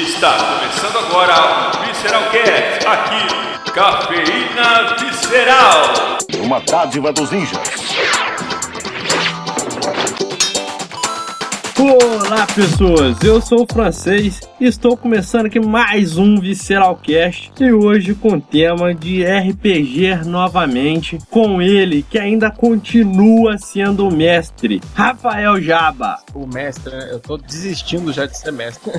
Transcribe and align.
Está 0.00 0.32
começando 0.32 0.96
agora 0.96 1.72
o 1.74 1.84
Visceral 1.84 2.22
Cast, 2.30 2.86
aqui, 2.86 3.70
Cafeína 3.72 4.94
Visceral. 4.96 6.18
Uma 6.40 6.60
dádiva 6.60 7.12
dos 7.12 7.32
ninjas. 7.32 7.58
Olá 11.76 12.46
pessoas, 12.54 13.16
eu 13.24 13.40
sou 13.40 13.64
o 13.64 13.66
Francês 13.72 14.47
estou 14.60 14.96
começando 14.96 15.46
aqui 15.46 15.60
mais 15.60 16.18
um 16.18 16.40
Visceralcast 16.40 17.52
e 17.60 17.72
hoje 17.72 18.12
com 18.12 18.30
o 18.30 18.40
tema 18.40 18.92
de 18.92 19.24
RPG 19.24 20.24
novamente, 20.26 21.16
com 21.30 21.62
ele 21.62 22.02
que 22.02 22.18
ainda 22.18 22.50
continua 22.50 23.56
sendo 23.56 24.08
o 24.08 24.12
mestre, 24.12 24.80
Rafael 24.94 25.60
Jaba. 25.62 26.18
O 26.34 26.44
mestre, 26.44 26.90
né? 26.96 27.08
Eu 27.12 27.20
tô 27.20 27.36
desistindo 27.36 28.12
já 28.12 28.26
de 28.26 28.36
ser 28.36 28.52
mestre. 28.52 28.92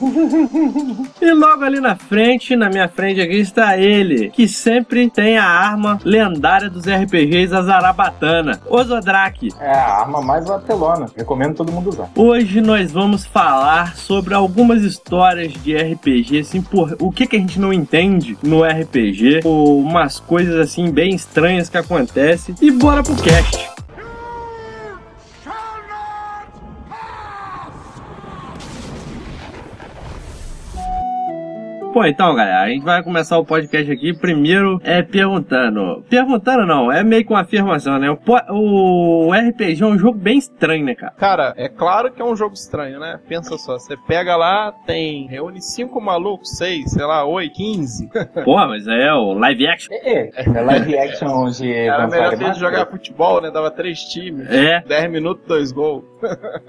E 1.20 1.32
logo 1.32 1.64
ali 1.64 1.80
na 1.80 1.96
frente, 1.96 2.56
na 2.56 2.68
minha 2.68 2.88
frente 2.88 3.20
aqui 3.20 3.38
está 3.40 3.76
ele, 3.76 4.30
que 4.30 4.48
sempre 4.48 5.10
tem 5.10 5.36
a 5.36 5.44
arma 5.44 5.98
lendária 6.04 6.70
dos 6.70 6.84
RPGs, 6.86 7.54
a 7.54 7.62
Zarabatana, 7.62 8.60
o 8.66 8.82
Zodrak. 8.82 9.48
É 9.60 9.72
a 9.72 10.00
arma 10.00 10.22
mais 10.22 10.48
apelona. 10.48 11.06
Recomendo 11.16 11.56
todo 11.56 11.72
mundo 11.72 11.90
usar. 11.90 12.08
Hoje 12.14 12.60
nós 12.60 12.92
vamos 12.92 13.26
falar 13.26 13.96
sobre 13.96 14.34
algumas 14.34 14.82
histórias 14.92 15.52
de 15.52 15.76
RPG, 15.76 16.40
assim, 16.40 16.62
por 16.62 16.96
o 16.98 17.10
que, 17.10 17.26
que 17.26 17.36
a 17.36 17.38
gente 17.38 17.58
não 17.60 17.72
entende 17.72 18.36
no 18.42 18.62
RPG, 18.64 19.40
ou 19.44 19.80
umas 19.80 20.18
coisas 20.18 20.56
assim 20.56 20.90
bem 20.90 21.14
estranhas 21.14 21.68
que 21.68 21.76
acontecem. 21.76 22.54
E 22.60 22.70
bora 22.70 23.02
pro 23.02 23.14
cast. 23.16 23.77
Bom, 31.98 32.06
então, 32.06 32.32
galera, 32.32 32.60
a 32.60 32.68
gente 32.68 32.84
vai 32.84 33.02
começar 33.02 33.36
o 33.38 33.44
podcast 33.44 33.90
aqui 33.90 34.16
primeiro 34.16 34.80
é 34.84 35.02
perguntando. 35.02 36.04
Perguntando 36.08 36.64
não, 36.64 36.92
é 36.92 37.02
meio 37.02 37.24
com 37.24 37.34
afirmação, 37.34 37.98
né? 37.98 38.08
O, 38.08 39.26
o 39.26 39.32
RPG 39.32 39.82
é 39.82 39.84
um 39.84 39.98
jogo 39.98 40.16
bem 40.16 40.38
estranho, 40.38 40.84
né, 40.84 40.94
cara? 40.94 41.12
Cara, 41.16 41.54
é 41.56 41.68
claro 41.68 42.12
que 42.12 42.22
é 42.22 42.24
um 42.24 42.36
jogo 42.36 42.54
estranho, 42.54 43.00
né? 43.00 43.18
Pensa 43.26 43.58
só, 43.58 43.80
você 43.80 43.96
pega 44.06 44.36
lá, 44.36 44.70
tem. 44.86 45.26
reúne 45.26 45.60
cinco 45.60 46.00
malucos, 46.00 46.56
seis, 46.56 46.92
sei 46.92 47.04
lá, 47.04 47.24
oito, 47.24 47.54
quinze. 47.54 48.08
Porra, 48.44 48.68
mas 48.68 48.86
é 48.86 49.12
o 49.12 49.32
live 49.32 49.66
action. 49.66 49.92
É, 49.92 50.30
é 50.36 50.60
live 50.62 50.96
action 50.96 51.50
de 51.50 51.72
Era 51.72 52.06
melhor 52.06 52.38
ter 52.38 52.52
de 52.52 52.60
jogar 52.60 52.86
futebol, 52.86 53.42
né? 53.42 53.50
Dava 53.50 53.72
três 53.72 54.04
times. 54.04 54.48
É, 54.48 54.82
10 54.82 55.10
minutos, 55.10 55.44
dois 55.48 55.72
gols. 55.72 56.04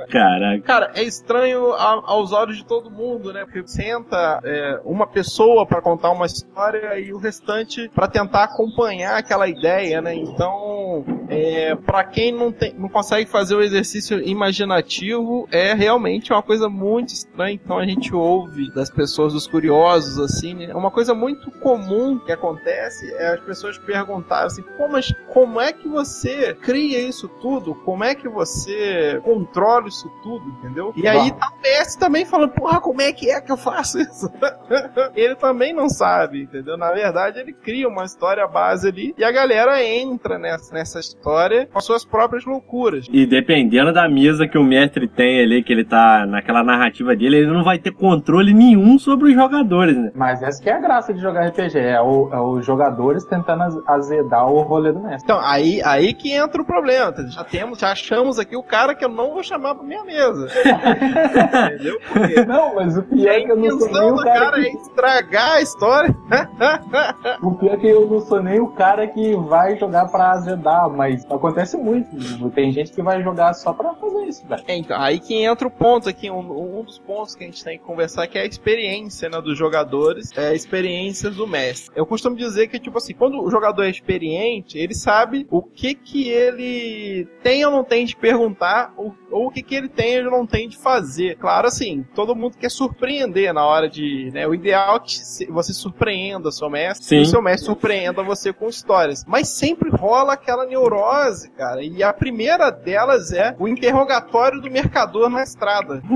caraca. 0.10 0.62
Cara, 0.64 0.92
é 0.96 1.04
estranho 1.04 1.72
aos 1.74 2.32
olhos 2.32 2.58
de 2.58 2.66
todo 2.66 2.90
mundo, 2.90 3.32
né? 3.32 3.46
Porque 3.46 3.62
senta 3.68 4.40
é, 4.44 4.80
uma 4.84 5.06
pessoa 5.06 5.19
pra 5.66 5.82
contar 5.82 6.12
uma 6.12 6.26
história 6.26 7.00
e 7.00 7.14
o 7.14 7.18
restante 7.18 7.90
pra 7.90 8.08
tentar 8.08 8.44
acompanhar 8.44 9.18
aquela 9.18 9.48
ideia, 9.48 10.02
né? 10.02 10.16
Então, 10.16 11.04
é, 11.30 11.76
para 11.76 12.04
quem 12.04 12.32
não, 12.32 12.52
tem, 12.52 12.74
não 12.74 12.90
consegue 12.90 13.30
fazer 13.30 13.56
o 13.56 13.62
exercício 13.62 14.20
imaginativo, 14.28 15.48
é 15.52 15.74
realmente 15.74 16.34
uma 16.34 16.42
coisa 16.42 16.68
muito 16.68 17.14
estranha. 17.14 17.54
Então 17.54 17.78
a 17.78 17.86
gente 17.86 18.14
ouve 18.14 18.72
das 18.74 18.90
pessoas, 18.90 19.34
dos 19.34 19.48
curiosos, 19.48 20.20
assim, 20.20 20.54
né? 20.54 20.66
É 20.66 20.76
uma 20.76 20.92
coisa 20.92 21.14
muito 21.14 21.52
comum 21.60 22.20
que 22.20 22.32
acontece 22.32 23.12
é 23.14 23.34
as 23.34 23.40
pessoas 23.42 23.78
perguntarem 23.78 24.48
assim, 24.48 24.64
pô, 24.78 24.88
mas 24.88 25.14
como 25.32 25.60
é 25.62 25.72
que 25.72 25.88
você 25.88 26.54
cria 26.56 27.00
isso 27.00 27.28
tudo? 27.42 27.76
Como 27.76 28.04
é 28.04 28.16
que 28.16 28.28
você 28.28 29.20
controla 29.24 29.88
isso 29.88 30.10
tudo, 30.24 30.48
entendeu? 30.50 30.94
E 30.96 31.08
aí 31.08 31.32
tá 31.32 31.50
o 31.50 31.62
PS 31.62 31.96
também 31.96 32.26
falando, 32.26 32.52
porra, 32.52 32.82
como 32.82 33.02
é 33.02 33.12
que 33.12 33.30
é 33.30 33.40
que 33.40 33.52
eu 33.52 33.58
faço 33.58 34.00
isso? 34.00 34.30
ele 35.16 35.36
também 35.36 35.74
não 35.74 35.90
sabe, 35.90 36.44
entendeu? 36.44 36.78
Na 36.78 36.92
verdade, 36.92 37.40
ele 37.40 37.54
cria 37.54 37.88
uma 37.88 38.04
história 38.04 38.48
base 38.48 38.88
ali 38.88 39.14
e 39.18 39.24
a 39.24 39.32
galera 39.32 39.84
entra 39.84 40.38
nessa, 40.38 40.74
nessa 40.74 41.00
história 41.00 41.68
com 41.72 41.78
as 41.78 41.86
suas 41.86 42.06
próprias 42.06 42.46
loucuras. 42.46 43.08
E 43.12 43.26
dependendo 43.26 43.92
da 43.94 44.08
mesa 44.08 44.48
que 44.48 44.58
o 44.58 44.64
mestre 44.64 45.08
tem 45.08 45.42
ali, 45.42 45.64
que 45.64 45.72
ele 45.74 45.86
tá 45.86 46.26
naquela 46.26 46.64
narrativa 46.64 47.16
dele, 47.16 47.38
ele 47.38 47.52
não 47.52 47.64
vai 47.64 47.78
ter 47.78 47.92
controle 47.92 48.54
nenhum 48.54 48.98
sobre 49.00 49.30
os 49.30 49.34
jogadores, 49.34 49.96
né? 49.98 50.12
Mas 50.16 50.42
essa 50.42 50.62
que 50.62 50.70
é 50.70 50.74
a 50.74 50.80
graça 50.80 51.14
de 51.14 51.20
jogar 51.22 51.48
RPG, 51.48 51.78
é, 51.80 52.02
o- 52.02 52.30
é 52.34 52.40
os 52.40 52.66
jogadores 52.66 53.24
tentando 53.26 53.64
az- 53.64 53.82
azedar 53.88 54.48
o 54.52 54.62
rolê 54.62 54.92
do 54.92 55.00
mestre. 55.00 55.24
Então, 55.24 55.40
aí, 55.42 55.82
aí 55.84 56.14
que 56.14 56.32
entra 56.32 56.62
o 56.62 56.66
problema. 56.66 57.10
entendeu? 57.10 57.32
Já 57.32 57.44
temos, 57.44 57.80
já 57.80 57.92
achamos 57.92 58.40
aqui 58.40 58.56
o 58.56 58.64
cara 58.64 58.94
que 58.96 59.04
eu 59.06 59.10
não 59.10 59.34
vou 59.34 59.44
chamar 59.44 59.76
pra 59.76 59.84
minha 59.84 60.04
mesa. 60.04 60.48
entendeu? 61.74 62.00
Porque 62.12 62.46
Não, 62.46 62.76
mas 62.76 62.98
o 62.98 63.04
pior 63.04 63.28
é 63.32 63.42
que 63.42 63.52
eu 63.52 63.56
não 63.56 63.80
sou 63.80 63.92
nem 63.92 64.12
o 64.12 64.16
do 64.16 64.24
cara 64.24 64.40
cara 64.40 64.62
que... 64.62 64.68
é 64.68 64.72
estragar 65.00 65.54
a 65.54 65.62
história. 65.62 66.16
O 67.42 67.56
pior 67.56 67.74
é 67.74 67.78
que 67.78 67.88
eu 67.88 68.10
não 68.10 68.20
sou 68.22 68.42
nem 68.42 68.60
o 68.60 68.68
cara 68.68 69.08
que 69.08 69.36
vai 69.36 69.78
jogar 69.78 70.08
pra 70.08 70.32
azedar, 70.32 70.90
mas 70.90 71.26
acontece 71.30 71.78
muito. 71.78 72.10
Tem 72.52 72.72
gente 72.72 72.92
que 72.92 73.02
vai 73.02 73.24
jogar 73.24 73.54
só 73.54 73.74
pra 73.74 73.94
fazer 73.94 74.26
isso, 74.26 74.48
velho. 74.48 74.64
É, 74.68 74.76
então, 74.76 75.00
aí 75.00 75.20
que 75.20 75.34
entra 75.44 75.68
o 75.68 75.72
ponto 75.72 76.10
aqui, 76.10 76.30
um, 76.30 76.80
um 76.80 76.84
dos 76.84 77.00
pontos 77.00 77.36
que 77.36 77.44
a 77.44 77.48
gente 77.48 77.64
tem 77.64 77.78
que 77.78 77.84
conversar 77.84 78.28
que 78.28 78.38
é 78.38 78.42
a 78.42 78.46
experiência 78.46 79.30
né, 79.30 79.42
dos 79.42 79.58
jogadores, 79.58 80.32
é 80.38 80.50
a 80.50 80.54
experiência 80.54 81.30
do 81.30 81.48
mestre. 81.48 81.92
Eu 81.96 82.06
costumo 82.06 82.36
dizer 82.36 82.68
que, 82.68 82.80
tipo 82.80 82.98
assim, 82.98 83.14
quando 83.14 83.42
o 83.42 83.50
jogador 83.50 83.84
é 83.84 83.90
experiente, 83.90 84.78
ele 84.78 84.94
sabe 84.94 85.48
o 85.50 85.62
que 85.62 85.94
que 85.96 86.30
ele 86.30 87.28
tem 87.42 87.66
ou 87.66 87.72
não 87.72 87.84
tem 87.84 88.06
de 88.06 88.16
perguntar, 88.16 88.94
ou, 88.98 89.14
ou 89.32 89.48
o 89.48 89.52
que 89.52 89.64
que 89.64 89.76
ele 89.76 89.90
tem 89.90 90.26
ou 90.26 90.32
não 90.32 90.46
tem 90.46 90.68
de 90.68 90.78
fazer. 90.78 91.38
Claro, 91.38 91.68
assim, 91.68 92.06
todo 92.16 92.36
mundo 92.36 92.58
quer 92.58 92.70
surpreender 92.70 93.54
na 93.54 93.66
hora 93.66 93.90
de, 93.90 94.30
né, 94.34 94.48
o 94.48 94.54
ideal 94.54 94.89
é 94.96 95.00
que 95.00 95.52
você 95.52 95.74
surpreenda 95.74 96.52
seu 96.52 96.70
mestre, 96.70 97.06
Sim. 97.06 97.16
e 97.18 97.22
o 97.22 97.26
seu 97.26 97.42
mestre 97.42 97.66
surpreenda 97.66 98.24
você 98.24 98.52
com 98.54 98.68
histórias. 98.68 99.24
Mas 99.26 99.50
sempre 99.50 99.90
rola 99.90 100.34
aquela 100.34 100.66
neurose, 100.66 101.50
cara, 101.52 101.84
e 101.84 102.02
a 102.04 102.12
primeira 102.14 102.70
delas 102.70 103.32
é 103.32 103.56
o 103.60 103.68
interrogatório 103.68 104.62
do 104.62 104.70
mercador 104.72 105.30
na 105.30 105.44
estrada. 105.44 106.02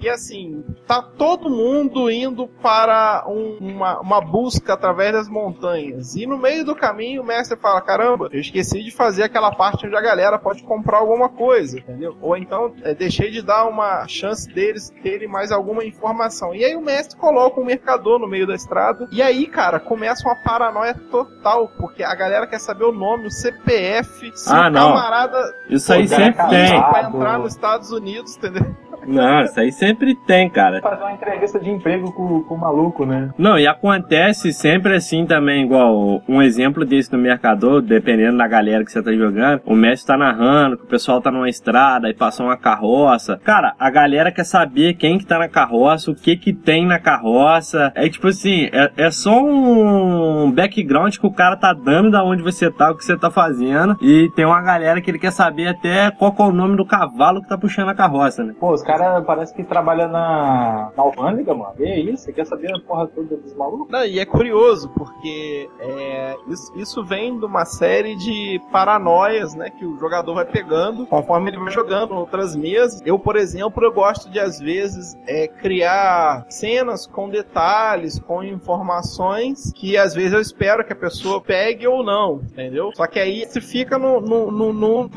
E 0.00 0.08
assim, 0.08 0.62
tá 0.86 1.02
todo 1.02 1.50
mundo 1.50 2.08
indo 2.08 2.46
para 2.46 3.24
um- 3.26 3.56
uma, 3.60 4.00
uma 4.00 4.20
busca 4.20 4.74
através 4.74 5.12
das 5.12 5.28
montanhas. 5.28 6.14
E 6.14 6.24
no 6.24 6.38
meio 6.38 6.64
do 6.64 6.72
caminho 6.76 7.20
o 7.22 7.26
mestre 7.26 7.58
fala: 7.58 7.80
caramba, 7.80 8.28
eu 8.32 8.38
esqueci 8.40 8.80
de 8.84 8.92
fazer 8.92 9.24
aquela 9.24 9.50
parte 9.50 9.86
onde 9.88 9.96
a 9.96 10.00
galera 10.00 10.38
pode 10.38 10.62
comprar 10.62 10.98
alguma 10.98 11.28
coisa, 11.28 11.78
entendeu? 11.80 12.16
Ou 12.22 12.36
então 12.36 12.72
é, 12.84 12.94
deixei 12.94 13.28
de 13.32 13.42
dar 13.42 13.66
uma 13.66 14.06
chance 14.06 14.48
deles 14.54 14.88
terem 15.02 15.26
mais 15.26 15.50
alguma 15.50 15.84
informação. 15.84 16.54
E 16.54 16.64
aí 16.64 16.76
o 16.76 16.80
mestre 16.80 17.16
coloca 17.18 17.60
um 17.60 17.64
mercador 17.64 17.87
no 18.18 18.28
meio 18.28 18.46
da 18.46 18.54
estrada. 18.54 19.06
E 19.10 19.22
aí, 19.22 19.46
cara, 19.46 19.80
começa 19.80 20.26
uma 20.28 20.36
paranoia 20.36 20.94
total, 21.10 21.68
porque 21.78 22.02
a 22.02 22.14
galera 22.14 22.46
quer 22.46 22.58
saber 22.58 22.84
o 22.84 22.92
nome, 22.92 23.26
o 23.26 23.30
CPF, 23.30 24.30
se 24.34 24.50
Ah, 24.52 24.68
o 24.68 24.72
camarada 24.72 25.54
Isso 25.68 25.92
aí 25.92 26.06
sempre 26.06 26.46
tem. 26.48 26.76
entrar 26.76 27.38
nos 27.38 27.54
Estados 27.54 27.90
Unidos, 27.92 28.36
entendeu? 28.36 28.76
Não, 29.08 29.42
isso 29.42 29.58
aí 29.58 29.72
sempre 29.72 30.14
tem, 30.14 30.48
cara. 30.48 30.80
Fazer 30.80 31.02
uma 31.02 31.12
entrevista 31.12 31.58
de 31.58 31.70
emprego 31.70 32.12
com, 32.12 32.42
com 32.42 32.54
o 32.54 32.58
maluco, 32.58 33.04
né? 33.06 33.30
Não, 33.38 33.58
e 33.58 33.66
acontece 33.66 34.52
sempre 34.52 34.94
assim 34.94 35.26
também, 35.26 35.64
igual 35.64 36.22
um 36.28 36.42
exemplo 36.42 36.84
desse 36.84 37.12
no 37.12 37.18
mercador, 37.18 37.80
dependendo 37.80 38.38
da 38.38 38.46
galera 38.46 38.84
que 38.84 38.92
você 38.92 39.02
tá 39.02 39.12
jogando, 39.12 39.62
o 39.64 39.74
mestre 39.74 40.08
tá 40.08 40.16
narrando 40.16 40.76
que 40.76 40.84
o 40.84 40.88
pessoal 40.88 41.20
tá 41.20 41.30
numa 41.30 41.48
estrada 41.48 42.08
e 42.08 42.14
passou 42.14 42.46
uma 42.46 42.56
carroça. 42.56 43.40
Cara, 43.44 43.74
a 43.78 43.90
galera 43.90 44.30
quer 44.30 44.44
saber 44.44 44.94
quem 44.94 45.18
que 45.18 45.26
tá 45.26 45.38
na 45.38 45.48
carroça, 45.48 46.10
o 46.10 46.14
que 46.14 46.36
que 46.36 46.52
tem 46.52 46.86
na 46.86 46.98
carroça. 46.98 47.92
É 47.94 48.08
tipo 48.08 48.28
assim, 48.28 48.68
é, 48.72 48.90
é 48.96 49.10
só 49.10 49.42
um 49.42 50.50
background 50.50 51.16
que 51.16 51.26
o 51.26 51.32
cara 51.32 51.56
tá 51.56 51.72
dando 51.72 52.10
da 52.10 52.24
onde 52.24 52.42
você 52.42 52.70
tá, 52.70 52.90
o 52.90 52.96
que 52.96 53.04
você 53.04 53.16
tá 53.16 53.30
fazendo. 53.30 53.96
E 54.02 54.30
tem 54.34 54.44
uma 54.44 54.60
galera 54.60 55.00
que 55.00 55.10
ele 55.10 55.18
quer 55.18 55.32
saber 55.32 55.68
até 55.68 56.10
qual 56.10 56.32
que 56.32 56.42
é 56.42 56.44
o 56.44 56.52
nome 56.52 56.76
do 56.76 56.84
cavalo 56.84 57.42
que 57.42 57.48
tá 57.48 57.56
puxando 57.56 57.88
a 57.88 57.94
carroça, 57.94 58.44
né? 58.44 58.54
Pô, 58.58 58.72
os 58.72 58.82
caras 58.82 58.97
parecem 59.26 59.56
que 59.56 59.64
trabalham 59.64 60.08
na, 60.08 60.92
na 60.96 61.02
alfândega, 61.02 61.54
mano. 61.54 61.74
E 61.78 62.10
isso, 62.10 62.24
você 62.24 62.32
quer 62.32 62.46
saber 62.46 62.74
a 62.74 62.80
porra 62.80 63.06
toda 63.06 63.36
dos 63.36 63.54
malucos? 63.54 63.88
Não, 63.90 64.04
e 64.04 64.18
é 64.18 64.26
curioso, 64.26 64.88
porque 64.90 65.68
é, 65.80 66.36
isso, 66.48 66.72
isso 66.76 67.04
vem 67.04 67.38
de 67.38 67.44
uma 67.44 67.64
série 67.64 68.16
de 68.16 68.60
paranoias, 68.70 69.54
né, 69.54 69.70
que 69.70 69.84
o 69.84 69.98
jogador 69.98 70.34
vai 70.34 70.44
pegando 70.44 71.06
conforme 71.06 71.50
ele 71.50 71.58
vai 71.58 71.70
jogando 71.70 72.14
outras 72.14 72.54
mesas. 72.54 73.00
Eu, 73.04 73.18
por 73.18 73.36
exemplo, 73.36 73.84
eu 73.84 73.92
gosto 73.92 74.30
de, 74.30 74.38
às 74.38 74.58
vezes, 74.58 75.16
é, 75.26 75.48
criar 75.48 76.44
cenas 76.48 77.06
com 77.06 77.28
detalhes, 77.28 78.18
com 78.18 78.42
informações 78.42 79.72
que, 79.74 79.96
às 79.96 80.14
vezes, 80.14 80.32
eu 80.32 80.40
espero 80.40 80.84
que 80.84 80.92
a 80.92 80.96
pessoa 80.96 81.40
pegue 81.40 81.86
ou 81.86 82.04
não, 82.04 82.40
entendeu? 82.42 82.90
Só 82.94 83.06
que 83.06 83.18
aí 83.18 83.46
se 83.46 83.60
fica 83.60 83.98
no, 83.98 84.20
no, 84.20 84.50
no, 84.50 84.72
no, 84.72 85.02
no 85.04 85.10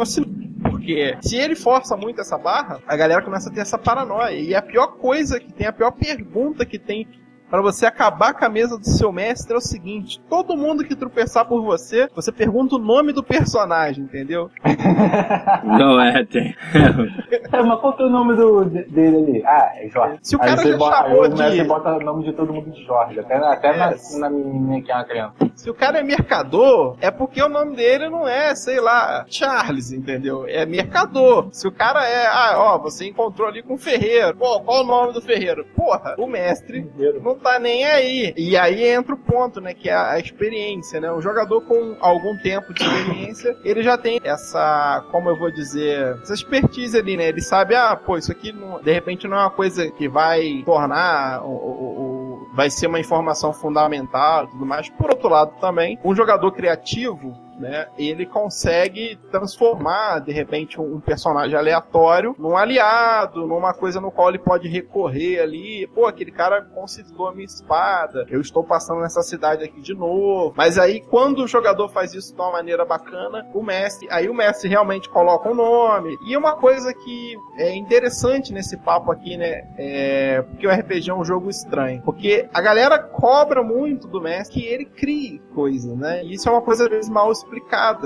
porque 0.82 1.18
se 1.22 1.38
ele 1.38 1.56
força 1.56 1.96
muito 1.96 2.22
essa 2.22 2.38
barra, 2.38 2.80
a 2.88 2.96
galera 2.96 3.22
começa 3.22 3.50
a 3.50 3.54
ter 3.54 3.62
essa 3.72 3.78
paranoia. 3.78 4.36
E 4.36 4.54
a 4.54 4.62
pior 4.62 4.88
coisa 4.98 5.40
que 5.40 5.52
tem, 5.52 5.68
a 5.68 5.74
pior 5.74 5.92
pergunta 5.92 6.66
que 6.66 6.78
tem 6.78 7.08
para 7.50 7.62
você 7.62 7.86
acabar 7.86 8.34
com 8.34 8.46
a 8.46 8.50
mesa 8.50 8.78
do 8.78 8.86
seu 8.86 9.12
mestre 9.12 9.54
é 9.54 9.58
o 9.58 9.62
seguinte: 9.62 10.22
todo 10.30 10.58
mundo 10.58 10.84
que 10.84 10.96
tropeçar 10.96 11.46
por 11.46 11.62
você, 11.62 12.08
você 12.14 12.32
pergunta 12.32 12.76
o 12.76 12.80
nome 12.80 13.12
do 13.14 13.24
personagem, 13.24 14.04
entendeu? 14.04 14.50
Não 15.64 16.00
é, 16.02 16.26
tem. 16.26 16.56
Mas 17.64 17.80
qual 17.80 17.94
que 17.96 18.04
é 18.04 18.06
o 18.06 18.10
nome 18.10 18.36
do, 18.36 18.66
de- 18.66 18.84
dele 18.86 19.18
ali? 19.18 19.44
Ah, 19.46 19.72
é 19.76 19.88
Jorge. 19.90 20.20
Se 20.22 20.36
o 20.36 20.42
Aí 20.42 20.50
cara 20.50 20.62
você 20.62 20.72
já 20.72 20.78
bota, 20.78 21.04
aí 21.04 21.14
o 21.18 21.22
mestre 21.22 21.52
de- 21.52 21.64
bota 21.64 21.90
o 21.96 22.00
nome 22.00 22.24
de 22.24 22.34
todo 22.34 22.54
mundo 22.54 22.72
de 22.72 22.84
Jorge. 22.86 23.20
Até, 23.20 23.36
até 23.36 23.78
na, 23.78 23.92
É. 23.92 23.96
na 24.20 24.30
menininha 24.30 24.82
que 24.84 24.92
é 24.92 24.96
uma 24.96 25.04
criança. 25.06 25.34
Se 25.56 25.70
o 25.70 25.74
cara 25.74 26.00
é 26.00 26.04
mercador, 26.04 26.96
é 27.02 27.12
porque 27.12 27.42
o 27.42 27.50
nome 27.50 27.76
dele 27.76 28.10
não 28.10 28.28
é, 28.28 28.56
sei 28.56 28.80
lá, 28.80 29.26
Charles, 29.28 29.92
entendeu? 29.92 30.46
É 30.48 30.66
mercador. 30.66 31.50
Se 31.52 31.68
o 31.68 31.72
cara 31.72 32.04
é, 32.08 32.26
ah, 32.28 32.54
ó, 32.58 32.78
você 32.80 33.08
encontrou 33.08 33.48
ali 33.48 33.62
com 33.62 33.76
o 33.76 33.78
Ferreiro. 33.78 34.36
Pô, 34.38 34.60
qual 34.62 34.84
o 34.84 34.88
nome 34.88 35.14
do 35.14 35.22
Ferreiro? 35.22 35.66
Porra, 35.76 36.16
o 36.18 36.26
mestre 36.28 36.90
não 37.22 37.36
tá 37.36 37.60
nem 37.60 37.86
aí. 37.86 38.34
E 38.38 38.58
aí 38.58 38.84
entra 38.88 39.14
o 39.14 39.18
ponto, 39.18 39.62
né, 39.62 39.74
que 39.74 39.90
é 39.90 39.94
a 39.96 40.18
experiência, 40.20 41.00
né? 41.00 41.12
Um 41.12 41.22
jogador 41.22 41.62
com 41.62 41.96
algum 42.00 42.36
tempo 42.38 42.74
de 42.74 42.84
experiência, 42.84 43.56
ele 43.64 43.84
já 43.84 43.98
tem 43.98 44.20
essa, 44.24 45.04
como 45.12 45.30
eu 45.30 45.36
vou 45.38 45.52
dizer, 45.52 46.18
essa 46.22 46.34
expertise 46.34 46.98
ali, 46.98 47.16
né? 47.18 47.28
Ele 47.30 47.42
sabe, 47.52 47.76
ah, 47.76 47.98
pô, 47.98 48.18
isso 48.18 48.32
aqui 48.32 48.54
não- 48.54 48.82
de 48.82 48.94
repente 48.94 49.28
não 49.28 49.36
é 49.36 49.42
uma 49.42 49.50
coisa 49.50 49.92
que 49.92 50.08
vai 50.08 50.64
tornar 50.66 51.44
o- 51.44 51.50
o- 51.50 52.02
o- 52.02 52.50
vai 52.54 52.70
ser 52.70 52.88
uma 52.88 52.98
informação 52.98 53.52
fundamental 53.52 54.46
e 54.46 54.48
tudo 54.48 54.66
mais. 54.66 54.88
Por 54.90 55.10
outro 55.10 55.28
lado, 55.28 55.52
também, 55.60 56.00
um 56.02 56.16
jogador 56.16 56.50
criativo, 56.54 57.36
né, 57.62 57.88
ele 57.98 58.26
consegue 58.26 59.18
transformar, 59.32 60.20
de 60.20 60.32
repente, 60.32 60.80
um 60.80 60.92
um 60.92 61.00
personagem 61.00 61.58
aleatório 61.58 62.36
num 62.38 62.58
aliado, 62.58 63.48
numa 63.48 63.74
coisa 63.74 64.02
no 64.02 64.12
qual 64.12 64.30
ele 64.30 64.40
pode 64.40 64.68
recorrer 64.68 65.40
ali. 65.40 65.88
Pô, 65.88 66.06
aquele 66.06 66.32
cara 66.32 66.62
consertou 66.62 67.28
a 67.28 67.34
minha 67.34 67.46
espada, 67.46 68.26
eu 68.30 68.42
estou 68.42 68.64
passando 68.64 69.02
nessa 69.02 69.22
cidade 69.22 69.64
aqui 69.64 69.82
de 69.82 69.94
novo. 69.94 70.54
Mas 70.56 70.78
aí, 70.78 71.02
quando 71.02 71.44
o 71.44 71.48
jogador 71.48 71.90
faz 71.90 72.14
isso 72.14 72.36
de 72.36 72.42
uma 72.42 72.52
maneira 72.52 72.86
bacana, 72.86 73.48
o 73.54 73.64
mestre, 73.64 74.08
aí 74.12 74.28
o 74.28 74.34
mestre 74.34 74.70
realmente 74.70 75.10
coloca 75.10 75.50
o 75.50 75.56
nome. 75.56 76.18
E 76.28 76.36
uma 76.36 76.56
coisa 76.56 76.94
que 76.94 77.36
é 77.58 77.74
interessante 77.74 78.54
nesse 78.54 78.78
papo 78.78 79.12
aqui, 79.12 79.38
né, 79.38 79.64
é 79.78 80.42
porque 80.42 80.68
o 80.68 80.72
RPG 80.72 81.10
é 81.10 81.14
um 81.14 81.24
jogo 81.24 81.50
estranho. 81.50 82.02
Porque 82.04 82.50
a 82.54 82.62
galera 82.62 83.00
cobra 83.00 83.64
muito 83.64 84.08
do 84.08 84.22
mestre 84.22 84.62
que 84.62 84.66
ele 84.66 84.86
crie 84.86 85.40
coisas, 85.54 85.96
né? 85.98 86.24
E 86.24 86.34
isso 86.34 86.50
é 86.50 86.52
uma 86.52 86.62
coisa 86.62 86.84
às 86.84 86.90
vezes 86.90 87.10
mal 87.10 87.32
explicada. 87.32 87.51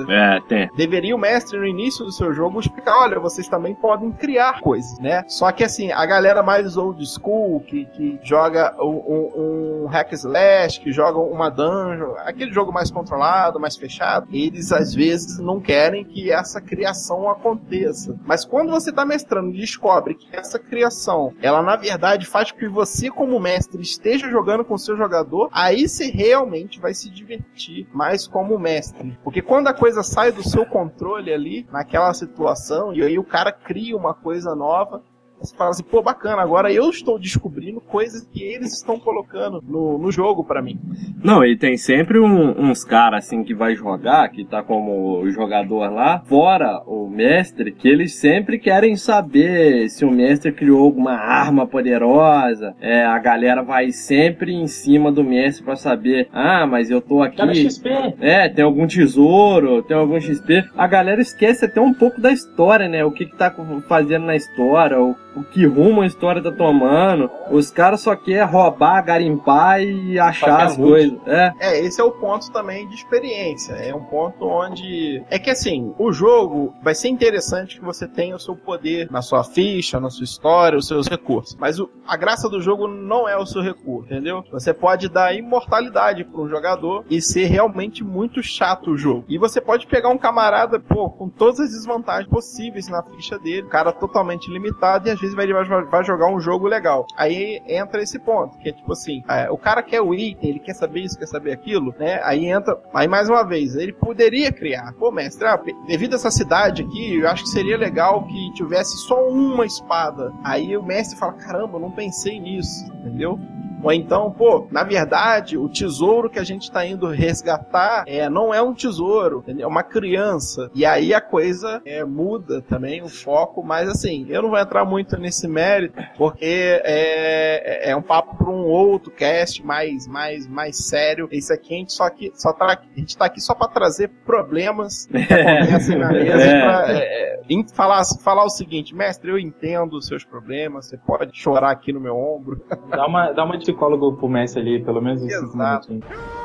É, 0.10 0.42
tem. 0.42 0.70
Deveria 0.76 1.16
o 1.16 1.20
mestre 1.20 1.58
no 1.58 1.66
início 1.66 2.06
do 2.06 2.12
seu 2.12 2.34
jogo 2.34 2.60
explicar, 2.60 2.98
olha, 3.00 3.20
vocês 3.20 3.48
também 3.48 3.76
podem 3.76 4.12
criar 4.12 4.62
coisas, 4.62 4.98
né? 5.00 5.24
Só 5.28 5.52
que 5.52 5.64
assim, 5.64 5.92
a 5.92 6.06
galera 6.06 6.42
mais 6.42 6.78
old 6.78 7.04
school, 7.06 7.62
que, 7.62 7.86
que 7.86 8.20
joga 8.24 8.76
um, 8.80 8.88
um, 8.88 9.84
um 9.84 9.88
hack 9.88 10.12
slash, 10.14 10.80
que 10.80 10.92
joga 10.92 11.20
uma 11.20 11.50
dungeon, 11.50 12.14
aquele 12.18 12.52
jogo 12.52 12.72
mais 12.72 12.92
controlado, 12.92 13.60
mais 13.60 13.76
fechado, 13.76 14.28
eles 14.32 14.72
às 14.72 14.94
vezes 14.94 15.40
não 15.40 15.60
querem 15.60 16.04
que 16.04 16.32
essa 16.32 16.62
criação 16.62 17.30
aconteça. 17.30 18.16
Mas 18.26 18.46
quando 18.46 18.72
você 18.72 18.92
tá 18.92 19.06
mestrando 19.06 19.50
e 19.50 19.60
descobre 19.60 20.16
que 20.16 20.36
essa 20.36 20.60
criação, 20.60 21.34
ela 21.42 21.62
na 21.62 21.76
verdade 21.76 22.26
faz 22.26 22.52
com 22.52 22.60
que 22.60 22.68
você 22.68 23.10
como 23.10 23.40
mestre 23.40 23.82
esteja 23.82 24.30
jogando 24.30 24.64
com 24.66 24.76
o 24.76 24.80
seu 24.80 24.98
jogador, 24.98 25.50
aí 25.52 25.88
você 25.88 26.06
realmente 26.10 26.80
vai 26.80 26.94
se 26.94 27.10
divertir 27.10 27.88
mais 27.94 28.28
como 28.28 28.58
mestre. 28.58 29.18
Porque 29.26 29.42
quando 29.42 29.68
a 29.68 29.74
coisa 29.74 30.04
sai 30.04 30.32
do 30.32 30.48
seu 30.48 30.68
controle 30.68 31.34
ali, 31.34 31.68
naquela 31.72 32.14
situação, 32.14 32.94
e 32.94 33.02
aí 33.02 33.18
o 33.18 33.24
cara 33.24 33.52
cria 33.52 33.98
uma 33.98 34.14
coisa 34.14 34.54
nova, 34.54 35.02
você 35.40 35.56
fala 35.56 35.70
assim, 35.72 35.84
pô, 35.84 36.02
bacana, 36.02 36.42
agora 36.42 36.72
eu 36.72 36.90
estou 36.90 37.20
descobrindo 37.20 37.80
coisas 37.82 38.26
que 38.34 38.42
eles 38.42 38.74
estão 38.74 39.00
colocando 39.00 39.64
no, 39.68 39.98
no 39.98 40.12
jogo 40.12 40.44
pra 40.44 40.62
mim. 40.62 40.80
Não, 41.24 41.44
e 41.44 41.56
tem 41.58 41.78
sempre 41.78 42.20
um- 42.20 42.70
uns 42.70 42.84
caras 42.84 43.26
assim 43.26 43.44
que 43.44 43.54
vai 43.54 43.76
jogar, 43.76 44.28
que 44.30 44.44
tá 44.46 44.64
como 44.64 45.28
jogador 45.30 45.92
lá, 45.92 46.20
fora 46.26 46.82
o 46.86 47.08
mestre, 47.10 47.72
que 47.72 47.88
eles 47.88 48.16
sempre 48.16 48.58
querem 48.60 48.96
saber 48.96 49.90
se 49.90 50.04
o 50.06 50.12
mestre 50.12 50.52
criou 50.52 50.84
alguma 50.84 51.14
arma 51.14 51.68
poderosa. 51.68 52.76
É, 52.82 53.04
a 53.04 53.18
galera 53.20 53.62
vai 53.64 53.92
sempre 53.92 54.54
em 54.54 54.68
cima 54.68 55.12
do 55.12 55.24
mestre 55.24 55.64
pra 55.64 55.76
saber, 55.76 56.28
ah, 56.34 56.66
mas 56.66 56.90
eu 56.90 57.02
tô 57.02 57.22
aqui. 57.22 57.36
XP. 57.56 57.90
É, 58.20 58.50
tem 58.50 58.64
algum 58.64 58.88
tesouro, 58.88 59.82
tem 59.84 59.96
algum 59.98 60.20
XP. 60.20 60.64
A 60.78 60.88
galera 60.88 61.22
esquece 61.22 61.66
até 61.66 61.80
um 61.82 61.94
pouco 61.94 62.20
da 62.22 62.32
história, 62.32 62.88
né? 62.88 63.04
O 63.04 63.12
que 63.12 63.26
que 63.26 63.36
tá 63.36 63.54
fazendo 63.88 64.26
na 64.26 64.36
história, 64.36 65.00
o, 65.02 65.16
o 65.36 65.44
que 65.44 65.66
rumo 65.66 66.02
a 66.02 66.06
história 66.08 66.42
tá 66.42 66.52
tomando. 66.52 67.30
Os 67.52 67.70
caras 67.72 68.02
só 68.02 68.16
querem 68.16 68.44
roubar, 68.46 69.02
garimpar 69.04 69.82
e 69.82 70.18
achar 70.20 70.64
as 70.64 70.78
coisas. 70.78 71.18
É, 71.28 71.54
É, 71.60 71.80
esse 71.80 72.00
é 72.00 72.04
o 72.04 72.12
ponto 72.12 72.52
também 72.52 72.88
de 72.88 72.96
experiência. 72.96 73.74
É 73.74 73.94
um 73.94 74.04
ponto 74.04 74.46
onde. 74.48 75.24
É 75.30 75.38
que 75.40 75.50
assim, 75.50 75.94
o 75.98 76.12
jogo 76.12 76.74
vai 76.82 76.96
ser 76.96 77.10
interessante 77.10 77.80
que 77.80 77.86
você 77.86 78.08
tenha 78.08 78.36
o 78.36 78.40
seu 78.40 78.56
poder 78.56 79.10
na 79.12 79.22
sua 79.22 79.44
ficha, 79.44 80.00
na 80.00 80.10
sua 80.10 80.24
história, 80.24 80.78
os 80.78 80.88
seus 80.88 81.08
recursos. 81.08 81.56
Mas 81.60 81.80
o- 81.80 81.90
a 82.08 82.16
graça 82.18 82.50
do 82.50 82.62
jogo 82.62 82.88
não 82.88 83.28
é 83.28 83.38
o 83.38 83.46
seu 83.46 83.62
recurso, 83.62 84.06
entendeu? 84.12 84.44
Você 84.52 84.74
pode 84.74 85.10
dar 85.10 85.34
imortalidade 85.36 86.24
para 86.24 86.42
um 86.42 86.48
jogador 86.50 87.04
e 87.10 87.22
ser 87.22 87.46
realmente 87.46 88.04
muito 88.04 88.42
chato 88.44 88.92
o 88.92 88.98
jogo. 88.98 89.26
E 89.28 89.38
você 89.38 89.60
pode 89.60 89.88
pegar 89.88 90.10
um 90.10 90.18
camarada, 90.18 90.80
pô, 90.80 91.10
com 91.10 91.30
todas 91.30 91.60
as 91.60 91.72
desvantagens 91.72 92.30
possíveis 92.30 92.88
na 92.88 93.02
ficha 93.04 93.38
dele, 93.40 93.64
um 93.64 93.70
cara 93.70 93.92
totalmente 93.92 94.52
limitado, 94.52 95.08
e 95.08 95.12
às 95.12 95.20
vai, 95.34 95.48
vai, 95.86 96.04
jogar 96.04 96.28
um 96.28 96.40
jogo 96.40 96.68
legal. 96.68 97.06
Aí 97.18 97.62
entra 97.68 98.02
esse 98.02 98.20
ponto, 98.20 98.58
que 98.58 98.70
é 98.70 98.72
tipo 98.72 98.92
assim, 98.92 99.24
é, 99.28 99.50
o 99.50 99.58
cara 99.58 99.82
quer 99.82 100.02
o 100.02 100.14
item, 100.14 100.50
ele 100.50 100.60
quer 100.60 100.74
saber 100.74 101.02
isso, 101.02 101.18
quer 101.18 101.28
saber 101.28 101.52
aquilo, 101.52 101.94
né? 101.98 102.20
Aí 102.24 102.46
entra, 102.46 102.78
aí 102.94 103.08
mais 103.08 103.30
uma 103.30 103.44
vez, 103.44 103.76
ele 103.76 103.94
poderia 103.94 104.52
criar. 104.52 104.94
Pô, 104.94 105.12
mestre, 105.12 105.48
ah, 105.48 105.60
devido 105.88 106.14
a 106.14 106.16
essa 106.16 106.32
cidade 106.32 106.84
aqui, 106.84 107.18
eu 107.20 107.30
acho 107.30 107.44
que 107.44 107.50
seria 107.50 107.78
legal 107.78 108.24
que 108.26 108.54
tivesse 108.54 108.98
só 109.08 109.28
uma 109.28 109.66
espada. 109.66 110.32
Aí 110.44 110.76
o 110.78 110.84
mestre 110.84 111.18
fala, 111.18 111.34
caramba, 111.34 111.80
não 111.80 111.92
pensei 111.92 112.40
nisso, 112.40 112.86
entendeu? 112.94 113.40
Ou 113.86 113.94
então, 113.94 114.32
pô, 114.32 114.68
na 114.72 114.84
verdade, 114.84 115.60
o 115.60 115.70
tesouro 115.70 116.28
que 116.28 116.40
a 116.40 116.44
gente 116.44 116.72
tá 116.72 116.84
indo 116.84 117.08
resgatar 117.08 118.04
é, 118.08 118.28
não 118.28 118.52
é 118.52 118.60
um 118.60 118.74
tesouro, 118.74 119.44
é 119.48 119.68
uma 119.68 119.84
criança. 119.84 120.72
E 120.74 120.84
aí 120.84 121.14
a 121.14 121.22
coisa 121.22 121.84
é, 121.86 122.04
muda 122.04 122.64
também, 122.64 123.04
o 123.04 123.08
foco, 123.08 123.64
mas 123.64 123.88
assim, 123.88 124.26
eu 124.28 124.42
não 124.42 124.50
vou 124.50 124.58
entrar 124.58 124.86
muito 124.86 125.15
nesse 125.18 125.48
mérito, 125.48 126.02
porque 126.18 126.82
é, 126.84 127.90
é 127.92 127.96
um 127.96 128.02
papo 128.02 128.36
para 128.36 128.50
um 128.50 128.64
outro 128.66 129.12
cast 129.12 129.66
mais, 129.66 130.08
mais, 130.08 130.48
mais 130.48 130.78
sério. 130.88 131.28
Esse 131.32 131.52
aqui 131.54 131.74
a 131.74 131.78
gente 131.78 131.94
só, 131.94 132.04
aqui, 132.06 132.32
só 132.36 132.52
tá, 132.54 132.66
a 132.68 133.00
gente 133.00 133.18
tá 133.18 133.26
aqui 133.26 133.42
só 133.42 133.54
para 133.54 133.68
trazer 133.68 134.10
problemas 134.26 135.06
que 135.08 135.18
acontecem 135.34 135.98
na 135.98 136.10
mesa 136.12 136.42
É. 136.44 136.62
pra, 136.62 136.86
é, 136.94 137.42
em- 137.50 137.68
falar, 137.68 138.04
falar 138.24 138.44
o 138.46 138.50
seguinte, 138.50 138.96
mestre, 138.96 139.30
eu 139.32 139.38
entendo 139.40 139.94
os 139.98 140.08
seus 140.08 140.24
problemas, 140.24 140.86
você 140.88 140.98
pode 140.98 141.38
chorar 141.38 141.72
aqui 141.72 141.92
no 141.94 142.00
meu 142.00 142.16
ombro. 142.18 142.64
Dá 142.90 143.06
uma, 143.06 143.32
dá 143.32 143.44
uma 143.44 143.54
de 143.58 143.64
psicólogo 143.66 144.14
pro 144.18 144.28
Messi 144.30 144.60
ali, 144.60 144.84
pelo 144.84 145.02
menos 145.02 145.22
uns 145.22 145.32
5 145.34 145.46
Exato. 145.46 145.90
minutinhos. 145.92 146.45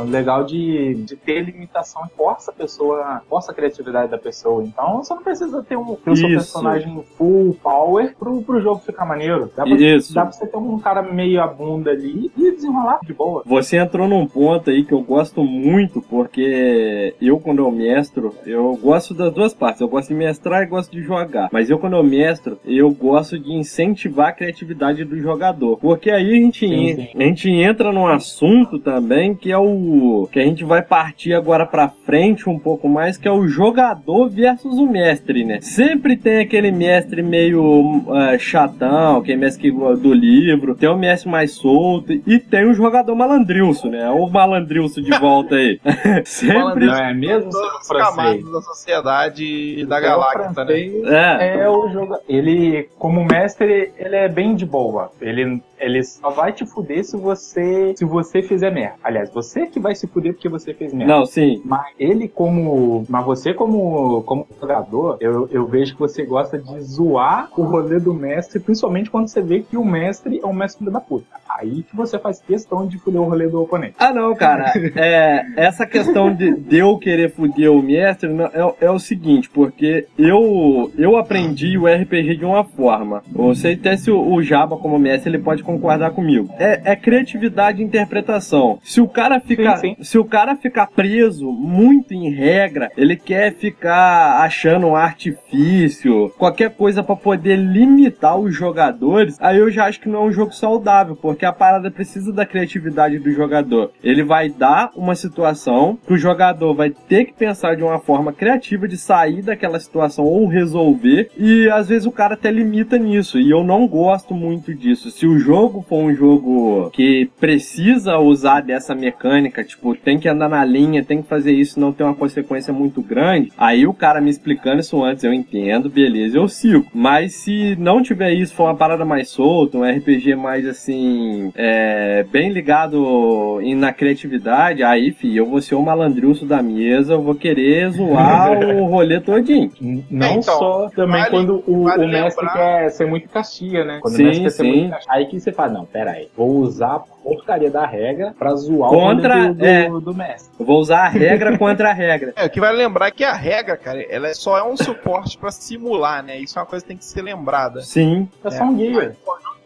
O 0.00 0.04
legal 0.10 0.44
de, 0.44 0.94
de 0.94 1.16
ter 1.16 1.40
limitação 1.42 2.02
força 2.16 2.50
a 2.50 2.54
pessoa, 2.54 3.22
força 3.28 3.52
a 3.52 3.54
criatividade 3.54 4.10
da 4.10 4.18
pessoa. 4.18 4.62
Então 4.62 4.98
você 4.98 5.14
não 5.14 5.22
precisa 5.22 5.62
ter, 5.62 5.76
um, 5.76 5.94
ter 5.96 6.10
o 6.10 6.16
seu 6.16 6.28
personagem 6.28 7.02
full 7.16 7.56
power 7.62 8.14
pro, 8.18 8.42
pro 8.42 8.60
jogo 8.60 8.80
ficar 8.80 9.04
maneiro. 9.04 9.50
Dá 9.56 9.64
pra, 9.64 9.74
Isso. 9.74 10.14
dá 10.14 10.22
pra 10.22 10.32
você 10.32 10.46
ter 10.46 10.56
um 10.56 10.78
cara 10.78 11.02
meio 11.02 11.40
a 11.42 11.46
bunda 11.46 11.90
ali 11.90 12.30
e 12.36 12.50
desenrolar 12.52 13.00
de 13.02 13.12
boa. 13.12 13.42
Você 13.46 13.76
entrou 13.76 14.08
num 14.08 14.26
ponto 14.26 14.70
aí 14.70 14.84
que 14.84 14.92
eu 14.92 15.00
gosto 15.02 15.42
muito, 15.44 16.00
porque 16.02 17.14
eu, 17.20 17.38
quando 17.38 17.58
eu 17.60 17.70
mestro, 17.70 18.34
eu 18.46 18.76
gosto 18.76 19.14
das 19.14 19.32
duas 19.32 19.54
partes. 19.54 19.80
Eu 19.80 19.88
gosto 19.88 20.08
de 20.08 20.14
mestrar 20.14 20.62
e 20.62 20.66
gosto 20.66 20.90
de 20.92 21.02
jogar. 21.02 21.48
Mas 21.52 21.70
eu, 21.70 21.78
quando 21.78 21.96
eu 21.96 22.02
mestro, 22.02 22.58
eu 22.64 22.90
gosto 22.90 23.38
de 23.38 23.52
incentivar 23.52 24.28
a 24.28 24.32
criatividade 24.32 25.04
do 25.04 25.18
jogador. 25.18 25.76
Porque 25.78 26.10
aí 26.10 26.30
a 26.30 26.34
gente, 26.34 26.66
Sim, 26.68 26.74
en- 26.74 26.96
sim. 26.96 27.08
a 27.16 27.22
gente 27.24 27.50
entra 27.50 27.92
num 27.92 28.06
assunto 28.06 28.78
também 28.78 29.34
que 29.34 29.50
é 29.52 29.58
o. 29.58 29.89
que 30.32 30.38
a 30.38 30.44
gente 30.44 30.64
vai 30.64 30.82
partir 30.82 31.34
agora 31.34 31.66
pra 31.66 31.88
frente 31.88 32.48
um 32.48 32.58
pouco 32.58 32.88
mais, 32.88 33.16
que 33.18 33.26
é 33.26 33.32
o 33.32 33.46
jogador 33.48 34.28
versus 34.28 34.78
o 34.78 34.86
mestre, 34.86 35.44
né? 35.44 35.58
Sempre 35.60 36.16
tem 36.16 36.40
aquele 36.40 36.70
mestre 36.70 37.22
meio 37.22 38.02
eh, 38.14 38.38
chatão, 38.38 39.16
aquele 39.18 39.38
mestre 39.38 39.70
que- 39.70 39.96
do 39.96 40.12
livro, 40.14 40.74
tem 40.74 40.88
o 40.88 40.96
mestre 40.96 41.28
mais 41.30 41.52
solto 41.52 42.12
e 42.12 42.38
tem 42.38 42.64
o 42.68 42.74
jogador 42.74 43.14
malandrilso, 43.16 43.88
né? 43.88 44.08
O 44.10 44.28
malandrilso 44.28 45.02
de 45.02 45.10
volta 45.18 45.56
aí. 45.56 45.80
Sempre. 46.24 46.86
Não 46.86 46.94
é 46.94 47.12
mesmo, 47.14 47.50
Todas 47.50 47.74
as 47.80 47.88
francês? 47.88 48.14
camadas 48.16 48.52
da 48.52 48.60
sociedade 48.62 49.44
e 49.44 49.84
da 49.86 49.98
O 49.98 50.02
galáxia, 50.02 50.64
né? 50.64 51.38
É. 51.40 51.58
é 51.62 51.68
o 51.68 51.88
jogo. 51.88 52.16
Ele, 52.28 52.88
como 52.98 53.24
mestre, 53.24 53.92
ele 53.98 54.16
é 54.16 54.28
bem 54.28 54.54
de 54.54 54.64
boa. 54.64 55.10
Ele, 55.20 55.60
ele 55.78 56.04
só 56.04 56.30
vai 56.30 56.52
te 56.52 56.64
fuder 56.64 57.04
se 57.04 57.16
você 57.16 57.92
se 57.96 58.04
você 58.04 58.42
fizer 58.42 58.70
merda. 58.70 58.94
Aliás, 59.02 59.30
você 59.32 59.66
que 59.66 59.79
que 59.79 59.79
vai 59.80 59.94
se 59.94 60.06
fuder 60.06 60.32
porque 60.32 60.48
você 60.48 60.74
fez 60.74 60.92
merda. 60.92 61.14
Não, 61.14 61.26
sim. 61.26 61.60
Mas 61.64 61.86
ele 61.98 62.28
como. 62.28 63.04
Mas 63.08 63.24
você 63.24 63.54
como, 63.54 64.22
como 64.22 64.46
jogador, 64.60 65.16
eu, 65.20 65.48
eu 65.50 65.66
vejo 65.66 65.94
que 65.94 66.00
você 66.00 66.24
gosta 66.24 66.58
de 66.58 66.80
zoar 66.80 67.50
o 67.56 67.62
rolê 67.62 67.98
do 67.98 68.14
mestre, 68.14 68.60
principalmente 68.60 69.10
quando 69.10 69.28
você 69.28 69.40
vê 69.40 69.60
que 69.60 69.76
o 69.76 69.84
mestre 69.84 70.40
é 70.42 70.46
um 70.46 70.52
mestre 70.52 70.88
da 70.90 71.00
puta. 71.00 71.26
Aí 71.48 71.82
que 71.82 71.96
você 71.96 72.18
faz 72.18 72.40
questão 72.40 72.86
de 72.86 72.98
fuder 72.98 73.20
o 73.20 73.24
rolê 73.24 73.48
do 73.48 73.60
oponente. 73.60 73.94
Ah, 73.98 74.12
não, 74.12 74.34
cara. 74.34 74.72
É, 75.00 75.46
essa 75.56 75.86
questão 75.86 76.34
de, 76.34 76.54
de 76.56 76.78
eu 76.78 76.98
querer 76.98 77.30
fuder 77.30 77.70
o 77.72 77.82
mestre 77.82 78.28
não, 78.28 78.46
é, 78.46 78.74
é 78.86 78.90
o 78.90 78.98
seguinte, 78.98 79.48
porque 79.48 80.06
eu, 80.18 80.90
eu 80.98 81.16
aprendi 81.16 81.78
o 81.78 81.86
RPG 81.86 82.36
de 82.36 82.44
uma 82.44 82.64
forma. 82.64 83.22
Eu 83.34 83.54
sei 83.54 83.74
até 83.74 83.96
se 83.96 84.10
o, 84.10 84.34
o 84.34 84.42
Jaba, 84.42 84.76
como 84.76 84.98
mestre, 84.98 85.30
ele 85.30 85.42
pode 85.42 85.62
concordar 85.62 86.10
comigo. 86.10 86.52
É, 86.58 86.92
é 86.92 86.96
criatividade 86.96 87.80
e 87.80 87.84
interpretação. 87.84 88.78
Se 88.82 89.00
o 89.00 89.08
cara 89.08 89.40
fica, 89.40 89.69
Sim, 89.76 89.96
se 90.00 90.18
o 90.18 90.24
cara 90.24 90.56
ficar 90.56 90.86
preso 90.86 91.50
muito 91.50 92.12
em 92.14 92.30
regra, 92.30 92.90
ele 92.96 93.16
quer 93.16 93.54
ficar 93.54 94.40
achando 94.42 94.86
um 94.88 94.96
artifício, 94.96 96.30
qualquer 96.38 96.70
coisa 96.70 97.02
pra 97.02 97.16
poder 97.16 97.56
limitar 97.56 98.38
os 98.38 98.54
jogadores, 98.54 99.36
aí 99.40 99.58
eu 99.58 99.70
já 99.70 99.86
acho 99.86 100.00
que 100.00 100.08
não 100.08 100.22
é 100.22 100.24
um 100.26 100.32
jogo 100.32 100.52
saudável, 100.52 101.16
porque 101.16 101.44
a 101.44 101.52
parada 101.52 101.90
precisa 101.90 102.32
da 102.32 102.46
criatividade 102.46 103.18
do 103.18 103.32
jogador. 103.32 103.90
Ele 104.02 104.22
vai 104.22 104.48
dar 104.48 104.90
uma 104.96 105.14
situação 105.14 105.98
que 106.06 106.12
o 106.12 106.18
jogador 106.18 106.74
vai 106.74 106.90
ter 106.90 107.26
que 107.26 107.32
pensar 107.32 107.76
de 107.76 107.82
uma 107.82 107.98
forma 107.98 108.32
criativa 108.32 108.86
de 108.86 108.96
sair 108.96 109.42
daquela 109.42 109.78
situação 109.78 110.24
ou 110.24 110.46
resolver, 110.46 111.30
e 111.36 111.68
às 111.70 111.88
vezes 111.88 112.06
o 112.06 112.12
cara 112.12 112.34
até 112.34 112.50
limita 112.50 112.98
nisso, 112.98 113.38
e 113.38 113.50
eu 113.50 113.62
não 113.62 113.86
gosto 113.86 114.34
muito 114.34 114.74
disso. 114.74 115.10
Se 115.10 115.26
o 115.26 115.38
jogo 115.38 115.82
for 115.82 116.02
um 116.02 116.14
jogo 116.14 116.90
que 116.90 117.30
precisa 117.38 118.18
usar 118.18 118.60
dessa 118.60 118.94
mecânica, 118.94 119.59
tipo, 119.64 119.94
tem 119.94 120.18
que 120.18 120.28
andar 120.28 120.48
na 120.48 120.64
linha, 120.64 121.04
tem 121.04 121.22
que 121.22 121.28
fazer 121.28 121.52
isso, 121.52 121.78
não 121.80 121.92
tem 121.92 122.06
uma 122.06 122.14
consequência 122.14 122.72
muito 122.72 123.00
grande, 123.02 123.50
aí 123.58 123.86
o 123.86 123.94
cara 123.94 124.20
me 124.20 124.30
explicando 124.30 124.80
isso 124.80 125.02
antes, 125.02 125.24
eu 125.24 125.32
entendo, 125.32 125.88
beleza, 125.90 126.38
eu 126.38 126.48
sigo. 126.48 126.86
Mas 126.94 127.34
se 127.34 127.76
não 127.78 128.02
tiver 128.02 128.32
isso, 128.32 128.54
for 128.54 128.64
uma 128.64 128.76
parada 128.76 129.04
mais 129.04 129.28
solta, 129.28 129.78
um 129.78 129.84
RPG 129.84 130.34
mais 130.34 130.66
assim, 130.66 131.52
é, 131.54 132.24
bem 132.30 132.50
ligado 132.50 133.60
em, 133.62 133.74
na 133.74 133.92
criatividade, 133.92 134.82
aí, 134.82 135.12
fi, 135.12 135.36
eu 135.36 135.46
vou 135.46 135.60
ser 135.60 135.74
o 135.74 135.82
malandrilso 135.82 136.44
da 136.46 136.62
mesa, 136.62 137.14
eu 137.14 137.22
vou 137.22 137.34
querer 137.34 137.90
zoar 137.90 138.52
o 138.58 138.84
rolê 138.86 139.20
todinho. 139.20 139.70
Não 140.10 140.26
É, 140.26 140.32
então, 140.34 140.42
só 140.58 140.88
também 140.94 141.20
vale- 141.22 141.30
quando 141.30 141.62
o, 141.66 141.84
vale 141.84 142.04
o 142.04 142.08
mestre 142.08 142.44
lembrar- 142.44 142.58
quer 142.80 142.90
ser 142.90 143.06
muito 143.06 143.28
caxia, 143.28 143.84
né? 143.84 143.98
Quando 144.00 144.14
Sim, 144.16 144.22
o 144.22 144.26
mestre 144.26 144.42
quer 144.44 144.50
ser 144.50 144.62
sim. 144.62 144.68
muito 144.72 144.90
caxia. 144.90 145.12
Aí 145.12 145.26
que 145.26 145.40
você 145.40 145.52
fala, 145.52 145.72
não, 145.72 145.84
pera 145.84 146.12
aí, 146.12 146.28
vou 146.36 146.50
usar 146.58 147.00
porcaria 147.22 147.70
da 147.70 147.86
regra 147.86 148.34
pra 148.38 148.54
zoar 148.54 148.90
Contra- 148.90 149.44
o 149.44 149.48
do, 149.48 149.54
do, 149.54 149.64
é. 149.64 149.88
do 149.88 150.14
mestre. 150.14 150.50
Eu 150.58 150.66
vou 150.66 150.80
usar 150.80 151.04
a 151.04 151.08
regra 151.08 151.56
contra 151.58 151.90
a 151.90 151.92
regra. 151.92 152.32
É, 152.40 152.46
o 152.46 152.50
que 152.50 152.60
vai 152.60 152.72
lembrar 152.72 153.08
é 153.08 153.10
que 153.10 153.24
a 153.24 153.32
regra, 153.32 153.76
cara, 153.76 154.02
ela 154.10 154.28
é 154.28 154.34
só 154.34 154.56
é 154.58 154.62
um 154.62 154.76
suporte 154.76 155.36
pra 155.38 155.50
simular, 155.50 156.22
né? 156.22 156.38
Isso 156.38 156.58
é 156.58 156.62
uma 156.62 156.66
coisa 156.66 156.84
que 156.84 156.88
tem 156.88 156.96
que 156.96 157.04
ser 157.04 157.22
lembrada. 157.22 157.80
Sim. 157.82 158.28
É 158.44 158.50
só 158.50 158.64
um 158.64 158.74
guia. 158.76 159.16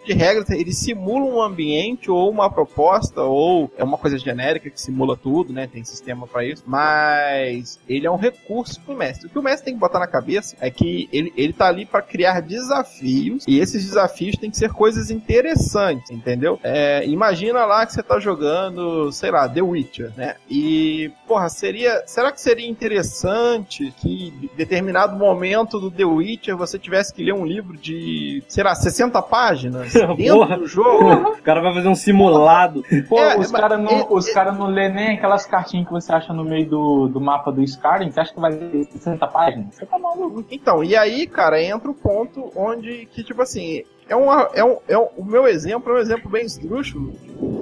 De 0.05 0.13
regra, 0.13 0.45
ele 0.51 0.73
simula 0.73 1.25
um 1.25 1.43
ambiente 1.43 2.11
ou 2.11 2.31
uma 2.31 2.51
proposta, 2.51 3.23
ou 3.23 3.71
é 3.77 3.83
uma 3.83 3.97
coisa 3.97 4.19
genérica 4.19 4.69
que 4.69 4.81
simula 4.81 5.17
tudo, 5.17 5.53
né? 5.53 5.67
Tem 5.67 5.83
sistema 5.83 6.27
pra 6.27 6.45
isso. 6.45 6.63
Mas 6.67 7.79
ele 7.89 8.07
é 8.07 8.11
um 8.11 8.17
recurso 8.17 8.81
pro 8.83 8.95
mestre. 8.95 9.27
O 9.27 9.31
que 9.31 9.39
o 9.39 9.43
mestre 9.43 9.67
tem 9.67 9.75
que 9.75 9.81
botar 9.81 9.99
na 9.99 10.07
cabeça 10.07 10.57
é 10.61 10.71
que 10.71 11.09
ele, 11.13 11.33
ele 11.37 11.53
tá 11.53 11.69
ali 11.69 11.87
pra 11.87 12.03
criar 12.03 12.41
desafios, 12.41 13.45
e 13.49 13.59
esses 13.59 13.85
desafios 13.85 14.37
têm 14.37 14.51
que 14.51 14.59
ser 14.59 14.73
coisas 14.73 15.11
interessantes, 15.11 16.11
entendeu? 16.11 16.61
É, 16.63 17.07
imagina 17.07 17.65
lá 17.65 17.87
que 17.87 17.93
você 17.93 18.03
tá 18.03 18.19
jogando, 18.19 19.11
sei 19.11 19.31
lá, 19.31 19.49
The 19.49 19.63
Witcher, 19.63 20.13
né? 20.17 20.37
E, 20.51 21.11
porra, 21.27 21.49
seria. 21.49 22.03
Será 22.07 22.31
que 22.31 22.41
seria 22.41 22.69
interessante 22.69 23.93
que 23.99 24.33
em 24.43 24.57
determinado 24.57 25.17
momento 25.17 25.81
do 25.81 25.91
The 25.91 26.05
Witcher 26.05 26.57
você 26.57 26.79
tivesse 26.79 27.15
que 27.15 27.25
ler 27.25 27.33
um 27.33 27.47
livro 27.47 27.77
de, 27.77 28.43
sei 28.49 28.65
lá, 28.65 28.75
60 28.75 29.21
páginas 29.23 29.94
dentro 30.17 30.35
Porra. 30.37 30.57
do 30.59 30.67
jogo? 30.67 31.13
O 31.39 31.43
cara 31.43 31.61
vai 31.61 31.75
fazer 31.75 31.89
um 31.89 31.95
simulado. 31.95 32.83
Pô, 33.09 33.19
É, 33.19 33.39
os 33.39 33.51
caras 33.51 33.81
não, 33.81 33.91
é- 33.91 34.07
os 34.11 34.31
cara 34.31 34.53
não 34.53 34.67
lê 34.67 34.89
nem 34.89 35.17
aquelas 35.17 35.47
cartinhas 35.47 35.87
que 35.87 35.93
você 35.93 36.13
acha 36.13 36.33
no 36.33 36.45
meio 36.45 36.69
do, 36.69 37.09
do 37.09 37.21
mapa 37.21 37.51
do 37.53 37.63
Skyrim. 37.63 38.11
Você 38.11 38.21
acha 38.21 38.33
que 38.35 38.41
vai 38.41 38.53
ler 38.53 38.85
60 38.91 39.27
páginas? 39.27 39.75
Você 39.75 39.87
tá 39.87 39.99
maluco. 39.99 40.45
Então, 40.51 40.83
e 40.85 40.97
aí, 40.97 41.27
cara, 41.27 41.63
entra 41.63 41.91
o 41.91 41.95
ponto 41.95 42.51
onde 42.57 43.07
que, 43.13 43.23
tipo 43.25 43.41
assim, 43.43 43.83
é, 44.09 44.15
uma, 44.17 44.49
é, 44.55 44.65
um, 44.65 44.77
é 44.89 44.99
um, 44.99 45.09
o 45.17 45.25
meu 45.25 45.47
exemplo 45.47 45.93
é 45.93 45.97
um 45.97 45.99
exemplo 46.01 46.31
bem 46.31 46.45
esdrúxulo, 46.45 47.13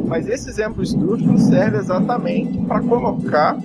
mas 0.06 0.28
esse 0.28 0.48
exemplo 0.48 0.82
esdrúxulo 0.82 1.38
serve 1.38 1.76
exatamente 1.78 2.58
para 2.66 2.80
colocar 2.80 3.56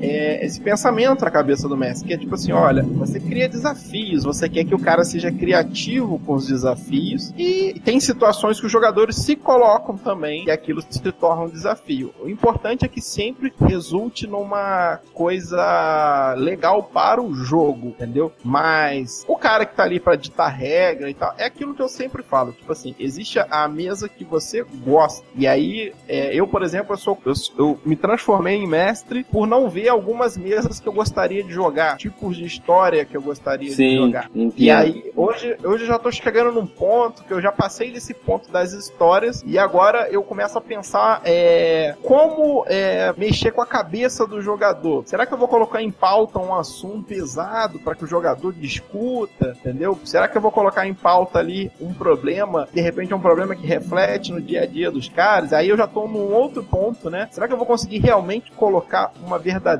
é, 0.00 0.44
esse 0.44 0.60
pensamento 0.60 1.24
na 1.24 1.30
cabeça 1.30 1.68
do 1.68 1.76
mestre, 1.76 2.08
que 2.08 2.14
é 2.14 2.18
tipo 2.18 2.34
assim, 2.34 2.52
olha, 2.52 2.82
você 2.82 3.20
cria 3.20 3.48
desafios, 3.48 4.24
você 4.24 4.48
quer 4.48 4.64
que 4.64 4.74
o 4.74 4.78
cara 4.78 5.04
seja 5.04 5.30
criativo 5.30 6.18
com 6.18 6.34
os 6.34 6.46
desafios, 6.46 7.32
e 7.36 7.80
tem 7.84 8.00
situações 8.00 8.60
que 8.60 8.66
os 8.66 8.72
jogadores 8.72 9.16
se 9.16 9.36
colocam 9.36 9.96
também, 9.96 10.44
e 10.46 10.50
aquilo 10.50 10.82
se 10.88 11.00
torna 11.12 11.44
um 11.44 11.48
desafio. 11.48 12.12
O 12.20 12.28
importante 12.28 12.84
é 12.84 12.88
que 12.88 13.00
sempre 13.00 13.52
resulte 13.60 14.26
numa 14.26 15.00
coisa 15.14 16.34
legal 16.36 16.82
para 16.82 17.22
o 17.22 17.34
jogo, 17.34 17.88
entendeu? 17.88 18.32
Mas 18.44 19.24
o 19.28 19.36
cara 19.36 19.64
que 19.64 19.74
tá 19.74 19.84
ali 19.84 20.00
para 20.00 20.16
ditar 20.16 20.48
regra 20.48 21.10
e 21.10 21.14
tal, 21.14 21.34
é 21.38 21.44
aquilo 21.44 21.74
que 21.74 21.82
eu 21.82 21.88
sempre 21.88 22.22
falo, 22.22 22.52
tipo 22.52 22.70
assim, 22.70 22.94
existe 22.98 23.38
a 23.38 23.68
mesa 23.68 24.08
que 24.08 24.24
você 24.24 24.64
gosta, 24.84 25.26
e 25.34 25.46
aí, 25.46 25.92
é, 26.08 26.34
eu, 26.34 26.46
por 26.46 26.62
exemplo, 26.62 26.94
eu, 26.94 26.98
sou, 26.98 27.18
eu, 27.24 27.32
eu 27.58 27.80
me 27.84 27.96
transformei 27.96 28.56
em 28.56 28.66
mestre 28.66 29.24
por 29.24 29.46
não 29.46 29.68
ver 29.68 29.85
algumas 29.88 30.36
mesas 30.36 30.80
que 30.80 30.88
eu 30.88 30.92
gostaria 30.92 31.42
de 31.42 31.52
jogar, 31.52 31.96
tipos 31.96 32.36
de 32.36 32.44
história 32.44 33.04
que 33.04 33.16
eu 33.16 33.22
gostaria 33.22 33.68
de 33.68 33.74
Sim, 33.74 33.96
jogar. 33.96 34.30
entendo. 34.34 34.54
E 34.56 34.70
aí, 34.70 35.12
hoje, 35.14 35.56
hoje 35.64 35.84
eu 35.84 35.88
já 35.88 35.98
tô 35.98 36.10
chegando 36.10 36.52
num 36.52 36.66
ponto 36.66 37.24
que 37.24 37.32
eu 37.32 37.40
já 37.40 37.52
passei 37.52 37.90
desse 37.90 38.14
ponto 38.14 38.50
das 38.50 38.72
histórias 38.72 39.42
e 39.46 39.58
agora 39.58 40.08
eu 40.10 40.22
começo 40.22 40.56
a 40.58 40.60
pensar 40.60 41.20
é, 41.24 41.94
como 42.02 42.64
é, 42.66 43.12
mexer 43.16 43.52
com 43.52 43.62
a 43.62 43.66
cabeça 43.66 44.26
do 44.26 44.40
jogador. 44.40 45.04
Será 45.06 45.26
que 45.26 45.32
eu 45.32 45.38
vou 45.38 45.48
colocar 45.48 45.82
em 45.82 45.90
pauta 45.90 46.38
um 46.38 46.54
assunto 46.54 47.06
pesado 47.06 47.78
para 47.78 47.94
que 47.94 48.04
o 48.04 48.06
jogador 48.06 48.52
discuta, 48.52 49.54
entendeu? 49.58 49.98
Será 50.04 50.28
que 50.28 50.36
eu 50.36 50.42
vou 50.42 50.50
colocar 50.50 50.86
em 50.86 50.94
pauta 50.94 51.38
ali 51.38 51.70
um 51.80 51.92
problema, 51.94 52.68
de 52.72 52.80
repente 52.80 53.12
é 53.12 53.16
um 53.16 53.20
problema 53.20 53.54
que 53.54 53.66
reflete 53.66 54.32
no 54.32 54.40
dia 54.40 54.62
a 54.62 54.66
dia 54.66 54.90
dos 54.90 55.08
caras? 55.08 55.52
Aí 55.52 55.68
eu 55.68 55.76
já 55.76 55.86
tô 55.86 56.06
num 56.06 56.32
outro 56.32 56.62
ponto, 56.64 57.10
né? 57.10 57.28
Será 57.30 57.46
que 57.46 57.52
eu 57.52 57.58
vou 57.58 57.66
conseguir 57.66 57.98
realmente 57.98 58.50
colocar 58.52 59.12
uma 59.24 59.38
verdadeira 59.38 59.75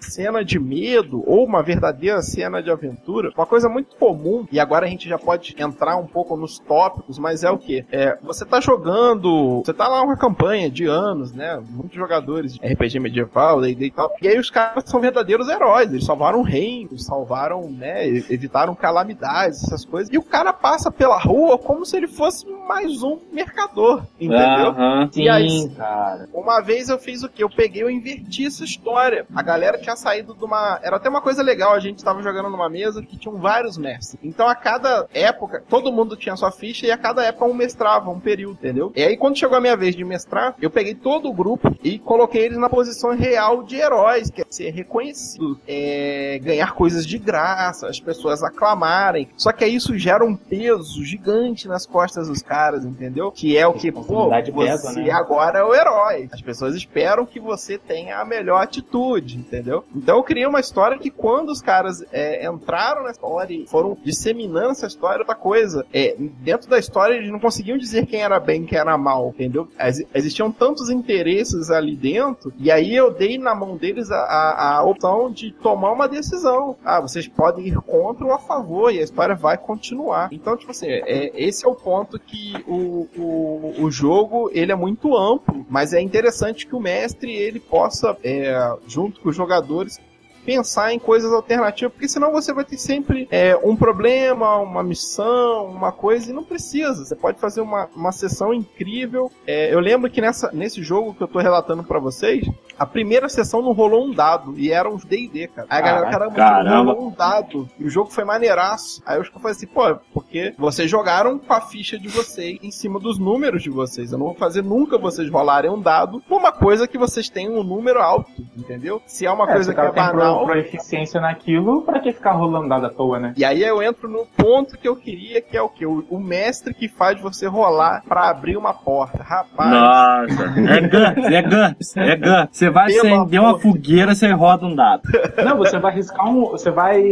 cena 0.00 0.44
de 0.44 0.58
medo 0.58 1.22
ou 1.26 1.44
uma 1.44 1.62
verdadeira 1.62 2.20
cena 2.22 2.62
de 2.62 2.70
aventura? 2.70 3.30
Uma 3.36 3.46
coisa 3.46 3.68
muito 3.68 3.96
comum, 3.96 4.46
e 4.50 4.58
agora 4.58 4.86
a 4.86 4.88
gente 4.88 5.08
já 5.08 5.18
pode 5.18 5.54
entrar 5.58 5.96
um 5.96 6.06
pouco 6.06 6.36
nos 6.36 6.58
tópicos, 6.58 7.18
mas 7.18 7.44
é 7.44 7.50
o 7.50 7.58
que? 7.58 7.84
É, 7.90 8.16
você 8.22 8.44
tá 8.44 8.60
jogando, 8.60 9.62
você 9.64 9.72
tá 9.72 9.88
lá 9.88 10.02
uma 10.02 10.16
campanha 10.16 10.70
de 10.70 10.86
anos, 10.86 11.32
né? 11.32 11.62
Muitos 11.70 11.96
jogadores 11.96 12.54
de 12.54 12.66
RPG 12.66 12.98
medieval, 13.00 13.60
D&D 13.60 13.86
e 13.86 13.90
tal, 13.90 14.12
e 14.20 14.28
aí 14.28 14.38
os 14.38 14.50
caras 14.50 14.84
são 14.86 15.00
verdadeiros 15.00 15.48
heróis, 15.48 15.92
eles 15.92 16.04
salvaram 16.04 16.42
reinos, 16.42 17.04
salvaram, 17.04 17.70
né, 17.70 18.06
evitaram 18.06 18.74
calamidades, 18.74 19.64
essas 19.64 19.84
coisas, 19.84 20.12
e 20.12 20.18
o 20.18 20.22
cara 20.22 20.52
passa 20.52 20.90
pela 20.90 21.18
rua 21.18 21.58
como 21.58 21.84
se 21.84 21.96
ele 21.96 22.08
fosse 22.08 22.46
mais 22.68 23.02
um 23.02 23.18
mercador, 23.32 24.02
entendeu? 24.20 24.74
E 25.16 25.28
aí, 25.28 25.50
Sim, 25.50 25.70
cara. 25.70 26.28
uma 26.32 26.60
vez 26.60 26.88
eu 26.88 26.98
fiz 26.98 27.22
o 27.22 27.28
que? 27.28 27.42
Eu 27.42 27.50
peguei, 27.50 27.82
eu 27.82 27.90
inverti 27.90 28.46
essa 28.46 28.64
história. 28.64 29.01
A 29.34 29.42
galera 29.42 29.78
tinha 29.78 29.96
saído 29.96 30.34
de 30.34 30.44
uma. 30.44 30.78
Era 30.82 30.96
até 30.96 31.08
uma 31.08 31.20
coisa 31.20 31.42
legal, 31.42 31.72
a 31.72 31.80
gente 31.80 32.04
tava 32.04 32.22
jogando 32.22 32.48
numa 32.48 32.68
mesa 32.68 33.02
que 33.02 33.16
tinham 33.16 33.36
vários 33.36 33.76
mestres. 33.76 34.18
Então 34.22 34.48
a 34.48 34.54
cada 34.54 35.06
época, 35.12 35.62
todo 35.68 35.92
mundo 35.92 36.16
tinha 36.16 36.36
sua 36.36 36.50
ficha 36.50 36.86
e 36.86 36.90
a 36.90 36.98
cada 36.98 37.24
época 37.24 37.44
um 37.44 37.54
mestrava, 37.54 38.10
um 38.10 38.20
período, 38.20 38.54
entendeu? 38.54 38.92
E 38.94 39.02
aí 39.02 39.16
quando 39.16 39.38
chegou 39.38 39.56
a 39.56 39.60
minha 39.60 39.76
vez 39.76 39.96
de 39.96 40.04
mestrar, 40.04 40.54
eu 40.60 40.70
peguei 40.70 40.94
todo 40.94 41.28
o 41.28 41.32
grupo 41.32 41.74
e 41.82 41.98
coloquei 41.98 42.44
eles 42.44 42.58
na 42.58 42.68
posição 42.68 43.14
real 43.14 43.62
de 43.62 43.76
heróis, 43.76 44.30
que 44.30 44.42
é 44.42 44.44
ser 44.48 44.70
reconhecido, 44.70 45.58
é, 45.66 46.38
ganhar 46.42 46.74
coisas 46.74 47.06
de 47.06 47.18
graça, 47.18 47.88
as 47.88 48.00
pessoas 48.00 48.42
aclamarem. 48.42 49.28
Só 49.36 49.52
que 49.52 49.64
aí 49.64 49.74
isso 49.74 49.96
gera 49.98 50.24
um 50.24 50.36
peso 50.36 51.04
gigante 51.04 51.68
nas 51.68 51.86
costas 51.86 52.28
dos 52.28 52.42
caras, 52.42 52.84
entendeu? 52.84 53.30
Que 53.32 53.56
é 53.56 53.66
o 53.66 53.72
que, 53.72 53.90
pô, 53.90 54.02
você 54.02 54.52
pesa, 54.52 54.92
né? 54.92 55.10
agora 55.10 55.60
é 55.60 55.64
o 55.64 55.74
herói. 55.74 56.28
As 56.32 56.40
pessoas 56.40 56.74
esperam 56.74 57.26
que 57.26 57.40
você 57.40 57.78
tenha 57.78 58.18
a 58.18 58.24
melhor 58.24 58.62
atitude, 58.62 58.91
entendeu? 58.98 59.84
Então 59.94 60.16
eu 60.16 60.22
criei 60.22 60.46
uma 60.46 60.60
história 60.60 60.98
que 60.98 61.10
quando 61.10 61.50
os 61.50 61.60
caras 61.62 62.04
é, 62.12 62.46
entraram 62.46 63.04
na 63.04 63.10
história 63.10 63.54
e 63.54 63.66
foram 63.66 63.96
disseminando 64.04 64.70
essa 64.70 64.86
história, 64.86 65.20
outra 65.20 65.34
coisa, 65.34 65.86
é, 65.92 66.16
dentro 66.18 66.68
da 66.68 66.78
história 66.78 67.14
eles 67.14 67.30
não 67.30 67.38
conseguiam 67.40 67.78
dizer 67.78 68.06
quem 68.06 68.22
era 68.22 68.40
bem 68.40 68.64
quem 68.64 68.78
era 68.78 68.98
mal, 68.98 69.28
entendeu? 69.28 69.68
Ex- 69.78 70.04
existiam 70.14 70.50
tantos 70.50 70.90
interesses 70.90 71.70
ali 71.70 71.94
dentro, 71.96 72.52
e 72.58 72.70
aí 72.70 72.94
eu 72.94 73.12
dei 73.12 73.38
na 73.38 73.54
mão 73.54 73.76
deles 73.76 74.10
a, 74.10 74.16
a, 74.18 74.76
a 74.78 74.82
opção 74.84 75.30
de 75.30 75.52
tomar 75.52 75.92
uma 75.92 76.08
decisão. 76.08 76.76
Ah, 76.84 77.00
vocês 77.00 77.28
podem 77.28 77.68
ir 77.68 77.76
contra 77.76 78.24
ou 78.26 78.32
a 78.32 78.38
favor, 78.38 78.92
e 78.92 78.98
a 78.98 79.02
história 79.02 79.34
vai 79.34 79.56
continuar. 79.56 80.28
Então, 80.32 80.56
tipo 80.56 80.70
assim, 80.70 80.88
é, 80.88 81.30
esse 81.34 81.64
é 81.64 81.68
o 81.68 81.74
ponto 81.74 82.18
que 82.18 82.32
que 82.32 82.64
o, 82.66 83.06
o, 83.14 83.74
o 83.84 83.90
jogo 83.90 84.50
ele 84.54 84.72
é 84.72 84.74
muito 84.74 85.14
amplo, 85.14 85.66
mas 85.68 85.92
é 85.92 86.00
interessante 86.00 86.66
que 86.66 86.74
o 86.74 86.80
mestre 86.80 87.30
ele 87.30 87.60
possa, 87.60 88.16
é, 88.24 88.54
junto 88.86 89.20
com 89.20 89.28
os 89.28 89.36
jogadores, 89.36 89.98
pensar 90.44 90.92
em 90.92 90.98
coisas 90.98 91.32
alternativas, 91.32 91.92
porque 91.92 92.08
senão 92.08 92.32
você 92.32 92.52
vai 92.52 92.64
ter 92.64 92.76
sempre 92.78 93.28
é, 93.30 93.56
um 93.62 93.76
problema, 93.76 94.56
uma 94.58 94.82
missão, 94.82 95.66
uma 95.66 95.92
coisa, 95.92 96.30
e 96.30 96.32
não 96.34 96.44
precisa. 96.44 97.04
Você 97.04 97.14
pode 97.16 97.38
fazer 97.38 97.60
uma, 97.60 97.88
uma 97.94 98.12
sessão 98.12 98.52
incrível. 98.52 99.30
É, 99.46 99.72
eu 99.72 99.80
lembro 99.80 100.10
que 100.10 100.20
nessa, 100.20 100.50
nesse 100.52 100.82
jogo 100.82 101.14
que 101.14 101.22
eu 101.22 101.28
tô 101.28 101.38
relatando 101.38 101.82
para 101.84 101.98
vocês, 101.98 102.46
a 102.78 102.86
primeira 102.86 103.28
sessão 103.28 103.62
não 103.62 103.72
rolou 103.72 104.06
um 104.06 104.12
dado, 104.12 104.58
e 104.58 104.70
era 104.72 104.88
uns 104.88 105.04
D&D, 105.04 105.48
cara. 105.48 105.66
Aí 105.70 105.78
a 105.78 105.84
galera, 105.84 106.10
caramba, 106.10 106.34
caramba. 106.34 106.92
rolou 106.92 107.08
um 107.08 107.10
dado, 107.10 107.68
e 107.78 107.84
o 107.84 107.90
jogo 107.90 108.10
foi 108.10 108.24
maneiraço. 108.24 109.02
Aí 109.06 109.18
eu 109.18 109.24
falei 109.24 109.52
assim, 109.52 109.66
pô, 109.66 109.96
porque 110.12 110.54
vocês 110.58 110.90
jogaram 110.90 111.38
com 111.38 111.52
a 111.52 111.60
ficha 111.60 111.98
de 111.98 112.08
vocês 112.08 112.58
em 112.62 112.70
cima 112.70 112.98
dos 112.98 113.18
números 113.18 113.62
de 113.62 113.70
vocês. 113.70 114.12
Eu 114.12 114.18
não 114.18 114.26
vou 114.26 114.34
fazer 114.34 114.62
nunca 114.62 114.98
vocês 114.98 115.30
rolarem 115.30 115.70
um 115.70 115.80
dado 115.80 116.20
por 116.28 116.38
uma 116.38 116.52
coisa 116.52 116.86
que 116.88 116.98
vocês 116.98 117.28
têm 117.28 117.48
um 117.48 117.62
número 117.62 118.00
alto, 118.00 118.30
entendeu? 118.56 119.00
Se 119.06 119.26
é 119.26 119.30
uma 119.30 119.48
É, 119.50 119.52
coisa 119.54 119.72
que 119.74 119.80
é 119.80 119.92
banal... 119.92 120.31
pro, 120.38 120.46
pro 120.46 120.58
eficiência 120.58 121.20
naquilo, 121.20 121.82
pra 121.82 122.00
que 122.00 122.12
ficar 122.12 122.32
rolando 122.32 122.68
dado 122.68 122.86
à 122.86 122.90
toa, 122.90 123.18
né? 123.18 123.34
E 123.36 123.44
aí 123.44 123.62
eu 123.62 123.82
entro 123.82 124.08
no 124.08 124.26
ponto 124.36 124.76
que 124.78 124.88
eu 124.88 124.96
queria, 124.96 125.40
que 125.40 125.56
é 125.56 125.62
o 125.62 125.68
que? 125.68 125.84
O, 125.86 126.04
o 126.10 126.18
mestre 126.20 126.74
que 126.74 126.88
faz 126.88 127.20
você 127.20 127.46
rolar 127.46 128.02
pra 128.08 128.28
abrir 128.30 128.56
uma 128.56 128.72
porta. 128.74 129.22
Rapaz, 129.22 129.70
Nossa, 129.70 130.44
é 130.60 130.80
GURPS, 130.88 131.26
é 131.26 131.42
GURPS, 131.42 131.96
é 131.96 132.16
GURPS. 132.16 132.48
Você 132.56 132.70
vai 132.70 132.86
Pelo 132.92 133.00
acender 133.00 133.40
uma 133.40 133.58
fogueira, 133.58 134.14
você 134.14 134.30
roda 134.32 134.66
um 134.66 134.74
dado. 134.74 135.02
Não, 135.44 135.56
você 135.56 135.78
vai 135.78 135.94
riscar 135.94 136.28
um. 136.28 136.42
Você 136.50 136.70
vai. 136.70 137.02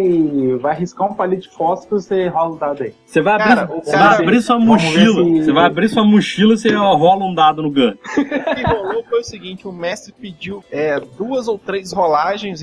Vai 0.60 0.76
riscar 0.76 1.10
um 1.10 1.14
palito 1.14 1.42
de 1.42 1.50
fósforo 1.54 2.00
você 2.00 2.28
rola 2.28 2.54
o 2.54 2.58
dado 2.58 2.82
aí. 2.82 2.94
Você 3.06 3.20
vai 3.20 3.38
Cara, 3.38 3.62
abrir, 3.62 3.74
o 3.78 3.82
você 3.84 3.90
cara- 3.92 4.08
vai 4.10 4.18
abrir 4.22 4.42
sua 4.42 4.58
mochila. 4.58 5.24
se- 5.24 5.44
Você 5.44 5.52
vai 5.52 5.64
abrir 5.66 5.88
sua 5.88 6.04
mochila 6.04 6.54
e 6.54 6.58
você 6.58 6.74
rola 6.74 7.24
um 7.24 7.34
dado 7.34 7.62
no 7.62 7.70
GURPS. 7.70 8.00
o 8.18 8.24
que 8.54 8.62
rolou 8.62 9.04
foi 9.08 9.20
o 9.20 9.24
seguinte: 9.24 9.66
o 9.66 9.72
mestre 9.72 10.12
pediu 10.18 10.64
é, 10.70 11.00
duas 11.18 11.48
ou 11.48 11.58
três 11.58 11.92
rolagens 11.92 12.60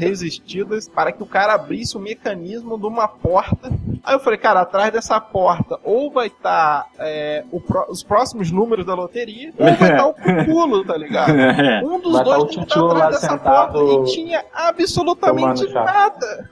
para 0.93 1.11
que 1.11 1.21
o 1.21 1.25
cara 1.25 1.53
abrisse 1.53 1.97
o 1.97 1.99
mecanismo 1.99 2.79
de 2.79 2.85
uma 2.85 3.07
porta. 3.07 3.71
Aí 4.03 4.15
eu 4.15 4.19
falei, 4.19 4.39
cara, 4.39 4.61
atrás 4.61 4.91
dessa 4.91 5.19
porta 5.19 5.77
ou 5.83 6.09
vai 6.09 6.27
estar 6.27 6.87
os 7.89 8.03
próximos 8.03 8.51
números 8.51 8.85
da 8.85 8.93
loteria, 8.93 9.53
ou 9.59 9.65
vai 9.65 9.91
estar 9.91 10.07
o 10.07 10.13
cuculo, 10.13 10.85
tá 10.85 10.95
ligado? 10.95 11.27
É. 11.57 11.81
Um 11.83 11.99
dos 11.99 12.13
Vai 12.13 12.23
dois 12.23 12.37
tá 12.37 12.43
o 12.43 12.47
tem 12.47 12.57
que 12.57 12.63
estar 12.63 12.81
lá 12.81 12.93
atrás 12.93 13.15
dessa 13.15 13.29
sentado 13.29 13.79
porta 13.79 14.09
e 14.09 14.13
tinha 14.13 14.45
absolutamente 14.53 15.67
nada. 15.73 16.49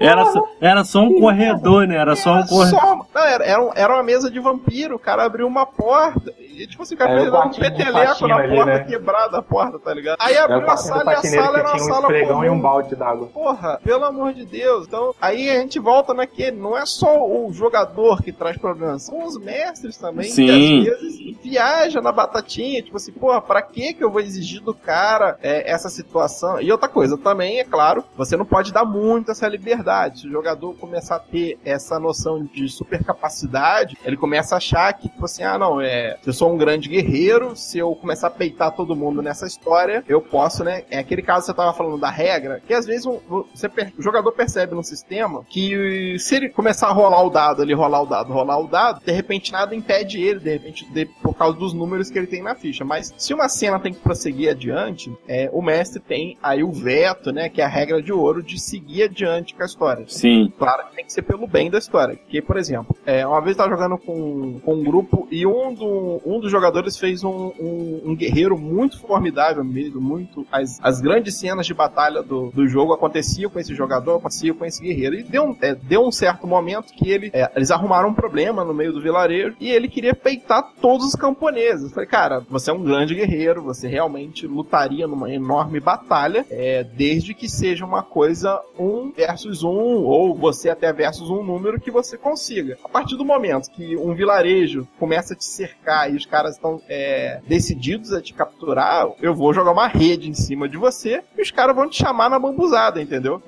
Era, 0.00 0.24
só, 0.26 0.48
era 0.60 0.84
só 0.84 1.00
um 1.00 1.20
corredor, 1.20 1.86
né? 1.86 1.96
Era 1.96 2.16
só 2.16 2.34
um 2.34 2.46
corredor. 2.46 2.80
Só- 2.80 3.06
não, 3.14 3.22
era, 3.22 3.44
era, 3.44 3.72
era 3.74 3.94
uma 3.94 4.02
mesa 4.02 4.30
de 4.30 4.40
vampiro, 4.40 4.96
o 4.96 4.98
cara 4.98 5.24
abriu 5.24 5.46
uma 5.46 5.64
porta. 5.66 6.32
E 6.62 6.66
tipo 6.66 6.82
assim, 6.82 6.94
o 6.94 6.98
cara 6.98 7.12
É, 7.12 7.20
fez 7.20 7.32
um 7.32 7.50
peteleco 7.50 8.28
na 8.28 8.36
ali, 8.36 8.56
porta, 8.56 8.72
né? 8.72 8.84
quebrada 8.84 9.38
a 9.38 9.42
porta, 9.42 9.78
tá 9.78 9.94
ligado? 9.94 10.16
Aí 10.20 10.36
abriu 10.36 10.70
a 10.70 10.76
sala 10.76 11.12
e 11.12 11.16
a 11.16 11.22
sala 11.22 11.58
era 11.58 11.68
uma 11.68 11.74
tinha 11.76 11.84
um 11.84 11.88
sala 11.88 12.00
esfregão 12.02 12.44
e 12.44 12.48
um 12.48 12.50
comum. 12.52 12.62
balde 12.62 12.96
d'água. 12.96 13.26
Porra, 13.28 13.80
pelo 13.82 14.04
amor 14.04 14.32
de 14.32 14.44
Deus. 14.44 14.86
Então, 14.86 15.14
aí 15.20 15.50
a 15.50 15.60
gente 15.60 15.78
volta 15.78 16.12
naquele. 16.14 16.56
Não 16.56 16.76
é 16.76 16.84
só 16.86 17.26
o 17.26 17.52
jogador 17.52 18.22
que 18.22 18.32
traz 18.32 18.56
problemas, 18.58 19.02
são 19.04 19.24
os 19.24 19.38
mestres 19.38 19.96
também. 19.96 20.30
Sim. 20.30 20.84
Que 20.84 20.90
às 20.90 21.00
vezes 21.00 21.36
viaja 21.42 22.00
na 22.00 22.12
batatinha. 22.12 22.82
Tipo 22.82 22.96
assim, 22.96 23.12
porra, 23.12 23.40
pra 23.40 23.62
que 23.62 23.94
que 23.94 24.04
eu 24.04 24.10
vou 24.10 24.20
exigir 24.20 24.60
do 24.62 24.74
cara 24.74 25.38
é, 25.42 25.70
essa 25.70 25.88
situação? 25.88 26.60
E 26.60 26.70
outra 26.70 26.88
coisa, 26.88 27.16
também, 27.16 27.58
é 27.60 27.64
claro, 27.64 28.04
você 28.16 28.36
não 28.36 28.44
pode 28.44 28.72
dar 28.72 28.84
muito 28.84 29.30
essa 29.30 29.48
liberdade. 29.48 30.20
Se 30.20 30.26
o 30.28 30.30
jogador 30.30 30.74
começar 30.74 31.16
a 31.16 31.20
ter 31.20 31.58
essa 31.64 31.98
noção 31.98 32.42
de 32.44 32.68
supercapacidade, 32.68 33.96
ele 34.04 34.16
começa 34.16 34.54
a 34.54 34.58
achar 34.58 34.92
que, 34.94 35.08
tipo 35.08 35.24
assim, 35.24 35.42
ah, 35.42 35.58
não, 35.58 35.80
é. 35.80 36.16
Eu 36.26 36.32
sou 36.32 36.49
um 36.50 36.56
grande 36.58 36.88
guerreiro, 36.88 37.54
se 37.56 37.78
eu 37.78 37.94
começar 37.94 38.26
a 38.28 38.30
peitar 38.30 38.74
todo 38.74 38.96
mundo 38.96 39.22
nessa 39.22 39.46
história, 39.46 40.04
eu 40.08 40.20
posso, 40.20 40.64
né? 40.64 40.82
É 40.90 40.98
aquele 40.98 41.22
caso 41.22 41.40
que 41.40 41.46
você 41.46 41.54
tava 41.54 41.72
falando 41.72 41.98
da 41.98 42.10
regra, 42.10 42.60
que 42.66 42.74
às 42.74 42.86
vezes 42.86 43.06
um- 43.06 43.18
você 43.54 43.68
o 43.98 44.02
jogador 44.02 44.32
percebe 44.32 44.74
no 44.74 44.82
sistema 44.82 45.44
que 45.48 46.16
se 46.18 46.36
ele 46.36 46.48
começar 46.48 46.88
a 46.88 46.92
rolar 46.92 47.22
o 47.24 47.30
dado, 47.30 47.62
ele 47.62 47.74
rolar 47.74 48.02
o 48.02 48.06
dado, 48.06 48.32
rolar 48.32 48.58
o 48.58 48.66
dado, 48.66 49.00
de 49.04 49.12
repente 49.12 49.52
nada 49.52 49.74
impede 49.74 50.20
ele, 50.22 50.40
de 50.40 50.50
repente, 50.50 50.84
de- 50.92 51.06
por 51.22 51.34
causa 51.34 51.56
dos 51.56 51.72
números 51.72 52.10
que 52.10 52.18
ele 52.18 52.26
tem 52.26 52.42
na 52.42 52.54
ficha. 52.54 52.84
Mas 52.84 53.14
se 53.16 53.32
uma 53.32 53.48
cena 53.48 53.78
tem 53.78 53.92
que 53.92 54.00
prosseguir 54.00 54.50
adiante, 54.50 55.12
é, 55.28 55.48
o 55.52 55.62
mestre 55.62 56.00
tem 56.00 56.36
aí 56.42 56.62
o 56.62 56.72
veto, 56.72 57.32
né? 57.32 57.48
Que 57.48 57.60
é 57.60 57.64
a 57.64 57.68
regra 57.68 58.02
de 58.02 58.12
ouro 58.12 58.42
de 58.42 58.58
seguir 58.60 59.04
adiante 59.04 59.54
com 59.54 59.62
a 59.62 59.66
história. 59.66 60.04
Sim. 60.08 60.52
Claro 60.58 60.88
que 60.88 60.96
tem 60.96 61.04
que 61.04 61.12
ser 61.12 61.22
pelo 61.22 61.46
bem 61.46 61.70
da 61.70 61.78
história. 61.78 62.16
Porque, 62.16 62.42
por 62.42 62.56
exemplo, 62.56 62.96
é, 63.06 63.26
uma 63.26 63.40
vez 63.40 63.56
eu 63.56 63.62
tava 63.64 63.70
jogando 63.76 63.98
com, 63.98 64.58
com 64.60 64.74
um 64.74 64.82
grupo 64.84 65.28
e 65.30 65.46
um, 65.46 65.72
do, 65.72 66.20
um 66.26 66.39
dos 66.40 66.50
jogadores 66.50 66.96
fez 66.96 67.22
um, 67.22 67.52
um, 67.58 68.02
um 68.06 68.16
guerreiro 68.16 68.58
muito 68.58 68.98
formidável 69.00 69.64
mesmo, 69.64 70.00
muito. 70.00 70.46
As, 70.50 70.78
as 70.82 71.00
grandes 71.00 71.36
cenas 71.38 71.66
de 71.66 71.74
batalha 71.74 72.22
do, 72.22 72.50
do 72.50 72.66
jogo 72.66 72.92
aconteciam 72.92 73.50
com 73.50 73.58
esse 73.58 73.74
jogador, 73.74 74.16
aconteciam 74.16 74.56
com 74.56 74.64
esse 74.64 74.82
guerreiro. 74.82 75.16
E 75.16 75.22
deu 75.22 75.44
um, 75.44 75.56
é, 75.60 75.74
deu 75.74 76.06
um 76.06 76.10
certo 76.10 76.46
momento 76.46 76.92
que 76.92 77.10
ele, 77.10 77.30
é, 77.32 77.50
eles 77.54 77.70
arrumaram 77.70 78.10
um 78.10 78.14
problema 78.14 78.64
no 78.64 78.74
meio 78.74 78.92
do 78.92 79.00
vilarejo 79.00 79.56
e 79.60 79.70
ele 79.70 79.88
queria 79.88 80.14
peitar 80.14 80.72
todos 80.80 81.06
os 81.06 81.14
camponeses. 81.14 81.92
Falei, 81.92 82.08
cara, 82.08 82.40
você 82.48 82.70
é 82.70 82.74
um 82.74 82.82
grande 82.82 83.14
guerreiro, 83.14 83.62
você 83.62 83.88
realmente 83.88 84.46
lutaria 84.46 85.06
numa 85.06 85.30
enorme 85.32 85.80
batalha, 85.80 86.46
é, 86.50 86.84
desde 86.84 87.34
que 87.34 87.48
seja 87.48 87.84
uma 87.84 88.02
coisa 88.02 88.60
um 88.78 89.10
versus 89.10 89.62
um, 89.62 90.04
ou 90.04 90.34
você 90.34 90.70
até 90.70 90.92
versus 90.92 91.30
um 91.30 91.42
número 91.42 91.80
que 91.80 91.90
você 91.90 92.16
consiga. 92.16 92.78
A 92.84 92.88
partir 92.88 93.16
do 93.16 93.24
momento 93.24 93.70
que 93.70 93.96
um 93.96 94.14
vilarejo 94.14 94.86
começa 94.98 95.34
a 95.34 95.36
te 95.36 95.44
cercar 95.44 96.12
e 96.12 96.16
os 96.20 96.26
caras 96.26 96.54
estão 96.54 96.80
é, 96.88 97.40
decididos 97.46 98.12
a 98.12 98.20
te 98.20 98.32
capturar, 98.32 99.08
eu 99.20 99.34
vou 99.34 99.52
jogar 99.52 99.72
uma 99.72 99.88
rede 99.88 100.28
em 100.28 100.34
cima 100.34 100.68
de 100.68 100.76
você 100.76 101.22
e 101.36 101.42
os 101.42 101.50
caras 101.50 101.74
vão 101.74 101.88
te 101.88 101.96
chamar 101.96 102.30
na 102.30 102.38
bambuzada, 102.38 103.00
entendeu? 103.00 103.42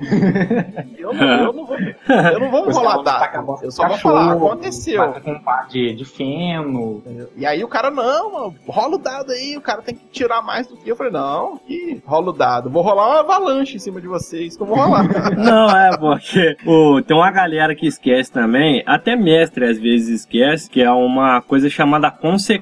eu, 0.98 1.12
não, 1.12 1.26
eu 1.26 1.52
não 1.52 1.66
vou, 1.66 1.76
eu 1.78 2.40
não 2.40 2.50
vou 2.50 2.70
rolar 2.70 3.02
dado. 3.02 3.46
bosta 3.46 3.66
Eu 3.66 3.70
só 3.70 3.86
vou 3.86 3.98
falar, 3.98 4.32
aconteceu. 4.32 5.12
com 5.22 5.32
um 5.32 5.38
par 5.38 5.68
de, 5.68 5.94
de 5.94 6.04
feno. 6.04 7.02
E 7.36 7.46
aí 7.46 7.62
o 7.62 7.68
cara, 7.68 7.90
não, 7.90 8.32
mano, 8.32 8.54
rola 8.66 8.96
o 8.96 8.98
dado 8.98 9.32
aí, 9.32 9.56
o 9.56 9.60
cara 9.60 9.82
tem 9.82 9.94
que 9.94 10.06
tirar 10.10 10.42
mais 10.42 10.66
do 10.66 10.76
que 10.76 10.90
eu. 10.90 10.96
falei, 10.96 11.12
não, 11.12 11.58
que 11.58 12.02
rola 12.06 12.30
o 12.30 12.32
dado. 12.32 12.70
Vou 12.70 12.82
rolar 12.82 13.08
uma 13.08 13.20
avalanche 13.20 13.76
em 13.76 13.78
cima 13.78 14.00
de 14.00 14.06
vocês 14.06 14.56
que 14.56 14.62
eu 14.62 14.66
vou 14.66 14.76
rolar. 14.76 15.02
Não, 15.36 15.68
é 15.76 15.96
porque 15.96 16.56
o, 16.66 17.02
tem 17.02 17.16
uma 17.16 17.30
galera 17.30 17.74
que 17.74 17.86
esquece 17.86 18.30
também, 18.30 18.82
até 18.86 19.16
mestre 19.16 19.64
às 19.64 19.78
vezes 19.78 20.20
esquece, 20.20 20.68
que 20.68 20.82
é 20.82 20.90
uma 20.90 21.40
coisa 21.42 21.68
chamada 21.68 22.10
consequência, 22.10 22.61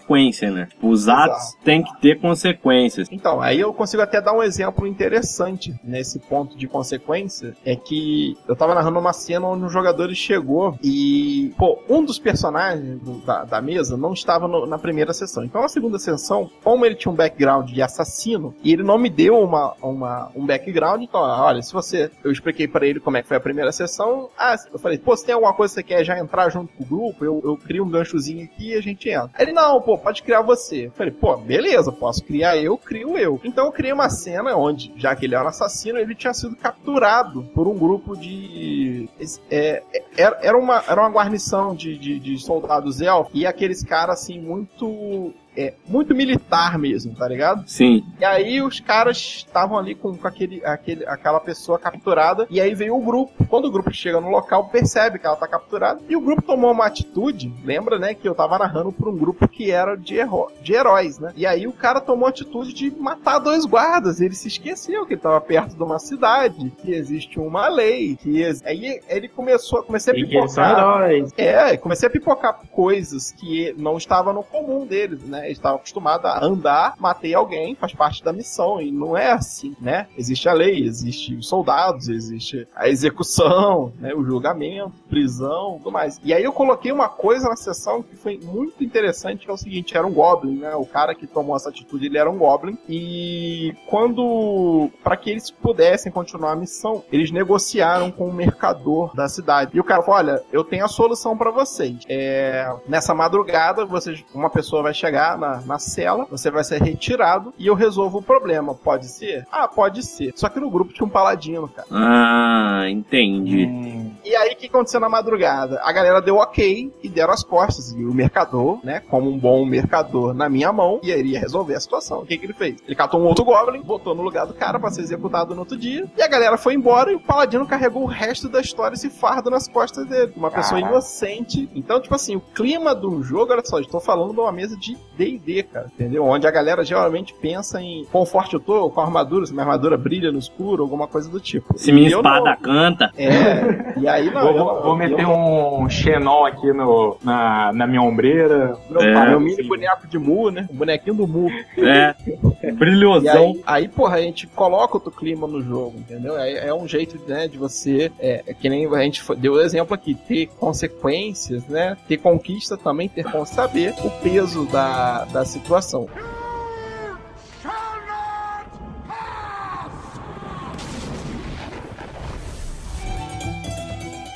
né? 0.50 0.66
Tipo, 0.70 0.88
Os 0.88 1.08
atos 1.08 1.36
Exato. 1.48 1.64
têm 1.64 1.82
que 1.82 2.00
ter 2.00 2.20
consequências. 2.20 3.08
Então, 3.10 3.40
aí 3.40 3.60
eu 3.60 3.72
consigo 3.72 4.02
até 4.02 4.20
dar 4.20 4.32
um 4.32 4.42
exemplo 4.42 4.86
interessante 4.86 5.74
nesse 5.84 6.18
ponto 6.18 6.56
de 6.56 6.66
consequência. 6.66 7.54
É 7.64 7.76
que 7.76 8.36
eu 8.48 8.56
tava 8.56 8.74
narrando 8.74 8.98
uma 8.98 9.12
cena 9.12 9.46
onde 9.46 9.64
um 9.64 9.68
jogador 9.68 10.12
chegou 10.14 10.76
e, 10.82 11.52
pô, 11.58 11.78
um 11.88 12.04
dos 12.04 12.18
personagens 12.18 13.00
do- 13.00 13.18
da, 13.24 13.44
da 13.44 13.60
mesa 13.62 13.96
não 13.96 14.12
estava 14.12 14.46
no- 14.48 14.66
na 14.66 14.78
primeira 14.78 15.12
sessão. 15.12 15.44
Então, 15.44 15.60
na 15.62 15.68
segunda 15.68 15.98
sessão, 15.98 16.50
como 16.62 16.84
ele 16.84 16.94
tinha 16.94 17.12
um 17.12 17.14
background 17.16 17.70
de 17.70 17.82
assassino 17.82 18.54
e 18.62 18.72
ele 18.72 18.82
não 18.82 18.98
me 18.98 19.08
deu 19.10 19.38
uma, 19.38 19.74
uma, 19.82 20.30
um 20.34 20.44
background, 20.46 21.02
então, 21.02 21.20
olha, 21.20 21.62
se 21.62 21.72
você. 21.72 22.10
Eu 22.24 22.30
expliquei 22.32 22.66
pra 22.68 22.86
ele 22.86 23.00
como 23.00 23.16
é 23.16 23.22
que 23.22 23.28
foi 23.28 23.36
a 23.36 23.40
primeira 23.40 23.72
sessão. 23.72 24.28
Ah, 24.38 24.56
eu 24.72 24.78
falei, 24.78 24.98
pô, 24.98 25.16
se 25.16 25.24
tem 25.24 25.34
alguma 25.34 25.52
coisa 25.54 25.74
que 25.74 25.80
você 25.80 25.82
quer 25.82 26.04
já 26.04 26.18
entrar 26.18 26.48
junto 26.50 26.72
com 26.72 26.82
o 26.82 26.86
grupo, 26.86 27.24
eu, 27.24 27.40
eu 27.44 27.56
crio 27.56 27.84
um 27.84 27.88
ganchozinho 27.90 28.44
aqui 28.44 28.70
e 28.70 28.74
a 28.74 28.80
gente 28.80 29.08
entra. 29.08 29.30
Ele, 29.38 29.52
não, 29.52 29.80
pô, 29.80 29.89
pode 29.98 30.22
criar 30.22 30.42
você. 30.42 30.87
Eu 30.87 30.92
falei, 30.92 31.12
pô, 31.12 31.37
beleza, 31.37 31.92
posso 31.92 32.24
criar 32.24 32.57
eu, 32.57 32.76
crio 32.76 33.16
eu. 33.16 33.40
Então 33.44 33.66
eu 33.66 33.72
criei 33.72 33.92
uma 33.92 34.09
cena 34.09 34.57
onde, 34.57 34.92
já 34.96 35.14
que 35.14 35.26
ele 35.26 35.35
era 35.35 35.44
um 35.44 35.48
assassino, 35.48 35.98
ele 35.98 36.14
tinha 36.14 36.35
sido 36.35 36.57
capturado 36.57 37.42
por 37.55 37.66
um 37.66 37.79
grupo 37.79 38.16
de. 38.16 39.09
é, 39.50 39.83
é, 39.92 40.05
era, 40.16 40.38
era, 40.42 40.59
uma, 40.59 40.83
era 40.87 41.00
uma 41.00 41.11
guarnição 41.11 41.74
de, 41.74 41.96
de, 41.96 42.18
de 42.18 42.38
soldados 42.38 43.00
elfos 43.00 43.33
e 43.35 43.46
aqueles 43.46 43.83
caras 43.83 44.20
assim, 44.20 44.40
muito. 44.40 45.33
É, 45.60 45.74
muito 45.86 46.14
militar 46.14 46.78
mesmo, 46.78 47.14
tá 47.14 47.26
ligado? 47.28 47.64
Sim. 47.68 48.04
E 48.18 48.24
aí 48.24 48.62
os 48.62 48.80
caras 48.80 49.16
estavam 49.18 49.78
ali 49.78 49.94
com, 49.94 50.16
com 50.16 50.26
aquele, 50.28 50.64
aquele, 50.64 51.04
aquela 51.06 51.40
pessoa 51.40 51.78
capturada. 51.78 52.46
E 52.50 52.60
aí 52.60 52.74
veio 52.74 52.96
o 52.96 53.00
grupo. 53.04 53.44
Quando 53.46 53.66
o 53.66 53.70
grupo 53.70 53.92
chega 53.92 54.20
no 54.20 54.30
local, 54.30 54.68
percebe 54.68 55.18
que 55.18 55.26
ela 55.26 55.36
tá 55.36 55.46
capturada. 55.48 56.00
E 56.08 56.16
o 56.16 56.20
grupo 56.20 56.42
tomou 56.42 56.70
uma 56.72 56.86
atitude. 56.86 57.52
Lembra, 57.64 57.98
né? 57.98 58.14
Que 58.14 58.28
eu 58.28 58.34
tava 58.34 58.58
narrando 58.58 58.92
pra 58.92 59.08
um 59.10 59.16
grupo 59.16 59.46
que 59.48 59.70
era 59.70 59.96
de, 59.96 60.14
heró- 60.16 60.50
de 60.62 60.72
heróis, 60.72 61.18
né? 61.18 61.32
E 61.36 61.46
aí 61.46 61.66
o 61.66 61.72
cara 61.72 62.00
tomou 62.00 62.26
a 62.26 62.30
atitude 62.30 62.72
de 62.72 62.90
matar 62.90 63.38
dois 63.38 63.64
guardas. 63.64 64.20
Ele 64.20 64.34
se 64.34 64.48
esqueceu 64.48 65.04
que 65.06 65.14
ele 65.14 65.20
tava 65.20 65.40
perto 65.40 65.76
de 65.76 65.82
uma 65.82 65.98
cidade, 65.98 66.70
que 66.82 66.92
existe 66.92 67.38
uma 67.38 67.68
lei. 67.68 68.16
Que 68.16 68.40
ex- 68.42 68.62
Aí 68.64 69.00
ele 69.08 69.28
começou, 69.28 69.82
comecei 69.82 70.12
a 70.14 70.16
E 70.16 70.26
que 70.26 70.36
eles 70.36 70.52
são 70.52 70.64
pipocar. 70.64 71.00
heróis. 71.10 71.32
É, 71.36 71.76
comecei 71.76 72.08
a 72.08 72.10
pipocar 72.10 72.60
coisas 72.70 73.32
que 73.32 73.74
não 73.76 73.96
estavam 73.96 74.32
no 74.32 74.42
comum 74.42 74.86
deles, 74.86 75.22
né? 75.24 75.49
Eles 75.50 75.58
estavam 75.58 75.78
acostumados 75.78 76.24
a 76.26 76.44
andar, 76.44 76.94
matei 76.98 77.34
alguém, 77.34 77.74
faz 77.74 77.92
parte 77.92 78.22
da 78.22 78.32
missão. 78.32 78.80
E 78.80 78.90
não 78.90 79.16
é 79.16 79.32
assim, 79.32 79.76
né? 79.80 80.06
Existe 80.16 80.48
a 80.48 80.52
lei, 80.52 80.84
existe 80.84 81.34
os 81.34 81.48
soldados, 81.48 82.08
existe 82.08 82.66
a 82.74 82.88
execução, 82.88 83.92
né? 83.98 84.14
o 84.14 84.24
julgamento, 84.24 84.92
prisão, 85.08 85.78
tudo 85.78 85.92
mais. 85.92 86.20
E 86.22 86.32
aí 86.32 86.44
eu 86.44 86.52
coloquei 86.52 86.92
uma 86.92 87.08
coisa 87.08 87.48
na 87.48 87.56
sessão 87.56 88.02
que 88.02 88.16
foi 88.16 88.38
muito 88.42 88.82
interessante, 88.82 89.44
que 89.44 89.50
é 89.50 89.54
o 89.54 89.56
seguinte, 89.56 89.96
era 89.96 90.06
um 90.06 90.12
Goblin, 90.12 90.58
né? 90.58 90.74
O 90.74 90.86
cara 90.86 91.14
que 91.14 91.26
tomou 91.26 91.56
essa 91.56 91.68
atitude, 91.68 92.06
ele 92.06 92.18
era 92.18 92.30
um 92.30 92.38
Goblin. 92.38 92.78
E 92.88 93.74
quando, 93.86 94.90
para 95.02 95.16
que 95.16 95.30
eles 95.30 95.50
pudessem 95.50 96.12
continuar 96.12 96.52
a 96.52 96.56
missão, 96.56 97.04
eles 97.12 97.30
negociaram 97.30 98.10
com 98.10 98.28
o 98.28 98.32
mercador 98.32 99.14
da 99.14 99.28
cidade. 99.28 99.72
E 99.74 99.80
o 99.80 99.84
cara 99.84 100.02
falou, 100.02 100.18
olha, 100.18 100.42
eu 100.52 100.64
tenho 100.64 100.84
a 100.84 100.88
solução 100.88 101.36
para 101.36 101.50
vocês. 101.50 101.98
É, 102.08 102.72
nessa 102.88 103.14
madrugada, 103.14 103.84
vocês, 103.84 104.24
uma 104.34 104.50
pessoa 104.50 104.82
vai 104.82 104.94
chegar 104.94 105.29
na, 105.36 105.60
na 105.60 105.78
cela, 105.78 106.26
você 106.30 106.50
vai 106.50 106.64
ser 106.64 106.82
retirado 106.82 107.52
e 107.58 107.66
eu 107.66 107.74
resolvo 107.74 108.18
o 108.18 108.22
problema. 108.22 108.74
Pode 108.74 109.06
ser? 109.06 109.46
Ah, 109.50 109.68
pode 109.68 110.02
ser. 110.02 110.32
Só 110.36 110.48
que 110.48 110.60
no 110.60 110.70
grupo 110.70 110.92
tinha 110.92 111.06
um 111.06 111.10
paladino, 111.10 111.68
cara. 111.68 111.88
Ah, 111.90 112.84
entendi. 112.88 113.66
Hum, 113.66 114.09
E 114.24 114.35
aí, 114.37 114.52
o 114.52 114.56
que 114.56 114.66
aconteceu 114.66 115.00
na 115.00 115.09
madrugada? 115.09 115.80
A 115.83 115.92
galera 115.92 116.20
deu 116.20 116.37
ok 116.37 116.92
e 117.02 117.09
deram 117.09 117.33
as 117.33 117.42
costas. 117.42 117.92
E 117.92 118.04
o 118.04 118.14
mercador, 118.14 118.80
né, 118.85 119.00
como 119.09 119.30
um 119.30 119.38
bom 119.38 119.64
mercador 119.64 120.35
na 120.35 120.48
minha 120.48 120.72
mão, 120.72 121.00
e 121.02 121.11
iria 121.11 121.38
resolver 121.40 121.74
a 121.74 121.80
situação. 121.80 122.20
O 122.20 122.26
que, 122.26 122.37
que 122.37 122.46
ele 122.46 122.52
fez? 122.52 122.76
Ele 122.87 122.94
catou 122.94 123.20
um 123.20 123.24
outro 123.24 123.44
Goblin, 123.44 123.80
botou 123.83 124.14
no 124.14 124.22
lugar 124.22 124.46
do 124.46 124.54
cara 124.54 124.78
pra 124.78 124.90
ser 124.90 125.02
executado 125.02 125.54
no 125.54 125.61
outro 125.61 125.76
dia, 125.76 126.11
e 126.16 126.22
a 126.22 126.28
galera 126.28 126.56
foi 126.56 126.74
embora 126.74 127.12
e 127.12 127.14
o 127.14 127.20
Paladino 127.20 127.66
carregou 127.66 128.02
o 128.02 128.06
resto 128.06 128.48
da 128.48 128.61
história 128.61 128.94
esse 128.94 129.11
fardo 129.11 129.50
nas 129.50 129.68
costas 129.68 130.06
dele. 130.06 130.33
Uma 130.37 130.50
pessoa 130.50 130.80
Caraca. 130.80 130.92
inocente. 130.92 131.68
Então, 131.74 132.00
tipo 132.00 132.14
assim, 132.14 132.37
o 132.37 132.40
clima 132.40 132.94
do 132.94 133.22
jogo, 133.22 133.52
olha 133.52 133.62
só, 133.64 133.78
estou 133.78 134.00
falando 134.00 134.33
de 134.33 134.40
uma 134.40 134.52
mesa 134.52 134.76
de 134.76 134.96
D&D, 135.16 135.62
cara, 135.64 135.90
entendeu? 135.94 136.24
Onde 136.24 136.46
a 136.46 136.50
galera 136.50 136.85
geralmente 136.85 137.35
pensa 137.35 137.80
em 137.80 138.04
quão 138.11 138.24
forte 138.24 138.54
eu 138.54 138.61
tô, 138.61 138.90
com 138.90 139.00
a 139.00 139.04
armadura, 139.04 139.46
se 139.46 139.52
minha 139.52 139.64
armadura 139.64 139.96
brilha 139.96 140.30
no 140.33 140.38
escuro, 140.38 140.83
alguma 140.83 141.06
coisa 141.06 141.28
do 141.28 141.40
tipo. 141.40 141.78
Se 141.78 141.92
minha 141.92 142.09
espada 142.09 142.50
não. 142.50 142.56
canta. 142.56 143.11
É, 143.16 143.98
e 143.98 144.09
aí 144.12 144.30
não. 144.30 144.40
vou, 144.42 144.56
eu- 144.56 144.82
vou- 144.82 144.96
meter 144.96 145.22
eu- 145.22 145.30
um 145.30 145.88
xenon 145.88 146.44
aqui 146.44 146.72
no, 146.72 147.16
na, 147.22 147.72
na 147.72 147.86
minha 147.86 148.02
ombreira. 148.02 148.76
Meu, 148.88 149.00
É, 149.00 149.14
pai, 149.14 149.28
meu 149.30 149.40
mini 149.40 149.62
boneco 149.62 150.06
de 150.06 150.18
Mu, 150.18 150.50
né? 150.50 150.66
O 150.70 150.74
bonequinho 150.74 151.14
do 151.16 151.26
Mu. 151.26 151.48
É. 151.78 152.14
E 152.62 152.72
Brilhosão. 152.72 153.52
aí, 153.52 153.62
aí, 153.66 153.88
porra, 153.88 154.16
a 154.16 154.20
gente 154.22 154.46
coloca 154.46 154.96
outro 154.96 155.10
clima 155.10 155.46
no 155.46 155.62
jogo, 155.62 155.94
entendeu? 155.98 156.36
É, 156.38 156.68
é 156.68 156.74
um 156.74 156.86
jeito, 156.86 157.18
né, 157.26 157.48
de 157.48 157.56
você, 157.58 158.10
é, 158.18 158.42
é 158.46 158.54
que 158.54 158.68
nem 158.68 158.86
a 158.86 158.98
gente 159.02 159.22
deu 159.36 159.54
o 159.54 159.60
exemplo 159.60 159.94
aqui, 159.94 160.14
ter 160.14 160.46
consequências, 160.58 161.66
né? 161.66 161.96
Ter 162.08 162.16
conquista 162.18 162.76
também, 162.76 163.08
ter 163.08 163.24
como 163.24 163.46
saber 163.46 163.94
o 164.04 164.10
peso 164.22 164.66
da, 164.66 165.24
da 165.26 165.44
situação. 165.44 166.08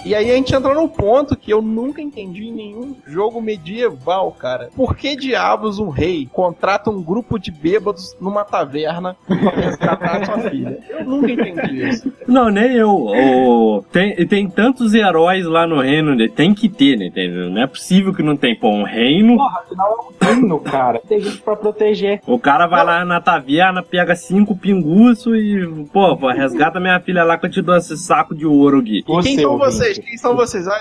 E 0.05 0.15
aí 0.15 0.31
a 0.31 0.35
gente 0.35 0.55
entra 0.55 0.75
num 0.75 0.87
ponto 0.89 1.35
que 1.37 1.51
eu 1.51 1.63
nunca 1.63 2.03
entendi 2.03 2.49
em 2.49 2.53
nenhum 2.53 2.95
jogo 3.07 3.41
medieval, 3.41 4.31
cara. 4.33 4.69
Por 4.77 4.95
que 4.97 5.17
diabos 5.17 5.79
um 5.79 5.89
rei 5.89 6.29
contrata 6.33 6.91
um 6.91 7.03
grupo 7.03 7.39
de 7.39 7.51
bêbados 7.51 8.15
numa 8.21 8.45
taverna 8.45 9.17
pra 9.27 9.51
resgatar 9.51 10.25
sua 10.27 10.39
filha? 10.51 10.79
Eu 10.91 11.05
nunca 11.05 11.33
entendi 11.33 11.89
isso. 11.89 12.13
Não, 12.29 12.51
nem 12.51 12.73
eu. 12.73 12.91
O- 12.91 13.83
tem, 13.91 14.15
tem 14.27 14.49
tantos 14.49 14.95
heróis 14.95 15.47
lá 15.47 15.67
no 15.67 15.81
reino, 15.81 16.15
né? 16.15 16.29
tem 16.29 16.55
que 16.55 16.69
ter, 16.69 16.97
né? 16.99 17.07
entendeu? 17.07 17.49
Não 17.51 17.63
é 17.63 17.67
possível 17.67 18.13
que 18.13 18.23
não 18.23 18.37
tem. 18.37 18.55
Pô, 18.55 18.69
um 18.69 18.85
reino, 18.85 19.37
Porra, 19.37 19.61
afinal 19.61 19.89
é 19.89 20.25
um 20.25 20.35
reino, 20.35 20.61
cara. 20.61 21.01
Tem 21.09 21.21
gente 21.21 21.39
pra 21.39 21.57
proteger. 21.57 22.21
o 22.27 22.39
cara 22.39 22.67
vai 22.67 22.85
lá 22.85 23.05
na 23.05 23.21
taverna, 23.21 23.83
pega 23.83 24.15
cinco 24.15 24.57
pinguços 24.57 25.35
e, 25.37 25.87
pô, 25.93 26.17
pô, 26.17 26.29
resgata 26.31 26.79
minha 26.79 27.01
filha 27.01 27.25
lá 27.25 27.39
que 27.39 27.47
eu 27.47 27.51
te 27.51 27.63
dou 27.63 27.77
esse 27.77 27.97
saco 27.97 28.35
de 28.35 28.45
ouro 28.47 28.79
aqui. 28.81 28.99
E 28.99 29.03
quem 29.23 29.39
são 29.39 29.53
ouvinte. 29.53 29.94
Vocês? 29.95 30.07
Quem 30.09 30.17
são 30.19 30.37
vocês? 30.37 30.69
Ah, 30.69 30.81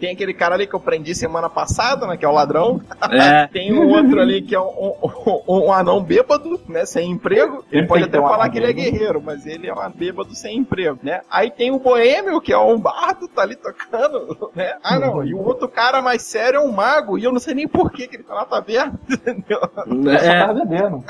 Tem 0.00 0.10
aquele 0.12 0.32
cara 0.34 0.54
ali 0.54 0.66
que 0.66 0.74
eu 0.74 0.80
prendi 0.80 1.14
semana 1.14 1.48
passada, 1.48 2.06
né? 2.06 2.16
Que 2.16 2.24
é 2.24 2.28
o 2.28 2.32
ladrão. 2.32 2.80
É. 3.10 3.46
Tem 3.52 3.72
um 3.72 3.88
outro 3.88 4.20
ali 4.20 4.42
que 4.42 4.54
é 4.54 4.60
um, 4.60 4.94
um- 5.02 5.42
um- 5.66 5.72
anão 5.72 6.02
bêbado, 6.02 6.60
né? 6.68 6.84
Sem 6.86 7.10
emprego. 7.10 7.64
Ele 7.70 7.86
pode 7.86 8.04
até 8.04 8.18
um 8.20 8.22
falar 8.28 8.48
que 8.48 8.58
ele 8.58 8.66
é 8.66 8.72
guerreiro, 8.72 9.20
mas 9.20 9.46
ele 9.46 9.68
é 9.68 9.74
um 9.74 9.90
bêbado 9.90 10.34
sem 10.34 10.58
emprego, 10.58 10.98
né? 11.02 11.20
Aí 11.30 11.50
tem 11.50 11.70
o 11.70 11.78
boêmio, 11.78 12.40
que 12.40 12.52
é 12.52 12.58
um 12.58 12.78
bardo, 12.78 13.28
tá 13.28 13.42
ali 13.42 13.56
tocando, 13.56 14.50
né? 14.54 14.74
Ah, 14.82 14.98
não. 14.98 15.24
E 15.24 15.34
o 15.34 15.38
outro 15.44 15.68
cara 15.68 16.00
mais 16.02 16.22
sério 16.22 16.58
é 16.58 16.60
um 16.60 16.72
mago. 16.72 17.18
E 17.18 17.24
eu 17.24 17.32
não 17.32 17.40
sei 17.40 17.54
nem 17.54 17.68
por 17.68 17.90
que, 17.90 18.06
que 18.06 18.16
ele 18.16 18.22
tá 18.24 18.34
na 18.34 18.44
taverna, 18.44 18.98
entendeu? 19.10 19.60
Eu 19.86 20.18
só 20.18 20.24
É, 20.26 20.40
tava 20.40 20.54
bebendo. 20.54 21.04